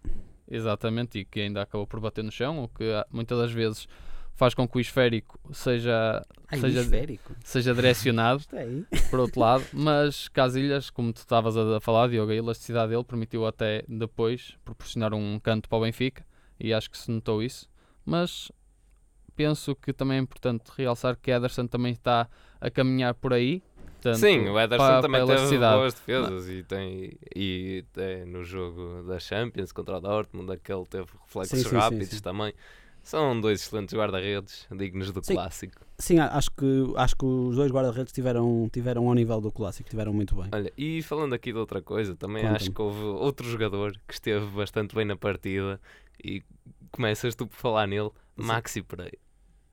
Exatamente, 0.49 1.19
e 1.19 1.25
que 1.25 1.41
ainda 1.41 1.61
acabou 1.61 1.87
por 1.87 1.99
bater 1.99 2.23
no 2.23 2.31
chão, 2.31 2.63
o 2.63 2.67
que 2.67 2.83
ah, 2.91 3.05
muitas 3.11 3.37
das 3.37 3.51
vezes 3.51 3.87
faz 4.35 4.53
com 4.53 4.67
que 4.67 4.77
o 4.77 4.79
esférico 4.81 5.39
seja, 5.53 6.25
Ai, 6.51 6.59
seja, 6.59 6.79
hemisférico. 6.79 7.35
seja 7.43 7.73
direcionado 7.73 8.43
é 8.53 8.67
por 9.09 9.19
outro 9.19 9.39
lado, 9.39 9.63
mas 9.71 10.27
Casilhas, 10.27 10.89
como 10.89 11.13
tu 11.13 11.17
estavas 11.17 11.55
a 11.57 11.79
falar, 11.79 12.09
Diogo, 12.09 12.31
a 12.31 12.35
elasticidade 12.35 12.91
dele 12.91 13.03
permitiu 13.03 13.45
até 13.45 13.83
depois 13.87 14.57
proporcionar 14.65 15.13
um 15.13 15.39
canto 15.39 15.69
para 15.69 15.77
o 15.77 15.81
Benfica 15.81 16.25
e 16.59 16.73
acho 16.73 16.89
que 16.89 16.97
se 16.97 17.11
notou 17.11 17.41
isso. 17.43 17.69
Mas 18.05 18.51
penso 19.35 19.75
que 19.75 19.93
também 19.93 20.17
é 20.17 20.21
importante 20.21 20.71
realçar 20.77 21.15
que 21.17 21.31
Ederson 21.31 21.65
também 21.67 21.91
está 21.93 22.27
a 22.61 22.69
caminhar 22.69 23.13
por 23.15 23.33
aí. 23.33 23.61
tanto 24.01 24.17
Sim, 24.19 24.49
o 24.49 24.59
Ederson 24.59 24.77
para- 24.85 25.01
também 25.01 25.25
para 25.25 25.35
teve 25.35 25.57
boas 25.57 25.93
defesas 25.93 26.49
e 26.49 26.63
tem 26.63 27.17
e 27.35 27.85
é, 27.95 28.25
no 28.25 28.43
jogo 28.43 29.03
da 29.07 29.17
Champions 29.17 29.71
contra 29.71 29.97
o 29.97 29.99
Dortmund 30.01 30.51
aquele 30.51 30.85
teve 30.85 31.07
reflexos 31.25 31.57
Sim, 31.57 31.63
sim, 31.63 31.69
sim, 31.69 31.77
rápidos 31.77 32.09
sim. 32.09 32.21
também. 32.21 32.53
São 33.03 33.39
dois 33.39 33.61
excelentes 33.61 33.93
guarda-redes, 33.93 34.65
dignos 34.71 35.11
do 35.11 35.23
Sim. 35.23 35.33
clássico. 35.33 35.81
Sim, 35.99 36.19
acho 36.19 36.49
que, 36.51 36.93
acho 36.95 37.15
que 37.17 37.25
os 37.25 37.55
dois 37.57 37.69
guarda-redes 37.69 38.13
tiveram, 38.13 38.69
tiveram 38.71 39.07
ao 39.07 39.13
nível 39.13 39.41
do 39.41 39.51
clássico, 39.51 39.89
tiveram 39.89 40.13
muito 40.13 40.33
bem. 40.35 40.49
Olha, 40.53 40.71
e 40.77 41.03
falando 41.03 41.33
aqui 41.33 41.51
de 41.51 41.59
outra 41.59 41.81
coisa, 41.81 42.15
também 42.15 42.45
acho 42.47 42.71
que 42.71 42.81
houve 42.81 43.03
outro 43.03 43.45
jogador 43.47 43.91
que 44.07 44.13
esteve 44.13 44.45
bastante 44.47 44.95
bem 44.95 45.03
na 45.03 45.17
partida 45.17 45.79
e 46.23 46.41
começas 46.91 47.35
tu 47.35 47.45
por 47.45 47.57
falar 47.57 47.87
nele. 47.87 48.09
Maxi 48.37 48.81
Pereira. 48.81 49.17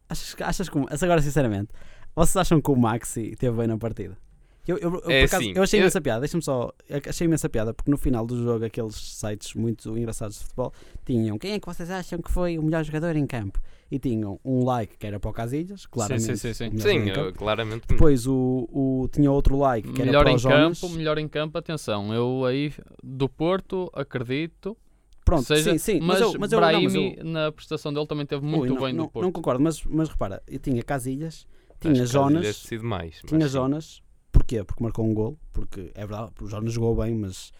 Achas, 0.08 0.36
achas 0.40 0.68
que, 0.68 0.78
agora 1.04 1.22
sinceramente, 1.22 1.72
vocês 2.16 2.36
acham 2.36 2.60
que 2.60 2.70
o 2.70 2.76
Maxi 2.76 3.36
teve 3.36 3.56
bem 3.56 3.68
na 3.68 3.78
partida? 3.78 4.18
Eu, 4.66 4.76
eu, 4.78 5.00
eu, 5.04 5.10
É 5.10 5.24
acaso, 5.24 5.42
assim, 5.42 5.52
eu 5.56 5.62
achei 5.62 5.80
imensa 5.80 6.00
piada, 6.00 6.20
deixa-me 6.20 6.42
só, 6.42 6.72
achei 7.08 7.26
imensa 7.26 7.48
piada 7.48 7.72
porque 7.74 7.90
no 7.90 7.96
final 7.96 8.26
do 8.26 8.42
jogo 8.42 8.64
aqueles 8.64 8.94
sites 8.94 9.54
muito 9.54 9.96
engraçados 9.98 10.36
de 10.38 10.44
futebol 10.44 10.72
tinham 11.04 11.38
quem 11.38 11.52
é 11.52 11.58
que 11.60 11.66
vocês 11.66 11.90
acham 11.90 12.20
que 12.20 12.30
foi 12.30 12.58
o 12.58 12.62
melhor 12.62 12.84
jogador 12.84 13.16
em 13.16 13.26
campo? 13.26 13.60
E 13.90 13.98
tinham 13.98 14.38
um 14.44 14.64
like 14.64 14.96
que 14.96 15.04
era 15.04 15.18
para 15.18 15.30
o 15.30 15.32
Casilhas, 15.32 15.84
claramente. 15.86 16.22
sim, 16.24 16.36
sim, 16.36 16.54
sim. 16.54 16.78
Sim, 16.78 17.08
eu, 17.08 17.14
campo. 17.14 17.38
claramente. 17.38 17.88
Depois 17.88 18.24
o, 18.24 18.68
o, 18.70 19.08
tinha 19.10 19.32
outro 19.32 19.56
like 19.58 19.88
que 19.90 20.00
era 20.00 20.06
melhor 20.10 20.22
para 20.24 20.32
em 20.32 20.36
o 20.36 20.38
Jonas. 20.38 20.80
campo, 20.80 20.94
melhor 20.94 21.18
em 21.18 21.26
campo, 21.26 21.58
atenção. 21.58 22.14
Eu 22.14 22.44
aí 22.44 22.72
do 23.02 23.28
Porto 23.28 23.90
acredito. 23.92 24.76
Pronto, 25.24 25.42
seja, 25.44 25.72
sim, 25.72 25.78
sim, 25.78 26.00
mas, 26.00 26.20
eu, 26.20 26.34
mas 26.38 26.52
eu, 26.52 26.60
não, 26.60 26.82
mas 26.82 26.94
eu- 26.94 27.24
na 27.24 27.50
prestação 27.52 27.92
dele 27.92 28.06
também 28.06 28.26
teve 28.26 28.44
Ui, 28.44 28.50
muito 28.56 28.74
não, 28.74 28.80
bem 28.82 28.92
não, 28.92 29.04
do 29.06 29.10
Porto. 29.10 29.24
não 29.24 29.32
concordo, 29.32 29.62
mas, 29.62 29.82
mas 29.84 30.08
repara, 30.08 30.42
eu 30.46 30.58
tinha 30.58 30.82
Casilhas, 30.82 31.46
tinha 31.80 32.02
Acho 32.02 32.12
Jonas, 32.12 32.68
mais. 32.82 33.20
mas 33.22 33.28
tinha 33.28 33.46
sim. 33.46 33.52
Jonas, 33.52 34.02
porquê? 34.58 34.64
Porque 34.64 34.82
marcou 34.82 35.04
um 35.06 35.14
gol, 35.14 35.38
porque 35.52 35.90
é 35.94 36.06
verdade, 36.06 36.32
o 36.40 36.46
Jonas 36.46 36.72
jogou 36.72 36.96
bem, 36.96 37.14
mas 37.14 37.52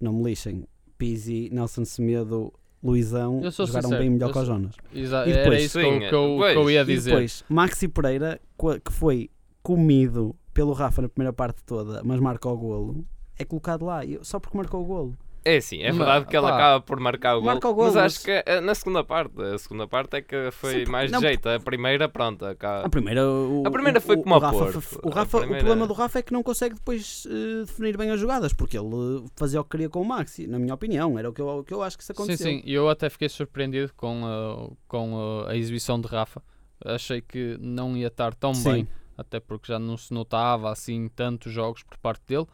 não 0.00 0.12
me 0.12 0.24
lixem. 0.24 0.64
Pizzi, 0.98 1.48
Nelson 1.52 1.84
Semedo, 1.84 2.52
Luizão 2.82 3.40
jogaram 3.50 3.88
sincero, 3.88 3.98
bem 3.98 4.10
melhor 4.10 4.32
que 4.32 4.38
o 4.38 4.44
Jonas. 4.44 4.74
Exa- 4.94 5.26
E 5.26 5.32
era 5.32 5.42
depois- 5.42 5.62
isso 5.64 5.78
que, 5.78 5.84
eu, 5.84 5.92
Sim, 5.92 5.98
que, 6.00 6.04
eu, 6.04 6.10
que 6.10 6.14
eu 6.14 6.62
pois, 6.62 6.74
ia 6.74 6.82
E 6.82 6.84
dizer. 6.84 7.10
depois, 7.10 7.44
Maxi 7.48 7.88
Pereira, 7.88 8.40
que 8.84 8.92
foi 8.92 9.30
comido 9.62 10.36
pelo 10.52 10.72
Rafa 10.72 11.02
na 11.02 11.08
primeira 11.08 11.32
parte 11.32 11.62
toda, 11.64 12.02
mas 12.04 12.20
marca 12.20 12.48
o 12.48 12.56
golo, 12.56 13.04
é 13.38 13.44
colocado 13.44 13.84
lá, 13.86 14.00
só 14.22 14.38
porque 14.38 14.56
marcou 14.56 14.82
o 14.82 14.84
golo. 14.84 15.16
É 15.46 15.60
sim, 15.60 15.82
é 15.82 15.88
Mas, 15.88 15.98
verdade 15.98 16.26
que 16.26 16.34
ele 16.34 16.46
pá, 16.46 16.54
acaba 16.54 16.80
por 16.80 16.98
marcar 16.98 17.36
o 17.36 17.40
gol. 17.42 17.46
marca 17.50 17.68
o 17.68 17.74
gol, 17.74 17.84
mas 17.84 17.94
mas- 17.96 18.14
acho 18.16 18.24
que 18.24 18.30
eh, 18.46 18.60
na 18.62 18.74
segunda 18.74 19.04
parte, 19.04 19.38
a 19.42 19.58
segunda 19.58 19.86
parte 19.86 20.16
é 20.16 20.22
que 20.22 20.50
foi 20.52 20.86
Sim, 20.86 20.90
mais 20.90 21.10
não, 21.12 21.20
de 21.20 21.26
jeito. 21.26 21.46
A 21.50 21.60
primeira, 21.60 22.08
pronto. 22.08 22.46
A 22.46 22.88
primeira, 22.88 23.28
o, 23.28 23.62
A 23.66 23.70
primeira 23.70 24.00
foi 24.00 24.16
o- 24.16 24.22
como 24.22 24.34
o 24.36 24.38
Rafa, 24.38 24.56
Porto. 24.58 24.82
O, 25.02 25.10
A 25.10 25.14
Rafa, 25.16 25.38
primeira- 25.40 25.62
o 25.62 25.66
problema 25.66 25.86
do 25.86 25.92
Rafa 25.92 26.18
é 26.18 26.22
que 26.22 26.32
não 26.32 26.42
consegue 26.42 26.76
depois 26.76 27.26
eh, 27.30 27.64
definir 27.66 27.94
bem 27.98 28.10
as 28.10 28.18
jogadas, 28.18 28.54
porque 28.54 28.78
ele 28.78 29.24
fazia 29.36 29.60
o 29.60 29.64
que 29.64 29.70
queria 29.72 29.90
com 29.90 30.00
o 30.00 30.04
Maxi, 30.04 30.46
na 30.46 30.58
minha 30.58 30.72
opinião, 30.72 31.18
era 31.18 31.28
o 31.28 31.32
que 31.34 31.42
eu, 31.42 31.48
o 31.48 31.62
que 31.62 31.74
eu 31.74 31.82
acho 31.82 31.98
que 31.98 32.02
isso 32.02 32.14
Sim, 32.14 32.22
aconteceu. 32.22 32.46
sim, 32.46 32.62
e 32.64 32.72
eu 32.72 32.88
até 32.88 33.10
fiquei 33.10 33.28
surpreendido 33.28 33.92
com, 33.94 34.22
a, 34.24 34.74
com 34.88 35.42
a, 35.46 35.50
a 35.50 35.56
exibição 35.58 36.00
de 36.00 36.08
Rafa. 36.08 36.42
Achei 36.82 37.20
que 37.20 37.58
não 37.60 37.94
ia 37.94 38.06
estar 38.06 38.34
tão 38.34 38.54
Sim. 38.54 38.72
bem, 38.72 38.88
até 39.18 39.38
porque 39.40 39.70
já 39.70 39.78
não 39.78 39.98
se 39.98 40.12
notava 40.14 40.70
assim 40.72 41.06
tantos 41.08 41.52
jogos 41.52 41.82
por 41.82 41.98
parte 41.98 42.22
dele, 42.26 42.46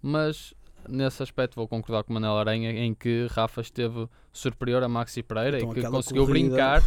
mas 0.00 0.54
nesse 0.88 1.22
aspecto 1.22 1.54
vou 1.56 1.68
concordar 1.68 2.02
com 2.04 2.10
o 2.10 2.14
Manel 2.14 2.36
Aranha 2.36 2.70
em 2.70 2.94
que 2.94 3.26
Rafa 3.30 3.60
esteve 3.60 4.08
superior 4.32 4.82
a 4.82 4.88
Maxi 4.88 5.22
Pereira 5.22 5.58
Então, 5.58 5.70
e 5.72 5.74
que 5.74 5.82
conseguiu 5.88 6.26
corrida- 6.26 6.48
brincar. 6.48 6.82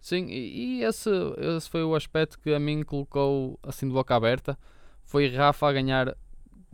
Sim, 0.00 0.26
e, 0.28 0.78
e 0.78 0.84
esse, 0.84 1.10
esse 1.56 1.68
foi 1.68 1.82
o 1.82 1.94
aspecto 1.94 2.38
que 2.38 2.54
a 2.54 2.60
mim 2.60 2.82
colocou 2.84 3.58
assim 3.62 3.88
de 3.88 3.92
boca 3.92 4.14
aberta. 4.14 4.56
Foi 5.04 5.28
Rafa 5.28 5.66
a 5.68 5.72
ganhar 5.72 6.16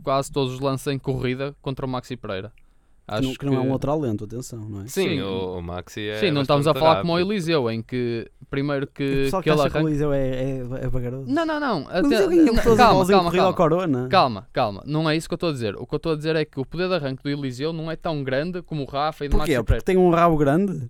quase 0.03 0.31
todos 0.31 0.53
os 0.53 0.59
lances 0.59 0.87
em 0.87 0.99
corrida 0.99 1.55
contra 1.61 1.85
o 1.85 1.89
Maxi 1.89 2.15
Pereira. 2.15 2.51
Que 3.05 3.21
não, 3.21 3.33
que 3.33 3.45
não 3.45 3.53
é 3.55 3.59
um 3.59 3.71
outro 3.71 3.99
lento, 3.99 4.23
atenção, 4.23 4.59
não 4.69 4.81
é? 4.81 4.87
Sim, 4.87 5.09
Sim. 5.09 5.21
o, 5.21 5.57
o 5.57 5.61
Maxi 5.61 6.07
é. 6.07 6.19
Sim, 6.19 6.31
não 6.31 6.41
estamos 6.43 6.65
a 6.67 6.73
falar 6.73 7.01
como 7.01 7.11
o 7.11 7.15
rápido. 7.17 7.31
Eliseu, 7.33 7.69
em 7.69 7.81
que 7.81 8.31
primeiro 8.49 8.87
que, 8.87 9.23
pessoal 9.25 9.41
que 9.43 9.49
que 9.49 9.53
ele 9.53 9.59
acha 9.61 9.69
que 9.69 9.75
o 9.75 9.79
arranca. 9.79 9.89
Eliseu 9.91 10.13
é, 10.13 10.29
é, 10.29 10.57
é 10.85 10.87
vagaroso. 10.87 11.29
Não, 11.29 11.45
não, 11.45 11.59
não. 11.59 11.87
até- 11.89 12.01
não, 12.01 12.55
calma, 12.77 13.05
calma, 13.05 13.31
calma. 13.31 13.53
Corona. 13.53 14.07
Calma, 14.07 14.47
calma. 14.53 14.83
Não 14.85 15.09
é 15.09 15.17
isso 15.17 15.27
que 15.27 15.33
eu 15.33 15.35
estou 15.35 15.49
a 15.49 15.51
dizer. 15.51 15.75
O 15.75 15.85
que 15.85 15.93
eu 15.95 15.97
estou 15.97 16.13
a 16.13 16.15
dizer 16.15 16.35
é 16.37 16.45
que 16.45 16.59
o 16.59 16.65
poder 16.65 16.87
de 16.87 16.95
arranque 16.95 17.21
do 17.21 17.29
Eliseu 17.29 17.73
não 17.73 17.91
é 17.91 17.95
tão 17.97 18.23
grande 18.23 18.61
como 18.61 18.83
o 18.83 18.85
Rafa 18.85 19.25
e 19.25 19.27
do 19.27 19.37
Porquê? 19.37 19.57
Maxi 19.57 19.63
Porque 19.65 19.81
tem 19.83 19.97
um 19.97 20.09
rabo 20.09 20.37
grande? 20.37 20.89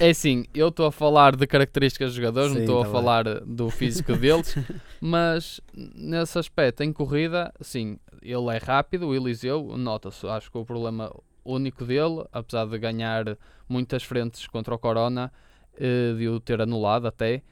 É 0.00 0.10
assim, 0.10 0.44
eu 0.54 0.68
estou 0.68 0.86
a 0.86 0.92
falar 0.92 1.36
de 1.36 1.46
características 1.46 2.08
dos 2.08 2.16
jogadores, 2.16 2.50
não 2.50 2.56
Sim, 2.58 2.62
estou 2.62 2.80
a 2.80 2.84
tá 2.84 2.84
bem. 2.84 2.92
falar 2.92 3.24
do 3.40 3.70
físico 3.70 4.16
deles, 4.16 4.54
mas 5.00 5.60
nesse 5.74 6.38
aspecto, 6.38 6.82
em 6.82 6.92
corrida, 6.92 7.52
sim, 7.60 7.98
ele 8.22 8.54
é 8.54 8.58
rápido, 8.58 9.08
o 9.08 9.14
Eliseu, 9.14 9.76
nota-se, 9.76 10.26
acho 10.26 10.50
que 10.50 10.58
o 10.58 10.64
problema 10.64 11.14
único 11.44 11.84
dele, 11.84 12.24
apesar 12.32 12.66
de 12.66 12.78
ganhar 12.78 13.36
muitas 13.68 14.02
frentes 14.02 14.46
contra 14.46 14.74
o 14.74 14.78
Corona, 14.78 15.32
eh, 15.78 16.14
de 16.16 16.28
o 16.28 16.40
ter 16.40 16.60
anulado 16.60 17.06
até, 17.06 17.42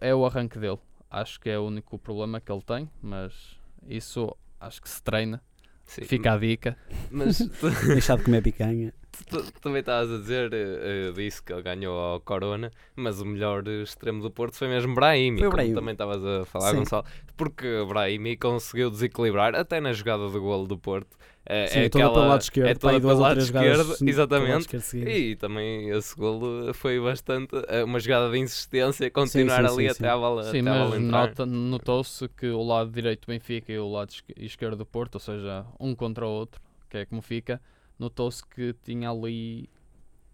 é 0.00 0.14
o 0.14 0.24
arranque 0.24 0.58
dele. 0.58 0.78
Acho 1.10 1.40
que 1.40 1.48
é 1.50 1.58
o 1.58 1.66
único 1.66 1.98
problema 1.98 2.40
que 2.40 2.50
ele 2.50 2.62
tem, 2.62 2.88
mas 3.02 3.56
isso 3.88 4.34
acho 4.60 4.80
que 4.82 4.88
se 4.88 5.02
treina. 5.02 5.42
Sim, 5.84 6.04
Fica 6.04 6.32
a 6.32 6.38
dica. 6.38 6.76
Mas 7.10 7.38
Deixar 7.86 8.16
de 8.16 8.24
comer 8.24 8.42
picanha. 8.42 8.92
Tu 9.28 9.42
também 9.60 9.80
estavas 9.80 10.10
a 10.12 10.18
dizer 10.18 10.50
eh, 10.52 11.12
disso 11.14 11.42
que 11.44 11.52
ele 11.52 11.62
ganhou 11.62 11.98
ao 11.98 12.20
Corona, 12.20 12.70
mas 12.96 13.20
o 13.20 13.24
melhor 13.24 13.66
extremo 13.68 14.20
do 14.22 14.30
Porto 14.30 14.56
foi 14.56 14.68
mesmo 14.68 14.94
Brahimi, 14.94 15.38
Foi 15.38 15.46
o 15.48 15.50
como 15.50 15.56
Brahimi. 15.56 15.74
também 15.74 15.92
estavas 15.92 16.24
a 16.24 16.44
falar, 16.44 16.70
Sim. 16.70 16.76
Gonçalo, 16.78 17.04
porque 17.36 17.66
o 17.78 17.86
Brahimi 17.86 18.36
conseguiu 18.36 18.90
desequilibrar 18.90 19.54
até 19.54 19.80
na 19.80 19.92
jogada 19.92 20.28
do 20.28 20.40
golo 20.40 20.66
do 20.66 20.78
Porto. 20.78 21.16
Eh, 21.46 21.66
Sim, 21.66 21.78
é 21.80 21.88
toda 21.90 22.04
aquela, 22.04 22.14
pelo 22.14 22.28
lado 22.28 22.40
esquerdo. 22.40 22.68
é 22.68 22.74
pá, 22.74 22.80
toda 22.80 22.96
e 22.96 23.00
pelo 23.00 23.18
lado 23.20 23.40
esquerdo, 23.40 23.96
exatamente. 24.08 24.76
esquerdo. 24.76 25.08
E 25.08 25.36
também 25.36 25.90
esse 25.90 26.16
golo 26.16 26.72
foi 26.72 26.98
bastante 26.98 27.54
eh, 27.68 27.84
uma 27.84 28.00
jogada 28.00 28.30
de 28.30 28.38
insistência, 28.38 29.10
continuar 29.10 29.60
sim, 29.68 29.74
ali 29.74 29.84
sim, 29.84 29.90
até 29.90 29.98
sim. 29.98 30.06
à 30.06 30.16
bola, 30.16 30.42
Sim, 30.44 30.62
mas 30.62 31.38
notou-se 31.46 32.28
que 32.28 32.46
o 32.48 32.62
lado 32.62 32.90
direito 32.90 33.26
do 33.26 33.28
Benfica 33.28 33.70
e 33.72 33.78
o 33.78 33.88
lado 33.90 34.10
esque- 34.10 34.34
esquerdo 34.38 34.76
do 34.78 34.86
Porto, 34.86 35.16
ou 35.16 35.20
seja, 35.20 35.66
um 35.78 35.94
contra 35.94 36.26
o 36.26 36.30
outro, 36.30 36.60
que 36.88 36.98
é 36.98 37.04
como 37.06 37.20
fica, 37.20 37.60
notou-se 37.98 38.44
que 38.46 38.74
tinha 38.82 39.10
ali 39.10 39.68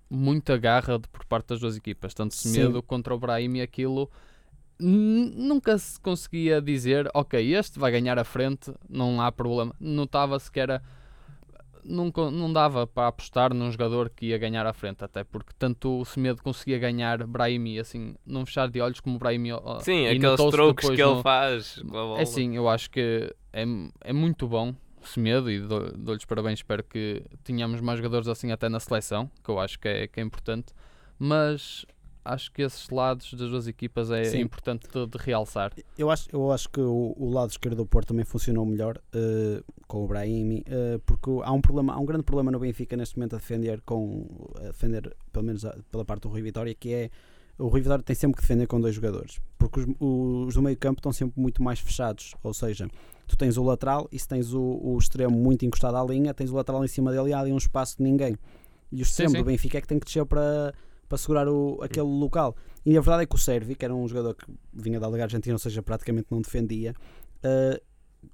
muita 0.09 0.57
garra 0.59 0.99
de- 0.99 1.09
por 1.09 1.25
parte 1.25 1.49
das 1.49 1.61
duas 1.61 1.77
equipas. 1.77 2.13
Tanto 2.15 2.35
Sim. 2.35 2.53
Semedo 2.53 2.83
contra 2.83 3.15
o 3.15 3.19
Brahim 3.19 3.57
e 3.59 3.61
aquilo 3.63 4.11
nunca 4.83 5.77
se 5.79 6.01
conseguia 6.01 6.61
dizer, 6.61 7.09
ok, 7.15 7.55
este 7.55 7.79
vai 7.79 7.91
ganhar 7.93 8.19
a 8.19 8.25
frente, 8.25 8.73
não 8.89 9.21
há 9.21 9.31
problema. 9.31 9.75
Notava-se 9.79 10.51
que 10.51 10.59
era. 10.61 10.83
Nunca, 11.83 12.31
não 12.31 12.53
dava 12.53 12.87
para 12.87 13.09
apostar 13.09 13.55
num 13.55 13.71
jogador 13.73 14.11
que 14.11 14.27
ia 14.27 14.39
ganhar 14.39 14.67
à 14.67 14.73
frente, 14.73 15.03
até 15.03 15.25
porque 15.25 15.53
tanto 15.59 16.01
o 16.01 16.05
Semedo 16.05 16.43
conseguia 16.43 16.79
ganhar 16.79 17.27
Brahimi, 17.27 17.79
assim, 17.79 18.15
não 18.25 18.45
fechar 18.45 18.69
de 18.69 18.81
olhos 18.83 19.01
como 19.01 19.17
o 19.17 19.19
Brahimi. 19.19 19.49
Sim, 19.81 20.03
e 20.03 20.09
aqueles 20.09 20.37
depois 20.37 20.97
que 20.97 21.03
ele 21.03 21.15
no- 21.15 21.23
faz 21.23 21.79
a 21.81 21.85
bola. 21.85 22.21
é 22.21 22.25
sim, 22.27 22.55
eu 22.55 22.69
acho 22.69 22.91
que 22.91 23.35
é, 23.53 23.65
é 24.03 24.13
muito 24.13 24.47
bom 24.47 24.75
Semedo 25.03 25.51
e 25.51 25.61
dou- 25.61 25.93
dou-lhes 25.97 26.25
parabéns. 26.25 26.59
Espero 26.61 26.85
que 26.85 27.23
tenhamos 27.45 27.81
mais 27.81 27.99
jogadores 27.99 28.29
assim 28.29 28.53
até 28.53 28.69
na 28.69 28.81
seleção, 28.81 29.31
que 29.43 29.51
eu 29.51 29.59
acho 29.59 29.79
que 29.79 29.89
é, 29.89 30.07
que 30.07 30.21
é 30.21 30.23
importante. 30.23 30.73
Mas 31.19 31.85
acho 32.25 32.53
que 32.53 32.63
esses 32.63 32.89
lados 32.91 33.33
das 33.35 33.51
duas 33.51 33.67
equipas 33.67 34.11
é 34.11 34.25
Sim. 34.25 34.41
importante 34.41 34.87
de, 34.89 35.07
de 35.07 35.19
realçar. 35.19 35.73
Eu 35.97 36.11
acho, 36.11 36.29
eu 36.33 36.53
acho 36.53 36.69
que 36.69 36.81
o, 36.81 37.15
o 37.17 37.31
lado 37.31 37.51
esquerdo 37.51 37.77
do 37.77 37.87
Porto 37.87 38.09
também 38.09 38.25
funcionou 38.25 38.65
melhor 38.67 38.99
eh, 39.15 39.63
com 39.87 40.05
o 40.05 40.07
Brahimi, 40.07 40.63
eh, 40.67 41.01
porque 41.07 41.31
há 41.43 41.51
um, 41.53 41.61
problema, 41.63 41.95
há 41.95 41.99
um 41.99 42.05
grande 42.05 42.23
problema 42.25 42.51
no 42.51 42.59
Benfica 42.61 42.95
neste 42.97 43.17
momento 43.19 43.35
a 43.37 43.39
defender, 43.39 43.81
com, 43.83 44.27
a 44.57 44.65
defender 44.69 45.17
pelo 45.33 45.45
menos 45.47 45.65
a- 45.65 45.77
pela 45.91 46.05
parte 46.05 46.23
do 46.25 46.29
Rui 46.29 46.43
Vitória, 46.43 46.75
que 46.75 46.93
é 46.93 47.11
o 47.61 47.69
Rui 47.69 47.81
Vitória 47.81 48.03
tem 48.03 48.17
sempre 48.17 48.37
que 48.37 48.43
defender 48.43 48.67
com 48.67 48.81
dois 48.81 48.95
jogadores, 48.95 49.39
porque 49.59 49.81
os, 49.81 49.87
os 50.01 50.55
do 50.55 50.63
meio 50.63 50.77
campo 50.77 50.99
estão 50.99 51.13
sempre 51.13 51.41
muito 51.41 51.63
mais 51.63 51.79
fechados, 51.79 52.35
ou 52.43 52.55
seja, 52.55 52.89
tu 53.27 53.37
tens 53.37 53.57
o 53.57 53.63
lateral 53.63 54.09
e 54.11 54.19
se 54.19 54.27
tens 54.27 54.53
o, 54.53 54.81
o 54.83 54.99
extremo 54.99 55.37
muito 55.37 55.65
encostado 55.65 55.97
à 55.97 56.05
linha, 56.05 56.33
tens 56.35 56.51
o 56.51 56.57
lateral 56.57 56.85
em 56.85 56.89
cima 56.89 57.13
dele 57.13 57.31
e 57.31 57.33
há 57.33 57.41
ali 57.41 57.53
um 57.53 57.59
espaço 57.59 57.99
de 57.99 58.03
ninguém. 58.03 58.37
E 58.91 59.01
o 59.01 59.03
extremo 59.03 59.31
sim. 59.31 59.39
do 59.39 59.45
Benfica 59.45 59.79
é 59.79 59.81
que 59.81 59.87
tem 59.87 59.99
que 59.99 60.07
descer 60.07 60.25
para, 60.25 60.75
para 61.09 61.19
segurar 61.19 61.49
o, 61.49 61.79
aquele 61.83 62.07
local. 62.07 62.57
E 62.85 62.97
a 62.97 63.01
verdade 63.01 63.23
é 63.25 63.27
que 63.27 63.35
o 63.35 63.39
Servi, 63.39 63.75
que 63.75 63.85
era 63.85 63.95
um 63.95 64.09
jogador 64.09 64.35
que 64.35 64.47
vinha 64.73 64.99
da 64.99 65.09
Liga 65.09 65.25
Argentina, 65.25 65.55
ou 65.55 65.59
seja, 65.59 65.83
praticamente 65.83 66.29
não 66.31 66.41
defendia, 66.41 66.95
eh, 67.43 67.81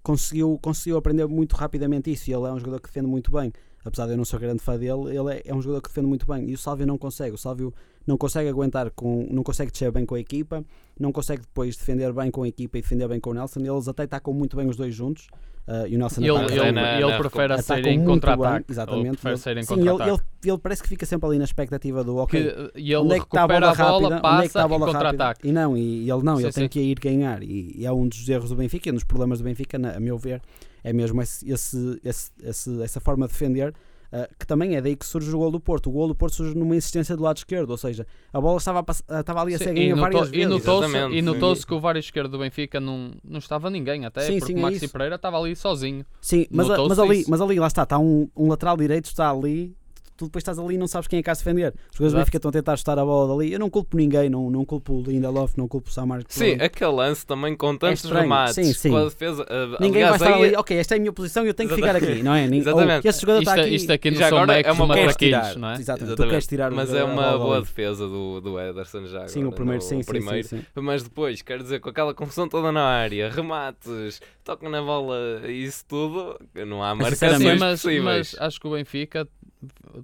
conseguiu, 0.02 0.58
conseguiu 0.62 0.96
aprender 0.96 1.26
muito 1.26 1.56
rapidamente 1.56 2.10
isso. 2.10 2.30
E 2.30 2.32
ele 2.32 2.46
é 2.46 2.52
um 2.52 2.58
jogador 2.58 2.80
que 2.80 2.88
defende 2.88 3.06
muito 3.06 3.30
bem. 3.30 3.52
Apesar 3.84 4.06
de 4.06 4.12
eu 4.12 4.16
não 4.16 4.24
ser 4.24 4.38
grande 4.40 4.62
fã 4.62 4.78
dele, 4.78 5.16
ele 5.16 5.34
é, 5.34 5.42
é 5.44 5.54
um 5.54 5.60
jogador 5.60 5.82
que 5.82 5.88
defende 5.88 6.06
muito 6.06 6.26
bem. 6.26 6.48
E 6.48 6.54
o 6.54 6.58
Sálvio 6.58 6.86
não 6.86 6.96
consegue. 6.96 7.34
O 7.34 7.38
Sálvio 7.38 7.74
não 8.06 8.16
consegue 8.16 8.48
aguentar, 8.48 8.90
com, 8.90 9.26
não 9.30 9.42
consegue 9.42 9.70
descer 9.72 9.90
bem 9.90 10.06
com 10.06 10.14
a 10.14 10.20
equipa, 10.20 10.64
não 10.98 11.10
consegue 11.12 11.42
depois 11.42 11.76
defender 11.76 12.12
bem 12.12 12.30
com 12.30 12.42
a 12.44 12.48
equipa 12.48 12.78
e 12.78 12.80
defender 12.82 13.08
bem 13.08 13.18
com 13.20 13.30
o 13.30 13.34
Nelson. 13.34 13.60
Eles 13.60 13.88
até 13.88 14.04
atacam 14.04 14.32
muito 14.32 14.56
bem 14.56 14.68
os 14.68 14.76
dois 14.76 14.94
juntos. 14.94 15.26
eh, 15.68 15.86
e 15.88 15.96
o 15.96 15.98
Nelson 15.98 16.20
Ele, 16.20 16.30
ataca 16.30 16.52
ele, 16.54 16.70
na- 16.72 16.94
ele 17.00 17.10
na 17.10 17.18
prefere 17.18 17.60
ser 17.60 17.86
em 17.88 18.04
contra-ataque. 18.04 18.66
exatamente. 18.70 19.26
Ele 19.26 19.36
ser 19.36 19.56
em 19.56 19.62
Sim, 19.64 19.74
ele, 19.74 19.88
contra-ataque. 19.90 20.22
ele, 20.44 20.52
ele 20.52 20.58
parece 20.58 20.82
que 20.84 20.88
fica 20.88 21.04
sempre 21.04 21.28
ali 21.28 21.38
na 21.38 21.44
expectativa 21.44 22.04
do 22.04 22.16
ok, 22.18 22.40
Que- 22.40 22.72
E 22.80 22.92
ele 22.92 22.96
onde 22.98 23.14
é 23.14 23.18
que 23.18 23.24
está 23.24 23.42
a 23.42 23.48
bola 23.48 23.70
a 23.70 23.74
bola, 23.74 24.08
rápida? 24.10 24.20
passa 24.20 24.34
onde 24.36 24.38
é 24.38 24.40
que 24.42 24.46
está 24.46 24.62
a 24.62 24.68
bola 24.68 24.86
contra-ataque. 24.86 25.48
E 25.48 25.50
não, 25.50 25.76
e 25.76 26.08
ele 26.08 26.22
não, 26.22 26.36
Sim, 26.36 26.42
ele 26.44 26.52
tem 26.52 26.62
sim. 26.64 26.68
que 26.68 26.80
ir 26.80 26.98
ganhar. 27.00 27.42
E, 27.42 27.72
e 27.80 27.84
é 27.84 27.90
um 27.90 28.06
dos 28.06 28.28
erros 28.28 28.50
do 28.50 28.54
Benfica, 28.54 28.88
e 28.88 28.92
um 28.92 28.94
dos 28.94 29.02
problemas 29.02 29.40
do 29.40 29.44
Benfica, 29.44 29.76
na- 29.76 29.96
a 29.96 29.98
meu 29.98 30.16
ver, 30.16 30.40
é 30.84 30.92
mesmo 30.92 31.20
esse, 31.20 31.50
esse- 31.50 32.00
esse- 32.44 32.82
essa 32.84 33.00
forma 33.00 33.26
de 33.26 33.32
defender 33.32 33.74
Uh, 34.12 34.28
que 34.38 34.46
também 34.46 34.76
é 34.76 34.80
daí 34.80 34.94
que 34.94 35.04
surge 35.06 35.34
o 35.34 35.38
gol 35.38 35.50
do 35.50 35.58
Porto. 35.60 35.88
O 35.88 35.92
gol 35.92 36.08
do 36.08 36.14
Porto 36.14 36.34
surge 36.36 36.54
numa 36.56 36.76
insistência 36.76 37.16
do 37.16 37.22
lado 37.22 37.38
esquerdo, 37.38 37.70
ou 37.70 37.76
seja, 37.76 38.06
a 38.32 38.40
bola 38.40 38.58
estava, 38.58 38.80
a 38.80 38.82
uh, 38.82 39.20
estava 39.20 39.42
ali 39.42 39.54
a 39.54 39.58
ser 39.58 39.74
ganha 39.74 39.96
várias 39.96 40.28
e 40.28 40.44
vezes. 40.46 41.12
e 41.12 41.22
notou-se 41.22 41.66
que 41.66 41.74
o 41.74 41.80
vário 41.80 41.98
esquerdo 41.98 42.30
do 42.30 42.38
Benfica 42.38 42.78
não, 42.80 43.10
não 43.24 43.38
estava 43.38 43.68
ninguém, 43.68 44.04
até 44.06 44.22
Sim, 44.22 44.38
porque 44.38 44.52
sim, 44.52 44.58
o 44.58 44.58
é 44.58 44.62
Maxi 44.62 44.84
isso. 44.84 44.92
Pereira 44.92 45.16
estava 45.16 45.38
ali 45.38 45.56
sozinho. 45.56 46.04
Sim, 46.20 46.46
mas, 46.50 46.66
a- 46.66 46.76
Notou-se 46.76 46.88
mas, 46.90 46.98
ali, 46.98 47.20
isso. 47.20 47.30
mas 47.30 47.40
ali, 47.40 47.58
lá 47.58 47.66
está, 47.66 47.82
está 47.82 47.98
um, 47.98 48.28
um 48.36 48.48
lateral 48.48 48.76
direito, 48.76 49.06
está 49.06 49.30
ali, 49.30 49.74
tu 50.16 50.24
depois 50.26 50.40
estás 50.42 50.58
ali 50.58 50.74
e 50.74 50.78
não 50.78 50.86
sabes 50.86 51.06
quem 51.08 51.18
é 51.18 51.22
que 51.22 51.28
há 51.30 51.32
a 51.32 51.36
se 51.36 51.44
defender. 51.44 51.74
Os 51.92 51.96
jogadores 51.98 52.12
do. 52.12 52.16
Benfica 52.18 52.36
estão 52.38 52.48
a 52.48 52.52
tentar 52.52 52.76
chutar 52.76 52.98
a 52.98 53.04
bola 53.04 53.36
dali. 53.36 53.52
Eu 53.52 53.58
não 53.58 53.68
culpo 53.70 53.96
ninguém, 53.96 54.28
não, 54.30 54.50
não 54.50 54.64
culpo 54.64 54.94
o 54.94 55.02
Lindelof, 55.02 55.56
não 55.56 55.68
culpo 55.68 55.88
o 55.88 55.92
Samar. 55.92 56.22
Sim, 56.28 56.52
aquele 56.60 56.90
lance 56.92 57.26
também 57.26 57.54
com 57.56 57.76
tantos 57.76 58.02
estranho. 58.04 58.22
remates, 58.22 58.54
Sim, 58.54 58.72
sim. 58.72 58.90
com 58.90 58.96
a 58.96 59.04
defesa. 59.04 59.42
uh, 59.42 59.82
Ninguém 59.82 60.02
aliás, 60.02 60.18
vai 60.20 60.28
estar 60.28 60.40
aí- 60.40 60.48
ali, 60.48 60.56
ok, 60.56 60.76
esta 60.78 60.94
é 60.94 60.96
a 60.96 61.00
minha 61.00 61.12
posição 61.12 61.44
e 61.44 61.48
eu 61.48 61.54
tenho 61.54 61.68
que 61.68 61.74
ficar 61.74 61.94
aqui, 61.96 62.22
não 62.22 62.34
é? 62.34 62.44
Exatamente. 62.56 63.04
Ou, 63.06 63.10
este 63.10 63.20
jogador 63.20 63.40
Isto, 63.42 63.50
está 63.50 63.60
é- 63.60 63.64
aqui. 63.66 63.74
isto 63.74 63.90
aqui 63.92 64.10
não 64.10 64.18
já 64.18 64.28
são 64.28 64.38
agora 64.38 64.60
é 64.60 64.72
uma 64.72 64.86
matraquilhos, 64.86 65.16
tirar. 65.16 65.56
não 65.58 65.68
é? 65.70 65.74
Exatamente, 65.74 65.98
tu 65.98 66.04
Exatamente. 66.12 66.30
queres 66.30 66.46
tirar 66.46 66.70
Mas 66.70 66.94
é 66.94 67.04
uma 67.04 67.38
boa 67.38 67.56
ali. 67.56 67.64
defesa 67.66 68.06
do, 68.08 68.40
do 68.40 68.58
Ederson 68.60 69.06
já. 69.06 69.28
Sim, 69.28 69.44
o 69.44 69.52
primeiro, 69.52 69.82
no- 69.82 69.88
sim, 69.88 70.02
primeiro. 70.02 70.46
sim, 70.48 70.58
sim. 70.58 70.64
Mas 70.74 71.02
depois, 71.02 71.42
quer 71.42 71.62
dizer, 71.62 71.80
com 71.80 71.88
aquela 71.90 72.14
confusão 72.14 72.48
toda 72.48 72.72
na 72.72 72.82
área, 72.84 73.30
remates, 73.30 74.20
toca 74.44 74.68
na 74.68 74.80
bola 74.82 75.42
e 75.46 75.64
isso 75.64 75.84
tudo, 75.86 76.38
não 76.66 76.82
há 76.82 76.94
marcações 76.94 77.58
mas, 77.58 77.82
possíveis. 77.82 78.02
mas 78.02 78.36
acho 78.40 78.60
que 78.60 78.66
o 78.66 78.72
Benfica, 78.72 79.26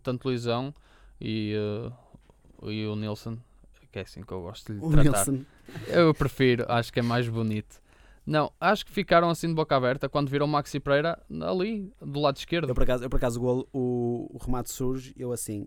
tanto 0.03 0.29
Luizão 0.29 0.75
e, 1.21 1.55
uh, 2.63 2.71
e 2.71 2.87
o 2.87 2.97
Nilsson, 2.97 3.39
que 3.91 3.99
é 3.99 4.03
assim 4.03 4.23
que 4.23 4.33
eu 4.33 4.43
gosto 4.43 4.73
de 4.73 4.79
lhe 4.79 4.85
O 4.85 4.91
tratar, 4.91 5.31
Nilsson. 5.31 5.45
eu 5.89 6.15
prefiro, 6.15 6.65
acho 6.69 6.93
que 6.93 7.01
é 7.01 7.03
mais 7.03 7.29
bonito. 7.29 7.81
Não, 8.25 8.53
acho 8.61 8.87
que 8.87 8.93
ficaram 8.93 9.29
assim 9.29 9.49
de 9.49 9.55
boca 9.55 9.77
aberta 9.77 10.09
quando 10.09 10.29
viram 10.29 10.47
o 10.47 10.49
Maxi 10.49 10.79
Pereira 10.79 11.21
ali, 11.49 11.93
do 12.01 12.21
lado 12.21 12.37
esquerdo. 12.37 12.69
Eu 12.69 12.75
por 12.75 12.85
acaso, 12.85 13.05
eu, 13.05 13.11
por 13.11 13.17
acaso 13.17 13.39
o, 13.41 13.43
golo, 13.43 13.69
o, 13.73 14.31
o 14.33 14.39
remate 14.39 14.71
surge, 14.71 15.13
eu 15.17 15.33
assim, 15.33 15.67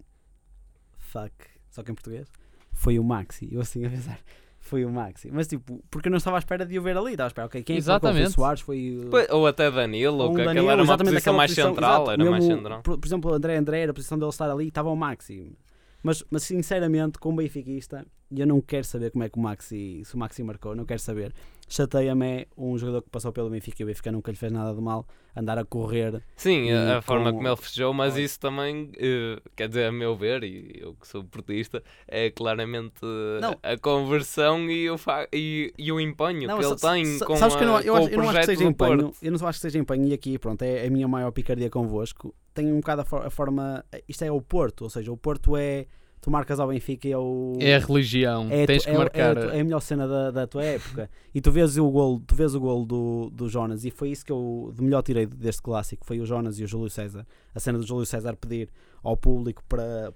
fuck, 0.97 1.33
só 1.69 1.83
que 1.83 1.91
em 1.91 1.95
português, 1.95 2.27
foi 2.71 2.97
o 2.97 3.03
Maxi. 3.03 3.49
Eu 3.51 3.59
assim 3.59 3.85
a 3.85 3.89
pensar, 3.89 4.19
foi 4.65 4.84
o 4.84 4.91
Maxi. 4.91 5.30
Mas 5.32 5.47
tipo, 5.47 5.84
porque 5.91 6.08
eu 6.08 6.12
não 6.12 6.17
estava 6.17 6.38
à 6.38 6.39
espera 6.39 6.65
de 6.65 6.78
o 6.78 6.82
ver 6.82 6.97
ali, 6.97 7.12
estava 7.12 7.28
à 7.28 7.30
espera, 7.30 7.45
ok, 7.45 7.63
quem 7.63 7.78
é 7.78 7.80
que 7.80 7.88
marcou? 7.88 8.10
Foi 8.10 8.10
o 8.10 8.13
Exatamente. 8.13 8.36
Soares, 8.36 8.62
foi. 8.62 9.08
Pois, 9.12 9.30
Ou 9.30 9.45
até 9.47 9.69
Danilo, 9.69 10.17
ou 10.17 10.32
um 10.32 10.34
que 10.34 10.41
aquela 10.41 10.54
Danilo, 10.54 10.71
era 10.71 10.82
uma 10.82 10.84
exatamente 10.86 11.13
posição 11.13 11.32
aquela 11.34 11.38
mais 11.38 11.51
posição, 11.51 11.69
central. 11.69 11.93
exato, 11.93 12.12
era 12.12 12.32
mais 12.32 12.43
mesmo, 12.43 12.58
central. 12.58 12.82
Por, 12.82 12.97
por 12.97 13.08
exemplo, 13.08 13.32
o 13.32 13.34
André 13.34 13.58
André, 13.58 13.82
era 13.82 13.91
a 13.91 13.93
posição 13.93 14.17
dele 14.17 14.30
estar 14.30 14.49
ali, 14.49 14.67
estava 14.67 14.89
o 14.89 14.95
Maxi. 14.95 15.56
Mas, 16.01 16.23
mas 16.30 16.43
sinceramente, 16.43 17.17
como 17.19 17.38
benfiquista, 17.38 18.06
eu 18.36 18.45
não 18.45 18.60
quero 18.62 18.86
saber 18.86 19.12
como 19.12 19.23
é 19.23 19.30
que 19.30 19.38
o 19.38 19.41
Maxi, 19.41 20.01
se 20.04 20.15
o 20.15 20.17
Maxi 20.17 20.43
marcou, 20.43 20.75
não 20.75 20.86
quero 20.86 20.99
saber. 20.99 21.34
Chateia-me 21.67 22.25
é 22.25 22.47
um 22.56 22.78
jogador 22.78 23.01
que 23.01 23.10
passou 23.10 23.32
pelo 23.32 23.49
Benfica 23.49 23.82
e 23.82 23.84
o 23.84 23.88
Benfica 23.88 24.12
nunca 24.12 24.32
lhe 24.32 24.38
fez 24.38 24.51
nada 24.51 24.73
de 24.73 24.80
mal, 24.82 25.06
andar 25.36 25.58
a 25.58 25.65
correr. 25.65 26.21
Sim, 26.36 26.71
a, 26.71 26.99
a 26.99 27.01
forma 27.01 27.32
com- 27.32 27.38
como 27.38 27.47
ele 27.47 27.56
festejou, 27.56 27.91
mas 27.93 28.15
isso 28.17 28.39
também, 28.39 28.91
eh, 28.97 29.41
quer 29.56 29.67
dizer, 29.67 29.86
a 29.88 29.91
meu 29.91 30.15
ver, 30.15 30.43
e 30.43 30.80
eu 30.80 30.93
que 30.93 31.08
sou 31.08 31.23
portista, 31.23 31.84
é 32.08 32.30
claramente 32.30 33.01
eh, 33.04 33.73
a 33.73 33.78
conversão 33.80 34.69
e 34.69 34.89
o, 34.91 34.95
e, 35.34 35.73
e 35.78 35.91
o 35.91 35.99
empenho 35.99 36.47
Não, 36.47 36.60
que 36.60 36.65
ele 36.65 36.75
tem 36.75 37.19
com, 37.19 37.36
sabes 37.36 37.56
que 37.56 37.63
eu 37.63 37.67
não, 37.67 37.78
a- 37.78 37.82
eu 37.82 37.95
acho, 37.95 38.10
eu 38.10 38.17
não 38.19 38.30
acho 38.30 38.39
que 38.39 38.45
seja 38.45 38.63
empenho, 38.63 38.97
Porto. 38.99 39.17
eu 39.21 39.32
não 39.32 39.47
acho 39.47 39.58
que 39.60 39.62
seja 39.63 39.80
empenho, 39.80 40.06
e 40.08 40.13
aqui 40.13 40.38
pronto, 40.38 40.62
é 40.62 40.86
a 40.86 40.89
minha 40.91 41.08
maior 41.08 41.32
picardia 41.32 41.69
convosco. 41.69 42.34
Tem 42.54 42.71
um 42.71 42.78
bocado 42.78 43.01
a, 43.01 43.06
for- 43.06 43.25
a 43.25 43.30
forma, 43.32 43.84
isto 44.08 44.23
é 44.23 44.32
o 44.32 44.39
Porto, 44.41 44.84
ou 44.84 44.89
seja, 44.89 45.12
o 45.12 45.17
Porto 45.17 45.58
é, 45.58 45.88
tu 46.25 46.31
marcas 46.31 46.59
ao 46.59 46.67
Benfica 46.67 47.07
e 47.07 47.11
é 47.11 47.17
o... 47.19 47.53
É 47.59 47.75
a 47.75 47.79
religião, 47.79 48.47
é, 48.49 48.63
a 48.63 48.67
tens 48.67 48.81
tu- 48.83 48.85
que 48.85 48.89
é- 48.89 48.93
é 48.93 48.95
a 48.95 48.99
marcar. 48.99 49.35
tu- 49.35 49.49
é 49.51 49.59
a 49.59 49.63
melhor 49.63 49.79
cena 49.79 50.07
da, 50.07 50.31
da 50.31 50.47
tua 50.47 50.63
época. 50.63 51.07
E 51.35 51.39
tu 51.39 51.51
vês 51.51 51.77
o 51.77 51.88
gol, 51.91 52.19
tu 52.25 52.33
vês 52.33 52.55
o 52.55 52.59
gol 52.59 52.83
do, 52.83 53.29
do 53.31 53.47
Jonas 53.47 53.85
e 53.85 53.91
foi 53.91 54.09
isso 54.09 54.25
que 54.25 54.31
eu 54.31 54.73
de 54.75 54.81
melhor 54.83 55.03
tirei 55.03 55.27
deste 55.27 55.61
clássico, 55.61 56.03
foi 56.03 56.19
o 56.19 56.25
Jonas 56.25 56.57
e 56.59 56.63
o 56.63 56.67
Júlio 56.67 56.89
César. 56.89 57.27
A 57.53 57.59
cena 57.59 57.77
do 57.77 57.85
Júlio 57.85 58.07
César 58.07 58.35
pedir 58.35 58.69
ao 59.03 59.15
público 59.15 59.63
para 59.69 60.11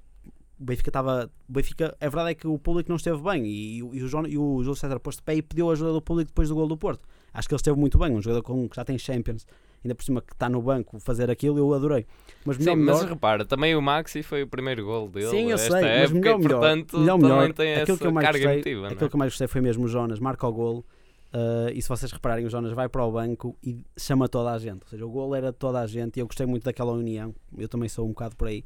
o 0.59 0.63
Benfica 0.63 0.89
estava, 0.89 1.31
Benfica, 1.47 1.95
a 2.01 2.05
verdade 2.09 2.31
é 2.31 2.33
que 2.33 2.47
o 2.47 2.57
público 2.57 2.89
não 2.89 2.95
esteve 2.97 3.21
bem 3.21 3.45
e, 3.45 3.83
o- 3.83 3.93
e 3.93 4.01
o, 4.01 4.07
Jonas, 4.07 4.31
e 4.31 4.37
o 4.37 4.63
Júlio 4.63 4.75
César 4.75 4.99
pôs 4.99 5.15
de 5.17 5.21
pé 5.21 5.35
e 5.35 5.41
pediu 5.43 5.69
a 5.69 5.73
ajuda 5.73 5.93
do 5.93 6.01
público 6.01 6.29
depois 6.31 6.49
do 6.49 6.55
gol 6.55 6.67
do 6.67 6.75
Porto. 6.75 7.07
Acho 7.31 7.47
que 7.47 7.53
ele 7.53 7.59
esteve 7.59 7.79
muito 7.79 7.97
bem, 7.99 8.11
um 8.13 8.21
jogador 8.21 8.41
com, 8.41 8.67
que 8.67 8.75
já 8.75 8.83
tem 8.83 8.97
Champions, 8.97 9.45
ainda 9.83 9.95
por 9.95 10.03
cima 10.03 10.21
que 10.21 10.33
está 10.33 10.47
no 10.49 10.61
banco 10.61 10.99
fazer 10.99 11.29
aquilo, 11.31 11.57
eu 11.57 11.73
adorei. 11.73 12.05
Mas 12.45 12.57
melhor, 12.57 12.73
Sim, 12.73 12.79
melhor, 12.79 13.01
mas 13.01 13.09
repara, 13.09 13.45
também 13.45 13.75
o 13.75 13.81
Maxi 13.81 14.23
foi 14.23 14.43
o 14.43 14.47
primeiro 14.47 14.85
gol 14.85 15.09
dele 15.09 15.27
Sim, 15.27 15.51
eu 15.51 15.57
sei, 15.57 15.69
mas 15.69 15.83
época 15.85 16.15
melhor, 16.19 16.39
e 16.39 16.47
portanto 16.47 16.97
melhor, 16.99 17.17
melhor. 17.19 17.53
tem 17.53 17.73
Aquilo 17.75 17.93
essa 17.95 17.97
que 18.01 18.07
eu 18.07 18.11
mais 18.11 18.25
carga 18.25 18.39
gostei- 18.39 18.53
emotiva. 18.73 18.87
é? 18.87 18.93
Aquilo 18.93 19.09
que 19.09 19.15
eu 19.15 19.19
mais 19.19 19.31
gostei 19.31 19.47
foi 19.47 19.61
mesmo 19.61 19.85
o 19.85 19.87
Jonas, 19.87 20.19
marca 20.19 20.47
o 20.47 20.51
golo. 20.53 20.85
uh, 21.33 21.69
e 21.73 21.81
se 21.81 21.87
vocês 21.89 22.11
repararem, 22.11 22.45
o 22.45 22.49
Jonas 22.49 22.71
vai 22.73 22.89
para 22.89 23.05
o 23.05 23.11
banco 23.11 23.55
e 23.63 23.83
chama 23.97 24.27
toda 24.27 24.51
a 24.51 24.57
gente. 24.57 24.81
Ou 24.83 24.87
seja, 24.89 25.05
o 25.05 25.09
golo 25.09 25.35
era 25.35 25.51
de 25.51 25.57
toda 25.57 25.79
a 25.79 25.85
gente 25.87 26.17
e 26.17 26.19
eu 26.21 26.25
gostei 26.25 26.45
muito 26.45 26.63
daquela 26.63 26.91
união. 26.91 27.33
Eu 27.57 27.67
também 27.69 27.87
sou 27.89 28.05
um 28.05 28.09
bocado 28.09 28.35
por 28.35 28.47
aí. 28.47 28.63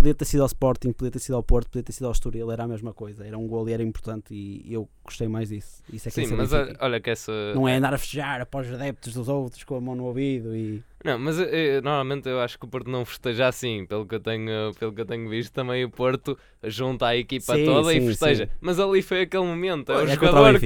Podia 0.00 0.14
ter 0.14 0.24
sido 0.24 0.40
ao 0.40 0.46
Sporting, 0.46 0.92
podia 0.92 1.10
ter 1.10 1.18
sido 1.18 1.34
ao 1.34 1.42
Porto, 1.42 1.68
podia 1.68 1.82
ter 1.82 1.92
sido 1.92 2.06
ao 2.06 2.12
Estoril, 2.12 2.50
era 2.50 2.64
a 2.64 2.66
mesma 2.66 2.94
coisa. 2.94 3.22
Era 3.22 3.36
um 3.36 3.46
golo 3.46 3.68
e 3.68 3.74
era 3.74 3.82
importante 3.82 4.32
e 4.32 4.64
eu 4.72 4.88
gostei 5.04 5.28
mais 5.28 5.50
disso. 5.50 5.82
Isso 5.92 6.08
é 6.08 6.10
que 6.10 6.20
é 6.22 6.24
Sim, 6.24 6.36
mas 6.36 6.54
olha, 6.54 6.74
olha 6.80 7.00
que 7.00 7.10
essa. 7.10 7.30
Não 7.54 7.68
é 7.68 7.76
andar 7.76 7.92
a 7.92 7.98
festejar 7.98 8.40
após 8.40 8.66
os 8.66 8.72
adeptos 8.72 9.12
dos 9.12 9.28
outros 9.28 9.62
com 9.62 9.76
a 9.76 9.80
mão 9.80 9.94
no 9.94 10.04
ouvido 10.04 10.56
e. 10.56 10.82
Não, 11.04 11.18
mas 11.18 11.38
eh, 11.38 11.50
eh, 11.76 11.80
normalmente 11.82 12.30
eu 12.30 12.40
acho 12.40 12.58
que 12.58 12.64
o 12.64 12.68
Porto 12.68 12.88
não 12.88 13.04
festeja 13.04 13.46
assim, 13.46 13.84
pelo 13.84 14.06
que 14.06 14.14
eu 14.14 14.20
tenho, 14.20 14.72
pelo 14.78 14.90
que 14.90 15.02
eu 15.02 15.06
tenho 15.06 15.28
visto, 15.28 15.52
também 15.52 15.84
o 15.84 15.90
Porto 15.90 16.38
junta 16.64 17.08
a 17.08 17.14
equipa 17.14 17.54
Sim, 17.54 17.66
toda 17.66 17.92
e 17.92 18.00
sim, 18.00 18.06
festeja. 18.06 18.46
sim. 18.46 18.52
Mas 18.58 18.80
ali 18.80 19.02
foi 19.02 19.20
aquele 19.20 19.44
momento, 19.44 19.92
é 19.92 19.96
o 19.96 20.00
é 20.00 20.04
o 20.04 20.06
jogador. 20.06 20.58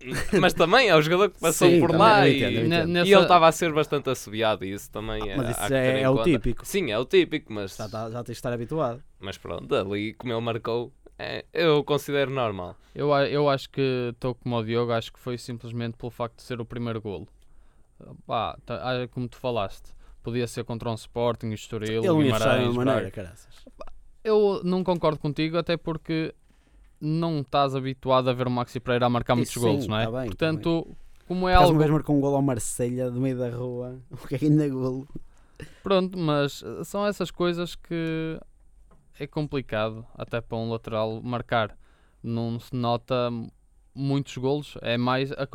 mas 0.40 0.54
também 0.54 0.88
é 0.88 0.96
o 0.96 1.02
jogador 1.02 1.30
que 1.30 1.38
passou 1.38 1.68
Sim, 1.68 1.80
por 1.80 1.90
lá 1.94 2.26
eu 2.26 2.32
e, 2.32 2.36
entendo, 2.36 2.58
eu 2.58 2.66
entendo. 2.66 2.88
e 2.88 2.92
nessa- 2.92 3.10
ele 3.10 3.20
estava 3.22 3.48
a 3.48 3.52
ser 3.52 3.72
bastante 3.72 4.08
assobiado 4.10 4.64
e 4.64 4.72
isso 4.72 4.90
também 4.90 5.28
é, 5.28 5.36
Mas 5.36 5.46
há 5.46 5.50
isso 5.50 5.60
que 5.60 5.68
já 5.68 5.68
ter 5.68 5.76
é, 5.76 5.98
em 6.00 6.02
é 6.02 6.08
o 6.10 6.22
típico. 6.22 6.66
Sim, 6.66 6.90
é 6.90 6.98
o 6.98 7.04
típico, 7.04 7.52
mas, 7.52 7.76
Já, 7.76 7.88
tá- 7.88 8.10
já 8.10 8.18
tens 8.24 8.26
de 8.26 8.32
estar 8.32 8.52
habituado. 8.52 9.02
mas 9.18 9.36
pronto, 9.36 9.74
ali 9.74 10.14
como 10.14 10.32
ele 10.32 10.40
marcou, 10.40 10.92
é, 11.18 11.44
eu 11.52 11.84
considero 11.84 12.30
normal. 12.30 12.76
Eu, 12.94 13.10
eu 13.26 13.48
acho 13.48 13.68
que 13.70 14.10
estou 14.12 14.34
como 14.34 14.56
o 14.56 14.64
Diogo, 14.64 14.92
acho 14.92 15.12
que 15.12 15.18
foi 15.18 15.36
simplesmente 15.36 15.96
pelo 15.96 16.10
facto 16.10 16.36
de 16.36 16.42
ser 16.42 16.60
o 16.60 16.64
primeiro 16.64 17.00
golo. 17.00 17.28
Pá, 18.26 18.56
tá- 18.64 18.80
ah, 18.82 19.08
como 19.08 19.28
tu 19.28 19.36
falaste, 19.36 19.90
podia 20.22 20.46
ser 20.46 20.64
contra 20.64 20.90
um 20.90 20.94
Sporting, 20.94 21.50
Estoril, 21.50 22.02
Ele 22.02 22.26
ia 22.26 22.32
Guimarães, 22.32 22.74
maneira, 22.74 23.10
caraças. 23.10 23.48
Eu 24.24 24.60
não 24.64 24.82
concordo 24.82 25.18
contigo, 25.18 25.56
até 25.58 25.76
porque 25.76 26.34
não 27.00 27.40
estás 27.40 27.74
habituado 27.74 28.28
a 28.28 28.32
ver 28.32 28.46
o 28.46 28.50
Maxi 28.50 28.78
Pereira 28.80 29.06
a 29.06 29.10
marcar 29.10 29.34
muitos 29.34 29.52
Isso 29.52 29.60
golos, 29.60 29.84
sim, 29.84 29.90
não 29.90 29.98
é? 29.98 30.04
tá 30.04 30.10
bem, 30.10 30.20
tá 30.20 30.26
Portanto, 30.26 30.96
como 31.26 31.48
é 31.48 31.54
algo. 31.54 31.78
vez 31.78 31.90
marcou 31.90 32.16
um 32.16 32.20
gol 32.20 32.34
ao 32.36 32.42
Marselha 32.42 33.10
do 33.10 33.20
meio 33.20 33.38
da 33.38 33.48
rua, 33.50 33.98
o 34.10 34.16
que 34.16 34.44
ainda 34.44 34.68
golo. 34.68 35.08
Pronto, 35.82 36.18
mas 36.18 36.62
eh, 36.62 36.84
são 36.84 37.06
essas 37.06 37.30
coisas 37.30 37.74
que 37.74 38.38
é 39.18 39.26
complicado 39.26 40.04
até 40.14 40.40
para 40.40 40.56
um 40.58 40.70
lateral 40.70 41.20
marcar. 41.22 41.76
Não 42.22 42.58
se 42.60 42.74
nota 42.74 43.30
muitos 43.94 44.36
golos, 44.36 44.76
é 44.82 44.96
mais 44.96 45.32
a 45.32 45.46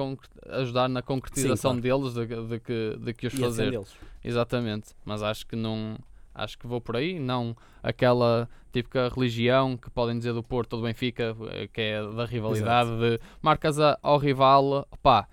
ajudar 0.59 0.87
na 0.89 1.01
concretização 1.01 1.75
Sim, 1.75 1.81
deles 1.81 2.13
de, 2.13 2.25
de 2.25 2.59
que, 2.59 2.97
de 2.99 3.13
que 3.13 3.27
os 3.27 3.33
E 3.33 3.37
fazer. 3.37 3.71
deles. 3.71 3.95
Exatamente, 4.23 4.95
mas 5.05 5.21
acho 5.21 5.45
que 5.45 5.55
não 5.55 5.97
acho 6.35 6.57
que 6.59 6.67
vou 6.67 6.79
por 6.81 6.95
aí, 6.97 7.17
não 7.19 7.55
aquela 7.81 8.47
típica 8.73 9.09
religião 9.09 9.77
que 9.77 9.89
podem 9.89 10.17
dizer 10.17 10.33
do 10.33 10.43
Porto 10.43 10.73
ou 10.73 10.79
do 10.81 10.85
Benfica, 10.85 11.35
eh, 11.53 11.67
que 11.71 11.79
é 11.81 12.01
da 12.13 12.25
rivalidade 12.25 12.89
de 12.99 13.19
marcas 13.41 13.79
a- 13.79 13.97
ao 14.03 14.17
rival, 14.17 14.85
pá, 15.01 15.27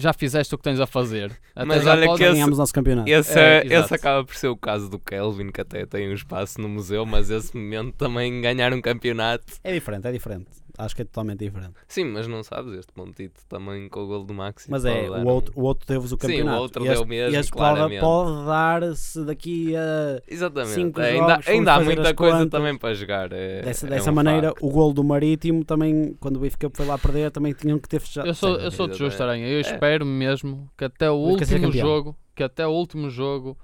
já 0.00 0.12
fizeste 0.12 0.54
o 0.54 0.58
que 0.58 0.62
tens 0.62 0.78
a 0.78 0.86
fazer. 0.86 1.32
Até 1.56 1.64
Mas 1.66 1.82
já 1.82 1.90
olha 1.92 2.06
que 2.06 2.12
esse- 2.22 2.32
Ganhámos 2.32 2.56
o 2.56 2.60
nosso 2.60 2.72
campeonato. 2.72 3.10
Esse, 3.10 3.36
É, 3.36 3.42
é, 3.42 3.66
exato. 3.66 3.84
esse 3.86 3.94
acaba 3.94 4.24
por 4.24 4.36
ser 4.36 4.46
o 4.46 4.56
caso 4.56 4.88
do 4.88 4.96
Kelvin, 5.00 5.50
que 5.50 5.60
até 5.60 5.84
tem 5.86 6.08
um 6.08 6.14
espaço 6.14 6.60
no 6.60 6.68
museu, 6.68 7.04
mas 7.04 7.30
esse 7.30 7.56
momento 7.56 7.94
também 7.96 8.40
ganhar 8.40 8.72
um 8.72 8.80
campeonato. 8.80 9.44
É 9.64 9.72
diferente, 9.72 10.06
é 10.06 10.12
diferente. 10.12 10.46
Acho 10.78 10.94
que 10.94 11.02
é 11.02 11.04
totalmente 11.04 11.40
diferente. 11.40 11.72
Sim, 11.88 12.04
mas 12.04 12.28
não 12.28 12.42
sabes, 12.44 12.72
este 12.78 12.92
Montito 12.96 13.40
também 13.48 13.88
com 13.88 14.00
o 14.00 14.06
gol 14.06 14.22
do 14.24 14.32
Maxi. 14.32 14.70
Mas 14.70 14.84
é, 14.84 15.10
o 15.10 15.14
um- 15.16 15.26
outro, 15.26 15.52
o 15.56 15.62
outro 15.64 15.84
teve-vos 15.86 16.12
o 16.12 16.16
Sim, 16.16 16.16
o 16.16 16.20
campeonato. 16.20 16.60
outro 16.62 16.84
este, 16.86 16.94
deu 16.94 17.06
mesmo, 17.06 17.36
este 17.36 17.50
pode, 17.52 17.58
claramente. 17.74 18.00
pode 18.00 18.46
dar-se 18.46 19.24
daqui 19.24 19.74
a. 19.76 20.22
Exatamente. 20.28 20.74
cinco 20.74 21.00
É, 21.00 21.12
jogos, 21.12 21.20
ainda, 21.20 21.34
fomos 21.42 21.48
ainda 21.48 21.74
há 21.74 21.80
muita 21.80 22.14
coisa 22.14 22.36
contas. 22.38 22.50
também 22.50 22.78
para 22.78 22.94
jogar. 22.94 23.32
É, 23.32 23.62
Dessa, 23.62 23.86
é 23.86 23.90
dessa 23.90 24.10
um 24.10 24.14
maneira, 24.14 24.48
facto. 24.50 24.64
o 24.66 24.70
gol 24.70 24.92
do 24.92 25.02
Marítimo 25.02 25.64
também, 25.64 26.14
quando 26.20 26.36
o 26.36 26.40
Benfica 26.40 26.70
foi 26.72 26.86
lá 26.86 26.96
perder, 26.96 27.30
também 27.32 27.52
tinham 27.52 27.78
que 27.78 27.88
ter 27.88 27.98
fechado. 27.98 28.26
Eu 28.28 28.34
sou, 28.34 28.54
eu 28.56 28.70
sou 28.70 28.86
de 28.86 28.96
justo, 28.96 29.20
Aranha. 29.22 29.46
Eu 29.48 29.58
É. 29.58 29.60
espero 29.60 30.06
mesmo 30.06 30.70
que 30.78 30.84
até 30.84 31.10
o 31.10 31.14
último 31.14 31.72
jogo, 31.72 32.16
que 32.36 32.42
até 32.44 32.64
o 32.66 32.70
último 32.70 33.10
jogo 33.10 33.58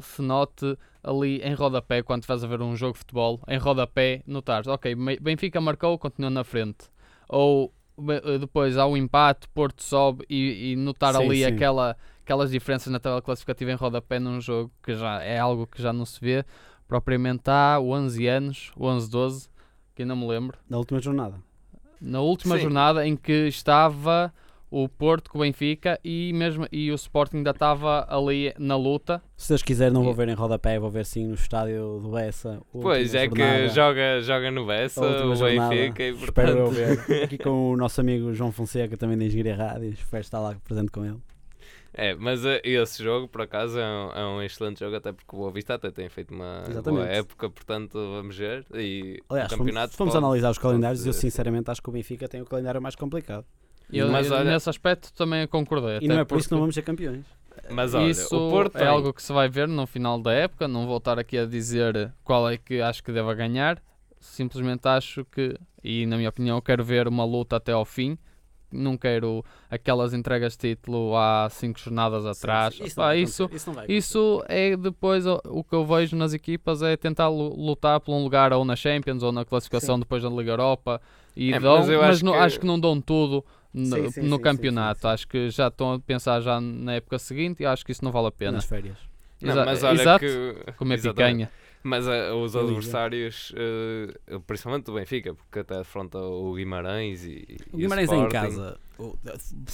se 0.00 0.22
note 0.22 0.76
ali 1.02 1.40
em 1.42 1.54
rodapé, 1.54 2.02
quando 2.02 2.26
vais 2.26 2.42
a 2.42 2.46
ver 2.46 2.60
um 2.62 2.74
jogo 2.76 2.92
de 2.94 2.98
futebol, 3.00 3.40
em 3.48 3.58
rodapé, 3.58 4.22
notares, 4.26 4.66
ok, 4.66 4.94
Benfica 5.20 5.60
marcou, 5.60 5.98
continua 5.98 6.30
na 6.30 6.44
frente. 6.44 6.88
Ou 7.28 7.72
eh, 8.08 8.38
depois 8.38 8.76
há 8.76 8.86
o 8.86 8.96
empate, 8.96 9.48
Porto 9.48 9.82
sobe 9.82 10.24
e, 10.28 10.72
e 10.72 10.76
notar 10.76 11.14
Sim, 11.14 11.22
ali 11.24 11.38
sim. 11.38 11.44
Aquela, 11.44 11.96
aquelas 12.22 12.50
diferenças 12.50 12.92
na 12.92 12.98
tabela 12.98 13.22
classificativa 13.22 13.70
em 13.70 13.74
rodapé 13.76 14.18
num 14.18 14.40
jogo 14.40 14.70
que 14.82 14.94
já 14.94 15.22
é 15.22 15.38
algo 15.38 15.66
que 15.66 15.80
já 15.80 15.92
não 15.92 16.04
se 16.04 16.20
vê 16.20 16.44
propriamente 16.88 17.44
há 17.50 17.78
11 17.80 18.26
anos, 18.26 18.72
11, 18.78 19.10
12, 19.10 19.48
que 19.94 20.02
ainda 20.02 20.14
me 20.16 20.26
lembro 20.26 20.58
Na 20.68 20.76
última 20.78 21.00
jornada. 21.00 21.40
na 22.00 22.20
última 22.20 22.56
Sim. 22.56 22.62
jornada 22.62 23.06
em 23.06 23.16
que 23.16 23.46
estava 23.48 24.32
o 24.70 24.88
Porto 24.88 25.30
com 25.30 25.38
o 25.38 25.40
Benfica 25.42 26.00
e, 26.04 26.32
mesmo, 26.34 26.66
e 26.72 26.90
o 26.90 26.94
Sporting 26.94 27.36
ainda 27.38 27.50
estava 27.50 28.06
ali 28.08 28.52
na 28.58 28.76
luta. 28.76 29.22
Se 29.36 29.48
Deus 29.50 29.62
quiser, 29.62 29.92
não 29.92 30.02
vou 30.02 30.12
ver 30.12 30.28
em 30.28 30.34
rodapé, 30.34 30.78
vou 30.78 30.90
ver 30.90 31.06
sim 31.06 31.26
no 31.28 31.34
estádio 31.34 32.00
do 32.02 32.10
Bessa. 32.10 32.60
Pois 32.72 33.14
é 33.14 33.28
que 33.28 33.36
jornada. 33.38 33.68
joga, 33.68 34.20
joga 34.20 34.50
no 34.50 34.66
Bessa, 34.66 35.00
o. 35.00 35.36
Benfica 35.38 36.02
e 36.02 36.10
Espero 36.10 36.50
eu 36.50 36.64
portanto. 36.64 37.06
ver. 37.06 37.22
Aqui 37.24 37.38
com 37.38 37.72
o 37.72 37.76
nosso 37.76 38.00
amigo 38.00 38.32
João 38.34 38.50
Fonseca, 38.50 38.96
também 38.96 39.16
da 39.16 39.24
Engenharia 39.24 39.54
Rádio. 39.56 39.90
Espero 39.90 40.20
estar 40.22 40.40
lá 40.40 40.56
presente 40.64 40.90
com 40.90 41.04
ele. 41.04 41.18
É, 41.96 42.12
mas 42.16 42.44
eh, 42.44 42.60
esse 42.64 43.04
jogo, 43.04 43.28
por 43.28 43.42
acaso, 43.42 43.78
é 43.78 43.84
um, 43.86 44.10
é 44.10 44.26
um 44.26 44.42
excelente 44.42 44.80
jogo, 44.80 44.96
até 44.96 45.12
porque 45.12 45.36
o 45.36 45.38
Boa 45.38 45.52
Vista 45.52 45.74
até 45.74 45.92
tem 45.92 46.08
feito 46.08 46.34
uma 46.34 46.62
boa 46.62 46.70
Exatamente. 46.70 47.08
época, 47.08 47.48
portanto, 47.48 47.92
vamos 47.92 48.36
ver. 48.36 48.66
E 48.74 49.22
Aliás, 49.30 49.46
o 49.46 49.54
fomos, 49.54 49.66
campeonato 49.66 49.96
fomos 49.96 50.12
pode- 50.12 50.24
analisar 50.24 50.50
os 50.50 50.58
calendários 50.58 51.06
e 51.06 51.08
eu 51.08 51.12
sinceramente 51.12 51.70
acho 51.70 51.80
que 51.80 51.88
o 51.88 51.92
Benfica 51.92 52.26
tem 52.28 52.42
o 52.42 52.44
calendário 52.46 52.82
mais 52.82 52.96
complicado. 52.96 53.46
Eu, 53.92 54.08
Mas 54.10 54.30
olha- 54.30 54.50
nesse 54.52 54.68
aspecto 54.68 55.12
também 55.12 55.46
concordei. 55.46 55.98
E 56.00 56.08
não 56.08 56.18
é 56.18 56.24
por 56.24 56.38
isso 56.38 56.48
que 56.48 56.52
não 56.54 56.60
vamos 56.60 56.74
ser 56.74 56.82
campeões. 56.82 57.24
Mas 57.70 57.94
olha, 57.94 58.10
Isso 58.10 58.36
o 58.36 58.50
Porto 58.50 58.76
é 58.76 58.80
tem- 58.80 58.88
algo 58.88 59.12
que 59.12 59.22
se 59.22 59.32
vai 59.32 59.48
ver 59.48 59.68
no 59.68 59.86
final 59.86 60.20
da 60.20 60.32
época. 60.32 60.66
Não 60.66 60.86
vou 60.86 60.96
estar 60.98 61.18
aqui 61.18 61.38
a 61.38 61.46
dizer 61.46 62.12
qual 62.24 62.48
é 62.48 62.56
que 62.58 62.80
acho 62.80 63.02
que 63.02 63.12
deva 63.12 63.32
ganhar. 63.34 63.80
Simplesmente 64.18 64.86
acho 64.88 65.24
que, 65.26 65.56
e 65.82 66.06
na 66.06 66.16
minha 66.16 66.28
opinião, 66.28 66.60
quero 66.60 66.82
ver 66.84 67.06
uma 67.06 67.24
luta 67.24 67.56
até 67.56 67.72
ao 67.72 67.84
fim. 67.84 68.18
Não 68.72 68.96
quero 68.96 69.44
aquelas 69.70 70.12
entregas 70.12 70.54
de 70.56 70.74
título 70.74 71.16
há 71.16 71.48
cinco 71.48 71.78
jornadas 71.78 72.26
atrás. 72.26 72.74
Isso, 72.82 72.96
Pá, 72.96 73.14
isso, 73.14 73.48
isso 73.52 73.68
não 73.70 73.74
vai 73.74 73.86
isso 73.88 74.42
é 74.48 74.76
depois 74.76 75.24
o, 75.26 75.62
que 75.62 75.74
eu 75.74 75.86
vejo 75.86 76.16
nas 76.16 76.32
equipas 76.32 76.82
é 76.82 76.96
tentar 76.96 77.28
lu- 77.28 77.54
lutar 77.54 78.00
por 78.00 78.12
um 78.14 78.24
lugar 78.24 78.52
ou 78.52 78.64
na 78.64 78.74
Champions 78.74 79.22
ou 79.22 79.30
na 79.30 79.44
classificação 79.44 79.94
Sim. 79.94 80.00
depois 80.00 80.22
da 80.24 80.28
Liga 80.28 80.50
Europa 80.52 81.00
e 81.36 81.52
É, 81.52 81.60
dão, 81.60 81.78
mas 81.78 81.88
mas, 81.88 82.00
acho 82.16 82.24
não- 82.24 82.32
que- 82.32 82.38
acho 82.38 82.60
que 82.60 82.66
não 82.66 82.80
dão 82.80 83.00
tudo 83.00 83.44
no, 83.74 83.84
Sim, 83.96 84.10
sim, 84.10 84.22
no 84.22 84.36
sim, 84.36 84.42
campeonato. 84.42 85.00
sim, 85.00 85.02
sim, 85.02 85.08
sim. 85.08 85.14
Acho 85.14 85.28
que 85.28 85.50
já 85.50 85.68
estão 85.68 85.92
a 85.94 85.98
pensar 86.00 86.40
já 86.40 86.60
na 86.60 86.94
época 86.94 87.18
seguinte 87.18 87.62
e 87.62 87.66
acho 87.66 87.84
que 87.84 87.92
isso 87.92 88.04
não 88.04 88.12
vale 88.12 88.28
a 88.28 88.32
pena. 88.32 88.52
nas 88.52 88.64
férias. 88.64 88.96
Não, 89.42 89.50
Exa- 89.50 89.64
mas 89.64 89.82
olha 89.82 90.00
Exato, 90.00 90.24
que. 90.24 90.72
comer 90.76 90.94
Exatamente. 90.94 91.48
picanha. 91.48 91.50
Mas 91.82 92.08
eh, 92.08 92.32
os 92.32 92.56
adversários, 92.56 93.52
eh, 93.54 94.38
principalmente 94.46 94.84
do 94.86 94.94
Benfica, 94.94 95.34
porque 95.34 95.58
até 95.58 95.80
afronta 95.80 96.18
o 96.18 96.54
Guimarães 96.54 97.24
e. 97.26 97.58
O 97.72 97.76
e 97.76 97.82
Guimarães 97.82 98.10
é 98.10 98.16
em 98.16 98.28
casa. 98.30 98.78
O-. 98.98 99.14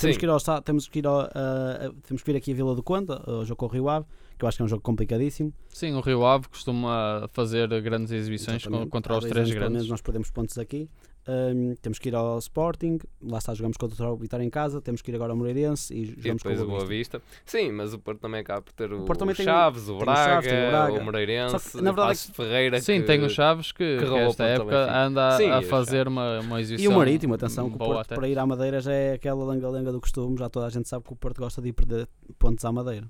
Temos 0.00 0.16
que 0.16 0.26
ir, 0.26 0.28
ao, 0.28 0.62
temos 0.62 0.88
que 0.88 0.98
ir 0.98 1.06
ao, 1.06 1.20
ah, 1.20 1.92
temos 2.08 2.22
que 2.22 2.32
vir 2.32 2.36
aqui 2.38 2.50
a 2.50 2.54
Vila 2.54 2.74
do 2.74 2.82
Conde, 2.82 3.12
ao 3.12 3.44
jogo 3.44 3.56
com 3.56 3.66
o 3.66 3.68
Rio 3.68 3.88
Ave, 3.88 4.06
que 4.40 4.44
eu 4.44 4.48
acho 4.48 4.56
que 4.56 4.62
é 4.62 4.64
um 4.64 4.68
jogo 4.68 4.82
complicadíssimo. 4.82 5.52
Sim, 5.68 5.92
o 5.94 6.00
Rio 6.00 6.24
Ave 6.26 6.48
costuma 6.48 7.28
fazer 7.32 7.68
grandes 7.82 8.10
exibições 8.10 8.62
com- 8.64 8.70
Exatamente. 8.70 8.90
contra 8.90 9.14
os 9.16 9.20
três 9.24 9.36
anos, 9.36 9.50
pelo 9.50 9.60
menos, 9.60 9.72
grandes. 9.74 9.90
nós 9.90 10.00
perdemos 10.00 10.30
pontos 10.30 10.58
aqui. 10.58 10.88
Ahm, 11.28 11.74
temos 11.82 11.98
que 11.98 12.08
ir 12.08 12.14
ao 12.14 12.38
Sporting, 12.38 12.98
lá 13.22 13.36
está, 13.38 13.52
jogamos 13.52 13.76
contra 13.76 14.10
o 14.10 14.16
Vitória 14.16 14.42
em 14.42 14.48
casa. 14.48 14.80
Temos 14.80 15.02
que 15.02 15.10
ir 15.10 15.14
agora 15.14 15.32
ao 15.32 15.36
Moreirense 15.36 15.92
e 15.94 16.00
E 16.00 16.04
jogamos 16.06 16.42
com 16.42 16.48
depois 16.48 16.60
o 16.60 16.64
o 16.64 16.66
Boa 16.66 16.78
Boa 16.78 16.88
Vista. 16.88 17.18
Vista. 17.18 17.40
Sim, 17.44 17.72
mas 17.72 17.92
o 17.92 17.98
Porto 17.98 18.20
também 18.20 18.40
acaba 18.40 18.62
por 18.62 18.72
ter 18.72 18.90
o, 18.90 19.04
também 19.04 19.34
o 19.34 19.36
tem- 19.36 19.44
Chaves, 19.44 19.82
o 19.82 19.86
tem 19.88 19.96
o 19.96 19.98
Braga, 19.98 20.24
Chaves, 20.24 20.48
tem 20.50 20.66
o 20.66 20.70
Braga. 20.70 20.92
o 20.94 21.04
Moreirense, 21.04 21.70
que, 21.72 21.76
na 21.76 21.90
verdade, 21.92 22.08
Passos 22.08 22.26
de 22.28 22.32
Ferreira. 22.32 22.80
Sim, 22.80 23.00
que- 23.00 23.06
tem 23.06 23.22
o 23.22 23.28
Chaves 23.28 23.70
que, 23.70 23.98
que 23.98 24.06
que 24.06 24.14
esta 24.14 24.44
época 24.44 24.70
Benfica. 24.70 24.98
anda 24.98 25.30
Sim, 25.36 25.50
a 25.50 25.60
e 25.60 25.64
o 25.64 25.68
fazer 25.68 26.08
uma, 26.08 26.40
uma 26.40 26.58
E 26.58 26.62
exibição 26.62 26.92
o 26.92 26.96
Marítimo, 26.96 27.34
atenção, 27.34 27.68
que 27.68 27.74
o 27.76 27.78
Porto 27.78 27.98
até. 28.00 28.14
para 28.14 28.26
ir 28.26 28.38
à 28.38 28.46
Madeira 28.46 28.80
já 28.80 28.92
é 28.92 29.12
aquela 29.12 29.44
langa-langa 29.44 29.92
do 29.92 30.00
costume. 30.00 30.38
Já 30.38 30.48
toda 30.48 30.66
a 30.66 30.70
gente 30.70 30.88
sabe 30.88 31.04
que 31.04 31.12
o 31.12 31.16
Porto 31.16 31.38
gosta 31.38 31.60
de 31.60 31.68
ir 31.68 31.72
perder 31.74 32.08
pontos 32.38 32.64
à 32.64 32.72
Madeira. 32.72 33.06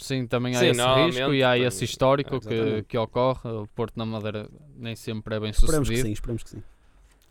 Sim, 0.00 0.26
também 0.26 0.54
há 0.56 0.58
Sim, 0.58 0.70
esse 0.70 0.82
risco 0.82 1.34
e 1.34 1.44
há 1.44 1.58
esse 1.58 1.84
histórico 1.84 2.40
que, 2.40 2.52
Exatamente. 2.54 2.82
que 2.88 2.98
ocorre. 2.98 3.48
O 3.50 3.66
Porto 3.68 3.96
na 3.96 4.04
Madeira 4.06 4.48
nem 4.76 4.96
sempre 4.96 5.36
é 5.36 5.40
bem 5.40 5.50
Esperemos 5.50 5.88
que 5.88 5.94
sucedido. 5.96 6.06
sim, 6.08 6.12
esperemos 6.12 6.42
que 6.42 6.50
sim. 6.50 6.62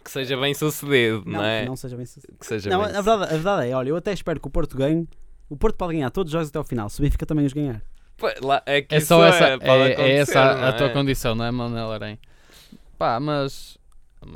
Que 0.04 0.12
seja 0.12 0.38
bem 0.38 0.54
sucedido, 0.54 1.24
não, 1.26 1.40
Não, 1.40 1.44
é? 1.46 1.62
que 1.64 1.68
não 1.70 1.76
seja 1.76 1.96
bem 1.98 2.06
sucedido. 2.06 2.38
Que 2.40 2.46
seja 2.46 2.70
Não, 2.70 2.80
bem 2.86 2.90
a 2.96 3.02
verdade, 3.02 3.24
a 3.24 3.36
verdade 3.38 3.70
é, 3.70 3.76
olha, 3.76 3.90
eu 3.90 3.96
até 3.96 4.12
espero 4.14 4.40
que 4.40 4.48
o 4.48 4.50
Porto 4.52 4.78
ganhe. 4.78 5.08
O 5.50 5.56
Porto 5.58 5.76
pode 5.76 5.94
ganhar 5.94 6.10
todos 6.12 6.30
os 6.30 6.34
jogos 6.34 6.50
até 6.50 6.58
ao 6.58 6.64
final, 6.64 6.90
se 6.90 7.00
o 7.00 7.04
Benfica 7.04 7.26
também 7.26 7.46
os 7.46 7.54
ganhar. 7.54 7.82
Pô, 8.18 8.28
lá- 8.42 8.62
é 8.66 8.82
que 8.82 8.94
É 8.96 8.98
isso 9.00 9.08
só 9.08 9.24
essa, 9.26 9.58
pode 9.58 9.82
é, 9.84 9.94
é 10.02 10.16
essa 10.18 10.40
a, 10.40 10.70
a 10.70 10.74
tua 10.74 10.88
é? 10.88 10.90
condição, 10.90 11.34
não 11.36 11.46
é, 11.46 11.52
Manuel 11.52 11.92
Arém? 11.92 12.20
Pá, 12.98 13.20
mas 13.20 13.78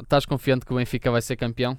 estás 0.01 0.25
confiante 0.25 0.65
que 0.65 0.73
o 0.73 0.77
Benfica 0.77 1.11
vai 1.11 1.21
ser 1.21 1.35
campeão? 1.35 1.77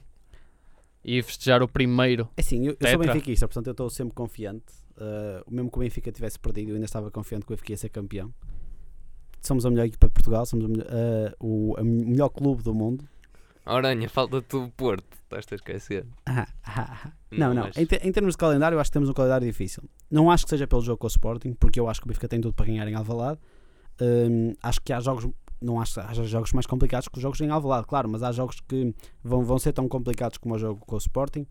E 1.05 1.23
festejar 1.23 1.63
o 1.63 1.69
primeiro? 1.69 2.29
É 2.37 2.41
assim, 2.41 2.67
eu, 2.67 2.77
eu 2.79 2.89
sou 2.91 2.99
benfiquista, 2.99 3.47
portanto 3.49 3.67
eu 3.69 3.73
estou 3.73 3.89
sempre 3.91 4.15
confiante. 4.15 4.65
Uh, 5.01 5.45
mesmo 5.49 5.71
que 5.71 5.77
o 5.79 5.81
Benfica 5.81 6.11
tivesse 6.11 6.39
perdido, 6.41 6.71
eu 6.71 6.75
ainda 6.75 6.87
estava 6.87 7.09
confiante 7.11 7.47
que 7.47 7.53
o 7.53 7.55
Benfica 7.55 7.73
ia 7.73 7.77
ser 7.77 7.89
campeão. 7.89 8.35
Somos 9.41 9.65
a 9.65 9.71
melhor 9.71 9.87
equipa 9.87 10.09
de 10.09 10.13
Portugal, 10.13 10.45
somos 10.45 10.65
a 10.65 10.69
melhor, 10.69 10.87
uh, 10.89 11.35
o 11.79 11.85
melhor 11.85 12.29
clube 12.31 12.63
do 12.63 12.75
mundo. 12.75 13.05
Aranha, 13.65 14.09
falta-te 14.09 14.57
o 14.57 14.69
Porto, 14.71 15.05
estás-te 15.25 15.55
a 15.55 15.57
esquecer. 15.57 16.07
Ah, 16.27 16.49
ah, 16.65 17.01
ah. 17.05 17.13
Não, 17.31 17.53
não. 17.55 17.65
mas- 17.65 17.77
Em, 17.77 17.83
em 18.09 18.13
termos 18.13 18.33
de 18.35 18.39
calendário, 18.39 18.75
eu 18.77 18.81
acho 18.81 18.91
que 18.91 18.95
temos 18.95 19.09
um 19.09 19.13
calendário 19.13 19.47
difícil. 19.47 19.85
Não 20.11 20.31
acho 20.31 20.45
que 20.45 20.51
seja 20.51 20.67
pelo 20.67 20.81
jogo 20.83 20.99
com 20.99 21.07
o 21.07 21.09
Sporting, 21.11 21.53
porque 21.53 21.79
eu 21.79 21.89
acho 21.89 22.01
que 22.01 22.07
o 22.07 22.09
Benfica 22.09 22.27
tem 22.29 22.41
tudo 22.41 22.55
para 22.55 22.67
ganhar 22.67 22.89
em 22.89 22.95
Alvalade. 22.95 23.39
Hum, 24.01 24.55
acho 24.63 24.81
que 24.81 24.93
há 24.93 25.01
jogos, 25.01 25.29
não 25.61 25.81
acho, 25.81 26.01
há 26.01 26.13
jogos 26.15 26.53
mais 26.53 26.67
complicados 26.67 27.09
que 27.09 27.19
os 27.19 27.23
jogos 27.23 27.41
em 27.41 27.51
Alvalade, 27.51 27.87
claro, 27.87 28.09
mas 28.09 28.23
há 28.23 28.33
jogos 28.33 28.59
que 28.61 28.95
vão, 29.23 29.45
vão 29.45 29.59
ser 29.59 29.73
tão 29.73 29.87
complicados 29.87 30.39
como 30.39 30.55
o 30.55 30.59
jogo 30.59 30.85
com 30.87 30.95
o 30.95 30.99
Sporting. 30.99 31.47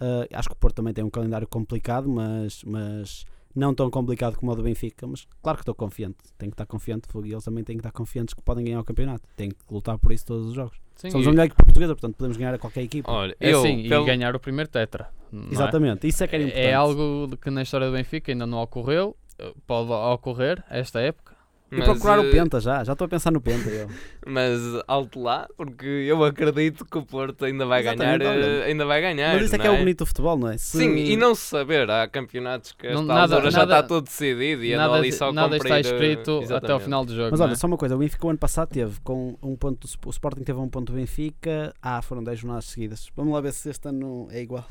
Uh, 0.00 0.26
acho 0.32 0.48
que 0.48 0.54
o 0.54 0.56
Porto 0.58 0.76
também 0.76 0.92
tem 0.94 1.04
um 1.04 1.10
calendário 1.10 1.46
complicado, 1.48 2.08
mas, 2.08 2.62
mas 2.64 3.24
não 3.54 3.74
tão 3.74 3.90
complicado 3.90 4.36
como 4.36 4.52
o 4.52 4.54
do 4.54 4.62
Benfica. 4.62 5.06
Mas 5.06 5.26
claro 5.42 5.58
que 5.58 5.62
estou 5.62 5.74
confiante, 5.74 6.16
tenho 6.36 6.50
que 6.50 6.54
estar 6.54 6.66
confiante 6.66 7.08
e 7.24 7.32
eles 7.32 7.44
também 7.44 7.64
têm 7.64 7.76
que 7.76 7.80
estar 7.80 7.90
confiantes 7.92 8.32
que 8.34 8.42
podem 8.42 8.64
ganhar 8.64 8.80
o 8.80 8.84
campeonato. 8.84 9.22
Têm 9.36 9.50
que 9.50 9.56
lutar 9.70 9.98
por 9.98 10.12
isso 10.12 10.26
todos 10.26 10.48
os 10.48 10.54
jogos. 10.54 10.78
Sim, 10.94 11.10
Somos 11.10 11.26
e- 11.26 11.28
a 11.28 11.32
melhor 11.32 11.44
equipa 11.46 11.64
portuguesa, 11.64 11.94
portanto 11.94 12.16
podemos 12.16 12.36
ganhar 12.36 12.54
a 12.54 12.58
qualquer 12.58 12.82
equipa. 12.82 13.10
Olha, 13.10 13.36
é 13.40 13.50
eu, 13.52 13.58
assim, 13.60 13.88
pelo- 13.88 14.04
e 14.04 14.06
ganhar 14.06 14.34
o 14.34 14.40
primeiro 14.40 14.68
tetra. 14.70 15.10
é? 15.32 15.52
Exatamente, 15.52 16.06
isso 16.08 16.22
é 16.24 16.26
que 16.26 16.34
era 16.36 16.44
importante. 16.44 16.66
É 16.66 16.74
algo 16.74 17.26
de 17.30 17.36
que 17.36 17.50
na 17.50 17.62
história 17.62 17.86
do 17.88 17.92
Benfica 17.92 18.32
ainda 18.32 18.46
não 18.46 18.58
ocorreu. 18.62 19.16
eh, 19.38 19.52
Pode 19.66 19.90
ocorrer 19.92 20.64
esta 20.70 21.00
época. 21.00 21.36
E 21.70 21.82
procurar 21.82 22.18
o 22.18 22.24
eh, 22.26 22.30
Penta 22.30 22.60
já, 22.60 22.82
já 22.82 22.92
estou 22.94 23.04
a 23.04 23.08
pensar 23.08 23.30
no 23.30 23.40
Penta. 23.40 23.68
Eu. 23.68 23.88
Mas 24.26 24.58
alto 24.86 25.20
lá, 25.20 25.46
porque 25.56 25.84
eu 25.86 26.24
acredito 26.24 26.84
que 26.84 26.96
o 26.96 27.02
Porto 27.04 27.44
ainda 27.44 27.66
vai 27.66 27.80
Exatamente, 27.80 28.18
ganhar. 28.20 28.30
olha. 28.36 28.44
eh, 28.46 28.64
ainda 28.64 28.86
vai 28.86 29.00
ganhar. 29.02 29.34
Mas 29.34 29.44
isso 29.44 29.54
é 29.54 29.58
que 29.58 29.66
é 29.66 29.68
não 29.68 29.76
o 29.76 29.78
bonito 29.80 29.98
do 29.98 30.06
futebol, 30.06 30.38
não 30.38 30.48
é? 30.48 30.56
Se- 30.56 30.78
Sim, 30.78 30.96
e 30.96 31.16
não 31.16 31.34
se 31.34 31.42
saber, 31.42 31.90
há 31.90 32.08
campeonatos 32.08 32.72
que 32.72 32.86
a 32.86 32.92
Não- 32.94 33.00
esta 33.02 33.14
nada- 33.14 33.34
altura 33.34 33.50
já 33.50 33.58
nada- 33.58 33.74
está 33.76 33.88
tudo 33.88 34.04
decidido 34.04 34.64
e 34.64 34.72
andam 34.72 34.86
Nada, 34.86 34.98
ali 34.98 35.12
só 35.12 35.28
a 35.28 35.32
nada 35.32 35.56
está 35.58 35.76
eh, 35.76 35.80
escrito 35.80 36.20
até 36.22 36.30
ao 36.30 36.42
exatamente. 36.42 36.84
final 36.84 37.04
do 37.04 37.14
jogo. 37.14 37.28
Mas 37.32 37.40
não 37.40 37.46
olha, 37.46 37.52
é? 37.52 37.56
só 37.56 37.66
uma 37.66 37.76
coisa, 37.76 37.94
o 37.96 37.98
Benfica 37.98 38.26
o 38.26 38.30
ano 38.30 38.38
passado 38.38 38.68
teve 38.70 39.00
com 39.00 39.36
um 39.42 39.54
ponto, 39.56 39.80
do 39.80 39.86
Sp- 39.88 40.06
o 40.08 40.10
Sporting 40.10 40.42
teve 40.44 40.58
um 40.58 40.68
ponto 40.68 40.90
do 40.92 40.96
Benfica, 40.96 41.74
ah, 41.82 42.00
foram 42.00 42.24
10 42.24 42.38
jornadas 42.38 42.64
seguidas. 42.64 43.08
Vamos 43.14 43.32
lá 43.34 43.40
ver 43.42 43.52
se 43.52 43.68
este 43.68 43.88
ano 43.88 44.26
é 44.30 44.40
igual. 44.40 44.66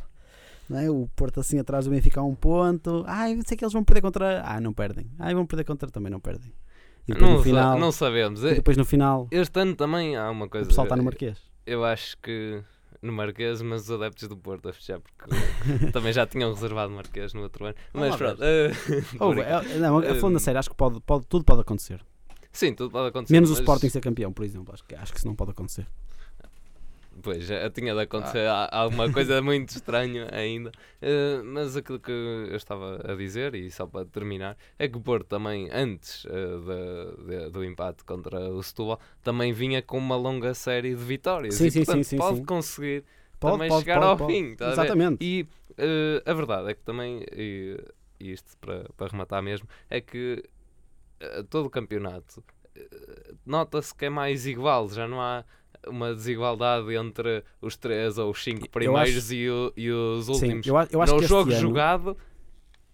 Não 0.69 0.77
é? 0.79 0.89
O 0.89 1.07
Porto 1.15 1.39
assim 1.39 1.57
atrás 1.59 1.85
do 1.85 1.91
Benfica 1.91 2.19
a 2.19 2.23
um 2.23 2.35
ponto. 2.35 3.03
Ai, 3.07 3.39
sei 3.45 3.55
que 3.55 3.63
eles 3.63 3.71
vão 3.71 3.83
perder 3.85 4.01
contra. 4.01 4.41
Ah, 4.43 4.59
não 4.59 4.73
perdem. 4.73 5.09
Ai, 5.17 5.33
vão 5.33 5.45
perder 5.45 5.63
contra 5.63 5.89
também 5.89 6.11
não 6.11 6.19
perdem. 6.19 6.51
E 7.07 7.13
depois 7.13 7.29
Não, 7.31 7.37
no 7.37 7.43
final. 7.43 7.79
não 7.79 7.91
sabemos. 7.91 8.43
e 8.43 8.55
depois 8.55 8.75
no 8.77 8.83
final 8.85 9.27
Este 9.31 9.59
ano 9.59 9.75
também 9.75 10.15
há 10.17 10.29
uma 10.29 10.45
o 10.45 10.49
coisa. 10.49 10.67
pessoal 10.67 10.85
está 10.85 10.95
no 10.95 11.03
Marquês. 11.03 11.37
Eu 11.65 11.83
acho 11.85 12.17
que 12.17 12.61
no 13.01 13.13
Marquês, 13.13 13.61
mas 13.61 13.83
os 13.83 13.91
adeptos 13.91 14.27
do 14.27 14.35
Porto 14.35 14.67
a 14.69 14.73
fechar, 14.73 14.99
porque 14.99 15.25
também 15.93 16.11
já 16.11 16.25
tinham 16.25 16.53
reservado 16.53 16.91
Marquês 16.91 17.33
no 17.33 17.41
outro 17.43 17.65
ano. 17.65 17.75
Mas 17.93 18.09
lá 18.11 18.17
pronto. 18.17 18.43
eh, 18.43 18.71
Oh, 19.19 19.33
é- 19.33 19.77
não, 19.77 20.01
falando 20.19 20.35
a 20.35 20.37
Hum. 20.37 20.39
sério, 20.39 20.59
acho 20.59 20.69
que 20.69 20.75
pode, 20.75 20.99
pode, 21.01 21.25
tudo 21.27 21.45
pode 21.45 21.61
acontecer. 21.61 22.01
Sim, 22.51 22.73
tudo 22.73 22.89
pode 22.91 23.09
acontecer. 23.09 23.33
Menos 23.33 23.49
o 23.49 23.53
mas- 23.53 23.59
Sporting 23.59 23.89
ser 23.89 24.01
campeão, 24.01 24.33
por 24.33 24.43
exemplo. 24.43 24.73
Acho 24.73 24.83
que, 24.83 24.95
acho 24.95 25.11
que 25.13 25.19
isso 25.19 25.27
não 25.27 25.35
pode 25.35 25.51
acontecer. 25.51 25.85
Pois, 27.22 27.45
já 27.45 27.70
tinha 27.70 27.93
de 27.95 28.01
acontecer 28.01 28.47
Ah. 28.47 28.70
alguma 28.72 29.11
coisa 29.11 29.41
muito 29.41 29.70
estranha 29.70 30.28
ainda. 30.32 30.72
Eh, 31.01 31.41
mas 31.43 31.76
aquilo 31.76 31.99
que 31.99 32.11
eu 32.11 32.55
estava 32.55 33.01
a 33.11 33.15
dizer, 33.15 33.55
e 33.55 33.72
só 33.72 33.88
para 33.88 34.05
terminar, 34.05 34.55
é 34.78 34.88
que 34.88 34.97
o 34.97 35.01
Porto 35.01 35.26
também, 35.28 35.68
antes 35.72 36.26
eh, 36.26 36.32
de- 36.32 37.26
de- 37.45 37.49
do 37.49 37.63
empate 37.63 38.03
contra 38.03 38.39
o 38.51 38.61
Setúbal, 38.61 38.99
também 39.24 39.51
vinha 39.51 39.82
com 39.82 39.97
uma 39.97 40.15
longa 40.15 40.53
série 40.53 40.89
de 40.95 41.03
vitórias. 41.03 41.55
Sim, 41.55 41.68
e, 41.68 41.72
sim, 41.72 41.84
portanto, 41.86 42.03
sim, 42.03 42.18
pode 42.18 42.43
conseguir 42.43 43.03
Pode, 43.39 43.53
também 43.55 43.70
pode, 43.70 43.82
chegar 43.82 43.99
pode, 43.99 44.22
ao 44.24 44.28
fim. 44.30 44.55
tá? 44.55 44.72
Exatamente. 44.72 45.18
E 45.26 45.47
eh, 45.78 46.24
a 46.26 46.34
verdade 46.34 46.70
é 46.70 46.74
que 46.76 46.82
também, 46.82 47.24
e, 47.36 47.78
isto 48.20 48.55
para, 48.59 48.86
para 48.95 49.07
rematar 49.11 49.41
mesmo, 49.41 49.68
é 49.89 49.99
que 50.01 50.43
todo 51.49 51.65
o 51.65 51.70
campeonato 51.70 52.43
nota-se 53.45 53.93
que 53.95 54.05
é 54.05 54.09
mais 54.09 54.45
igual, 54.45 54.88
já 54.89 55.07
não 55.07 55.20
há 55.22 55.43
uma 55.89 56.13
desigualdade 56.13 56.93
entre 56.95 57.43
os 57.61 57.75
três 57.77 58.17
ou 58.17 58.31
os 58.31 58.43
cinco 58.43 58.65
Eu 58.65 58.69
primeiros 58.71 59.17
acho- 59.25 59.33
e, 59.33 59.49
o- 59.49 59.73
e 59.75 59.91
os 59.91 60.25
Sim, 60.25 60.31
últimos. 60.33 60.67
eu, 60.67 60.77
a- 60.77 60.88
eu 60.91 61.01
acho 61.01 61.13
no 61.15 61.19
que 61.21 61.27
jogo 61.27 61.51
ano- 61.51 61.59
jogado 61.59 62.17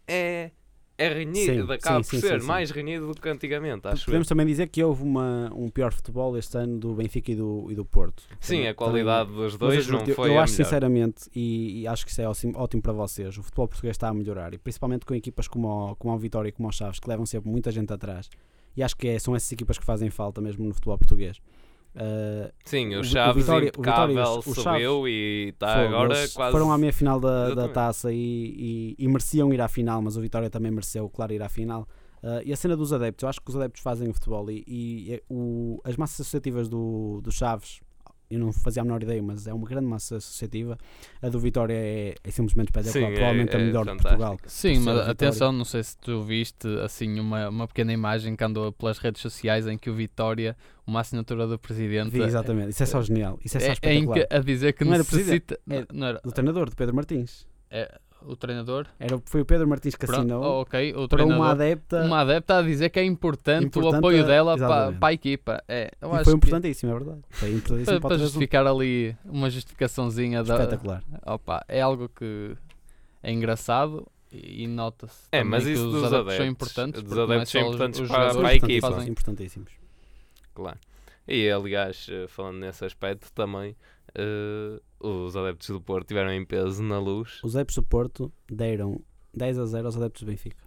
é, 0.08 0.52
é 0.98 1.10
renhido, 1.10 1.66
Sim, 1.68 1.74
acaba 1.74 2.04
sim, 2.04 2.10
por 2.10 2.16
sim, 2.16 2.22
ser 2.28 2.34
sim, 2.36 2.40
sim. 2.42 2.46
mais 2.48 2.70
renhido 2.72 3.08
do 3.14 3.20
que 3.20 3.28
antigamente, 3.30 3.88
acho 3.88 4.02
eu. 4.04 4.06
Podemos 4.06 4.28
também 4.28 4.46
dizer 4.46 4.68
que 4.68 4.84
houve 4.84 5.02
uma, 5.04 5.52
um 5.56 5.70
pior 5.70 5.92
futebol 5.92 6.38
este 6.38 6.58
ano 6.58 6.78
do 6.78 6.94
Benfica 6.94 7.32
e 7.32 7.36
do, 7.36 7.68
e 7.72 7.76
do 7.76 7.84
Porto. 7.86 8.24
Sim, 8.40 8.56
Também- 8.58 8.68
a 8.70 8.74
qualidade 8.74 9.30
dos 9.32 9.54
Mas 9.54 9.58
dois 9.58 9.88
eu 9.88 9.94
não 9.94 10.06
eu- 10.06 10.16
foi 10.16 10.30
Eu 10.30 10.40
acho 10.40 10.54
melhor. 10.54 10.66
sinceramente, 10.66 11.30
e, 11.36 11.82
e 11.82 11.88
acho 11.88 12.06
que 12.06 12.12
isso 12.12 12.22
é 12.22 12.28
ótimo, 12.28 12.54
ótimo 12.58 12.82
para 12.82 12.94
vocês, 12.94 13.38
o 13.38 13.44
futebol 13.44 13.68
português 13.68 13.96
está 13.96 14.10
a 14.10 14.14
melhorar, 14.14 14.54
e 14.54 14.58
principalmente 14.58 15.06
com 15.06 15.16
equipas 15.16 15.48
como 15.48 15.68
o, 15.92 15.96
como 15.96 16.14
o 16.14 16.18
Vitória 16.18 16.50
e 16.50 16.52
como 16.52 16.68
o 16.68 16.72
Chaves, 16.72 17.00
que 17.00 17.10
levam 17.10 17.26
sempre 17.26 17.50
muita 17.50 17.72
gente 17.72 17.92
atrás. 17.92 18.30
E 18.76 18.82
acho 18.84 18.96
que 18.98 19.08
é- 19.08 19.20
são 19.20 19.36
essas 19.36 19.52
equipas 19.52 19.78
que 19.78 19.86
fazem 19.86 20.10
falta 20.10 20.42
mesmo 20.42 20.66
no 20.66 20.74
futebol 20.74 20.98
português. 20.98 21.40
Uh, 21.96 22.52
Sim, 22.66 22.96
O 22.96 23.00
o 23.00 23.02
Vi- 23.04 23.08
o 23.08 23.12
Chaves 23.12 23.44
Vitória- 23.44 23.72
o 23.78 23.82
Vitória 23.82 24.12
impecável 24.14 24.40
os- 24.40 24.48
os 24.48 24.56
subiu 24.56 25.08
e 25.08 25.50
está 25.50 25.86
agora 25.88 26.16
quase. 26.34 26.52
foram 26.52 26.72
à 26.72 26.78
meia 26.78 26.92
final 26.92 27.20
da, 27.20 27.54
da 27.54 27.68
taça 27.70 28.12
e, 28.12 28.16
e- 28.18 28.96
e 28.98 29.08
mereciam 29.08 29.54
ir 29.54 29.62
à 29.62 29.68
final, 29.68 30.02
mas 30.02 30.18
o 30.18 30.22
Vitória 30.22 30.50
também 30.50 30.72
mereceu, 30.72 31.08
claro, 31.10 31.34
ir 31.34 31.42
à 31.44 31.50
final. 31.50 31.88
Uh, 32.24 32.42
e 32.46 32.52
a 32.54 32.56
cena 32.56 32.76
dos 32.76 32.92
adeptos, 32.94 33.22
eu 33.22 33.30
acho 33.30 33.42
que 33.42 33.50
os 33.50 33.56
adeptos 33.56 33.82
fazem 33.84 34.10
o 34.10 34.14
futebol 34.14 34.50
e, 34.50 34.64
e, 34.66 35.14
é 35.16 35.22
o- 35.30 35.80
as 35.84 35.96
massas 35.98 36.22
associativas 36.22 36.68
do, 36.70 37.20
do 37.22 37.32
Chaves, 37.32 37.82
eu 38.34 38.40
não 38.40 38.52
fazia 38.52 38.82
a 38.82 38.86
menor 38.86 39.02
ideia, 39.04 39.22
mas 39.22 39.48
é 39.48 39.54
uma 39.54 39.68
grande 39.68 39.86
massa 39.88 40.18
associativa. 40.18 40.78
A 41.22 41.30
do 41.30 41.40
Vitória 41.40 41.74
é, 41.74 42.16
é 42.24 42.32
simplesmente 42.32 42.68
espetacular, 42.70 42.94
Sim, 43.08 43.14
é- 43.14 43.16
provavelmente 43.16 43.56
a 43.56 43.60
é 43.60 43.64
melhor 43.64 43.86
de. 43.86 43.92
Portugal. 44.02 44.38
Sim, 44.46 44.80
mas 44.80 45.08
atenção, 45.08 45.52
não 45.52 45.66
sei 45.66 45.84
se 45.84 45.98
tu 45.98 46.22
viste 46.24 46.68
assim 46.84 47.20
uma, 47.20 47.50
uma 47.50 47.68
pequena 47.68 47.92
imagem 47.94 48.36
que 48.36 48.44
andou 48.44 48.72
pelas 48.72 48.98
redes 48.98 49.22
sociais 49.22 49.68
em 49.68 49.78
que 49.78 49.90
o 49.90 49.94
Vitória, 49.96 50.56
uma 50.86 51.00
assinatura 51.02 51.48
do 51.48 51.58
presidente, 51.60 52.12
Vi, 52.12 52.22
exatamente, 52.22 52.70
isso 52.72 52.84
é 52.84 52.86
só 52.86 53.02
genial, 53.02 53.40
isso 53.44 53.58
é 53.58 53.60
só 53.60 53.66
é, 53.66 53.70
é 53.70 53.72
em 53.72 53.74
espetacular. 54.04 54.28
que- 54.28 54.36
a 54.36 54.40
dizer 54.40 54.74
que 54.74 54.84
Não 54.86 54.94
era 54.94 55.04
necessita. 55.04 55.56
presidente, 55.58 55.88
não, 55.92 56.00
não 56.00 56.08
era 56.08 56.22
Do 56.24 56.32
treinador, 56.32 56.70
de 56.70 56.76
Pedro 56.76 56.96
Martins. 56.96 57.48
é, 57.70 58.00
o 58.26 58.36
treinador. 58.36 58.86
Era, 59.00 59.20
foi 59.26 59.42
o 59.42 59.46
Pedro 59.46 59.68
Martins 59.68 59.96
que 59.96 60.06
Pronto, 60.06 60.20
assinou 60.20 60.44
oh, 60.44 60.62
ok, 60.62 60.92
o 60.94 60.96
para 60.96 61.08
treinador. 61.10 61.38
uma 61.44 61.52
adepta. 61.52 62.02
uma 62.04 62.20
adepta 62.22 62.58
a 62.58 62.62
dizer 62.62 62.90
que 62.90 63.00
é 63.00 63.04
importante, 63.04 63.66
Importante 63.66 63.94
o 63.94 63.98
apoio 63.98 64.24
a- 64.24 64.28
dela 64.28 64.58
para, 64.58 64.92
para 64.94 65.08
a 65.10 65.14
equipa. 65.14 65.64
É, 65.68 65.92
eu 66.02 66.10
e 66.10 66.12
acho 66.16 66.24
foi 66.24 66.34
que 66.34 66.38
importantíssimo, 66.38 66.92
é 66.92 66.96
verdade. 66.96 67.22
Foi 67.30 67.50
importantíssimo 67.52 67.86
para, 67.86 68.00
para, 68.02 68.10
para 68.10 68.16
o 68.16 68.20
3-1. 68.20 68.22
justificar 68.24 68.68
ali 68.68 69.16
uma 69.26 69.50
justificaçãozinha 69.50 70.44
da. 70.44 70.54
Espetacular. 70.56 71.04
Opa, 71.26 71.64
é 71.68 71.82
algo 71.82 72.10
que 72.10 72.56
é 73.22 73.32
engraçado 73.32 74.08
e, 74.32 74.68
nota-se. 74.68 75.28
É, 75.32 75.44
mas 75.44 75.64
que 75.64 75.72
isso 75.74 75.86
os 75.88 75.94
dos 75.94 76.04
adeptos 76.06 76.20
adeptos, 76.20 76.38
são 76.38 76.46
importantes. 76.48 77.04
dos 77.04 77.18
é 77.18 77.22
adeptos 77.22 77.50
são 77.52 77.62
os- 77.62 77.68
importantes 77.68 78.00
os 78.00 78.08
para- 78.08 78.18
jogadores 78.30 78.42
para 78.42 78.48
a 78.48 78.60
que 78.60 78.74
equipa. 78.74 78.88
importantíssimos. 79.10 79.72
Claro. 80.54 80.78
E 81.28 81.50
aliás, 81.50 82.08
eh, 82.12 82.28
falando 82.28 82.58
nesse 82.58 82.84
aspecto 82.84 83.32
também, 83.34 83.76
eh, 84.16 84.80
os 85.00 85.36
adeptos 85.36 85.70
do 85.70 85.82
Porto 85.82 86.08
tiveram 86.08 86.32
em 86.32 86.46
peso 86.46 86.82
na 86.84 87.00
luz. 87.00 87.40
Os 87.44 87.56
adeptos 87.56 87.76
do 87.76 87.84
Porto 87.84 88.32
deram 88.50 89.02
10 89.34 89.60
a 89.60 89.66
0 89.66 89.86
aos 89.86 89.98
adeptos 89.98 90.24
do 90.24 90.28
Benfica. 90.28 90.64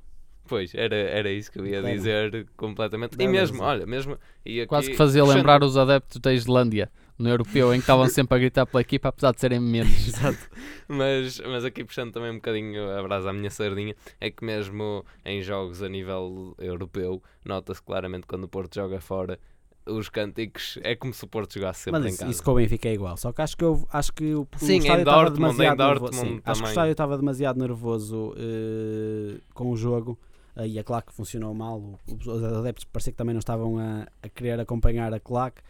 Pois, 0.48 0.74
era, 0.74 0.94
era 0.94 1.30
isso 1.30 1.50
que 1.50 1.58
eu 1.58 1.66
ia 1.66 1.82
Deram. 1.82 1.96
dizer 1.96 2.46
completamente. 2.56 3.16
E 3.18 3.26
mesmo, 3.26 3.58
razão. 3.58 3.66
olha, 3.66 3.86
mesmo. 3.86 4.16
E 4.44 4.60
aqui, 4.60 4.68
Quase 4.68 4.90
que 4.90 4.96
fazia 4.96 5.24
lembrar 5.24 5.62
os 5.62 5.76
adeptos 5.76 6.20
da 6.20 6.32
Islândia 6.32 6.90
no 7.18 7.28
europeu, 7.28 7.72
em 7.72 7.78
que 7.78 7.82
estavam 7.82 8.06
sempre 8.08 8.36
a 8.36 8.38
gritar 8.38 8.66
pela 8.66 8.80
equipa, 8.80 9.08
apesar 9.08 9.32
de 9.32 9.40
serem 9.40 9.58
menos. 9.58 9.90
Exato. 10.06 10.38
Mas, 10.86 11.40
mas 11.40 11.64
aqui 11.64 11.82
puxando 11.82 12.12
também 12.12 12.30
um 12.30 12.36
bocadinho 12.36 12.90
a 12.90 13.02
brasa 13.02 13.30
à 13.30 13.32
minha 13.32 13.50
sardinha, 13.50 13.96
é 14.20 14.30
que 14.30 14.44
mesmo 14.44 15.04
em 15.24 15.42
jogos 15.42 15.82
a 15.82 15.88
nível 15.88 16.54
europeu, 16.58 17.22
nota-se 17.44 17.82
claramente 17.82 18.26
quando 18.26 18.44
o 18.44 18.48
Porto 18.48 18.74
joga 18.74 19.00
fora, 19.00 19.40
os 19.86 20.08
cânticos 20.08 20.78
é 20.82 20.94
como 20.96 21.14
se 21.14 21.24
o 21.24 21.28
Porto 21.28 21.54
jogasse 21.54 21.80
sempre 21.84 22.00
Mas 22.00 22.06
em 22.06 22.10
isso, 22.10 22.18
casa. 22.18 22.30
isso 22.32 22.42
com 22.42 22.50
o 22.52 22.54
Benfica 22.56 22.88
é 22.88 22.94
igual. 22.94 23.16
Só 23.16 23.32
que 23.32 23.40
acho 23.42 23.56
que, 23.56 23.64
eu, 23.64 23.86
acho 23.92 24.12
que 24.12 24.34
o, 24.34 24.42
o 24.42 24.58
Sim, 24.58 24.74
em 24.74 24.78
estádio 24.78 25.02
estava 25.02 25.28
em 25.28 25.32
demasiado 25.32 25.78
nervoso. 25.78 26.00
Dortmund 26.12 26.28
Sim, 26.36 26.42
acho 26.44 26.60
que 26.62 26.66
o 26.66 26.70
estádio 26.70 26.92
estava 26.92 27.16
demasiado 27.16 27.58
nervoso 27.58 28.34
eh, 28.36 29.40
com 29.54 29.70
o 29.70 29.76
jogo. 29.76 30.18
eh, 30.56 30.66
e 30.68 30.78
a 30.78 30.84
claque 30.84 31.12
funcionou 31.12 31.52
mal. 31.54 31.78
O- 31.78 31.98
Os 32.14 32.42
adeptos 32.44 32.84
parecia 32.84 33.12
que 33.12 33.16
também 33.18 33.34
não 33.34 33.38
estavam 33.40 33.78
a, 33.78 34.06
a 34.22 34.28
querer 34.28 34.58
acompanhar 34.60 35.12
a 35.14 35.20
claque. 35.20 35.62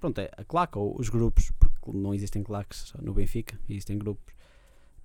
Pronto, 0.00 0.18
é 0.18 0.30
a 0.36 0.44
claque 0.44 0.78
ou 0.78 0.96
os 0.98 1.08
grupos, 1.10 1.50
porque 1.58 1.96
não 1.96 2.14
existem 2.14 2.42
claques 2.42 2.92
no 3.02 3.12
Benfica, 3.12 3.58
existem 3.68 3.98
grupos. 3.98 4.34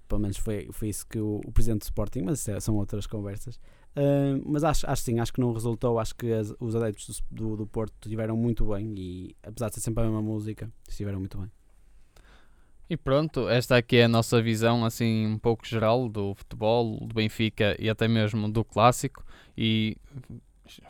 Pelo 0.07 0.21
menos 0.21 0.37
foi, 0.37 0.67
foi 0.71 0.89
isso 0.89 1.05
que 1.07 1.19
o, 1.19 1.41
o 1.45 1.51
presidente 1.51 1.79
do 1.81 1.83
Sporting, 1.85 2.21
mas 2.21 2.47
é- 2.47 2.59
são 2.59 2.75
outras 2.75 3.07
conversas. 3.07 3.55
Uh, 3.95 4.41
mas 4.45 4.63
acho, 4.63 4.89
acho 4.89 5.01
sim, 5.03 5.19
acho 5.19 5.31
que 5.33 5.39
não 5.39 5.53
resultou. 5.53 5.97
Acho 5.99 6.13
que 6.15 6.31
as- 6.31 6.53
os 6.59 6.75
adeptos 6.75 7.23
do, 7.31 7.49
do, 7.49 7.57
do 7.57 7.67
Porto 7.67 7.93
estiveram 8.03 8.35
muito 8.37 8.65
bem 8.65 8.93
e, 8.97 9.35
apesar 9.41 9.69
de 9.69 9.75
ser 9.75 9.81
sempre 9.81 10.03
a 10.03 10.05
mesma 10.05 10.21
música, 10.21 10.69
estiveram 10.87 11.19
muito 11.19 11.37
bem. 11.37 11.49
E 12.87 12.95
pronto, 12.95 13.49
esta 13.49 13.77
aqui 13.77 13.97
é 13.97 14.03
a 14.03 14.07
nossa 14.07 14.39
visão 14.41 14.85
assim 14.85 15.25
um 15.25 15.39
pouco 15.39 15.65
geral 15.65 16.07
do 16.07 16.35
futebol, 16.35 16.99
do 16.99 17.15
Benfica 17.15 17.75
e 17.79 17.89
até 17.89 18.07
mesmo 18.07 18.47
do 18.51 18.63
clássico. 18.63 19.25
E 19.57 19.97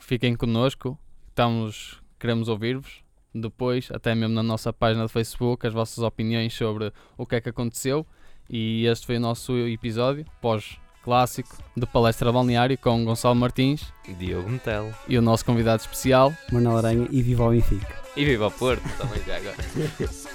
fiquem 0.02 0.36
connosco, 0.36 1.00
estamos, 1.30 2.02
queremos 2.20 2.50
ouvir-vos. 2.50 3.04
Depois, 3.34 3.90
até 3.92 4.16
mesmo 4.16 4.34
na 4.34 4.44
nossa 4.44 4.72
página 4.74 5.06
de 5.06 5.12
Facebook, 5.12 5.66
as 5.68 5.74
vossas 5.74 6.00
opiniões 6.00 6.54
sobre 6.54 6.92
o 7.18 7.26
que 7.26 7.36
é 7.36 7.42
que 7.42 7.50
aconteceu. 7.50 8.06
E 8.50 8.86
este 8.86 9.06
foi 9.06 9.18
o 9.18 9.20
nosso 9.20 9.58
episódio 9.68 10.26
pós-clássico 10.42 11.58
de 11.76 11.86
Palestra 11.86 12.32
Balneário 12.32 12.78
com 12.78 13.04
Gonçalo 13.04 13.36
Martins 13.36 13.84
Diogo 14.20 14.50
Metel. 14.50 14.92
e 15.08 15.18
o 15.18 15.22
nosso 15.22 15.46
convidado 15.46 15.82
especial. 15.82 16.34
Manuel 16.52 16.78
Aranha 16.78 17.08
e 17.12 17.22
viva 17.22 17.46
o 17.46 17.50
Benfica. 17.50 17.96
E 18.16 18.24
viva 18.24 18.48
o 18.48 18.52
Porto 18.52 18.84
também 18.98 19.22
já 19.26 19.38
agora. 19.38 19.56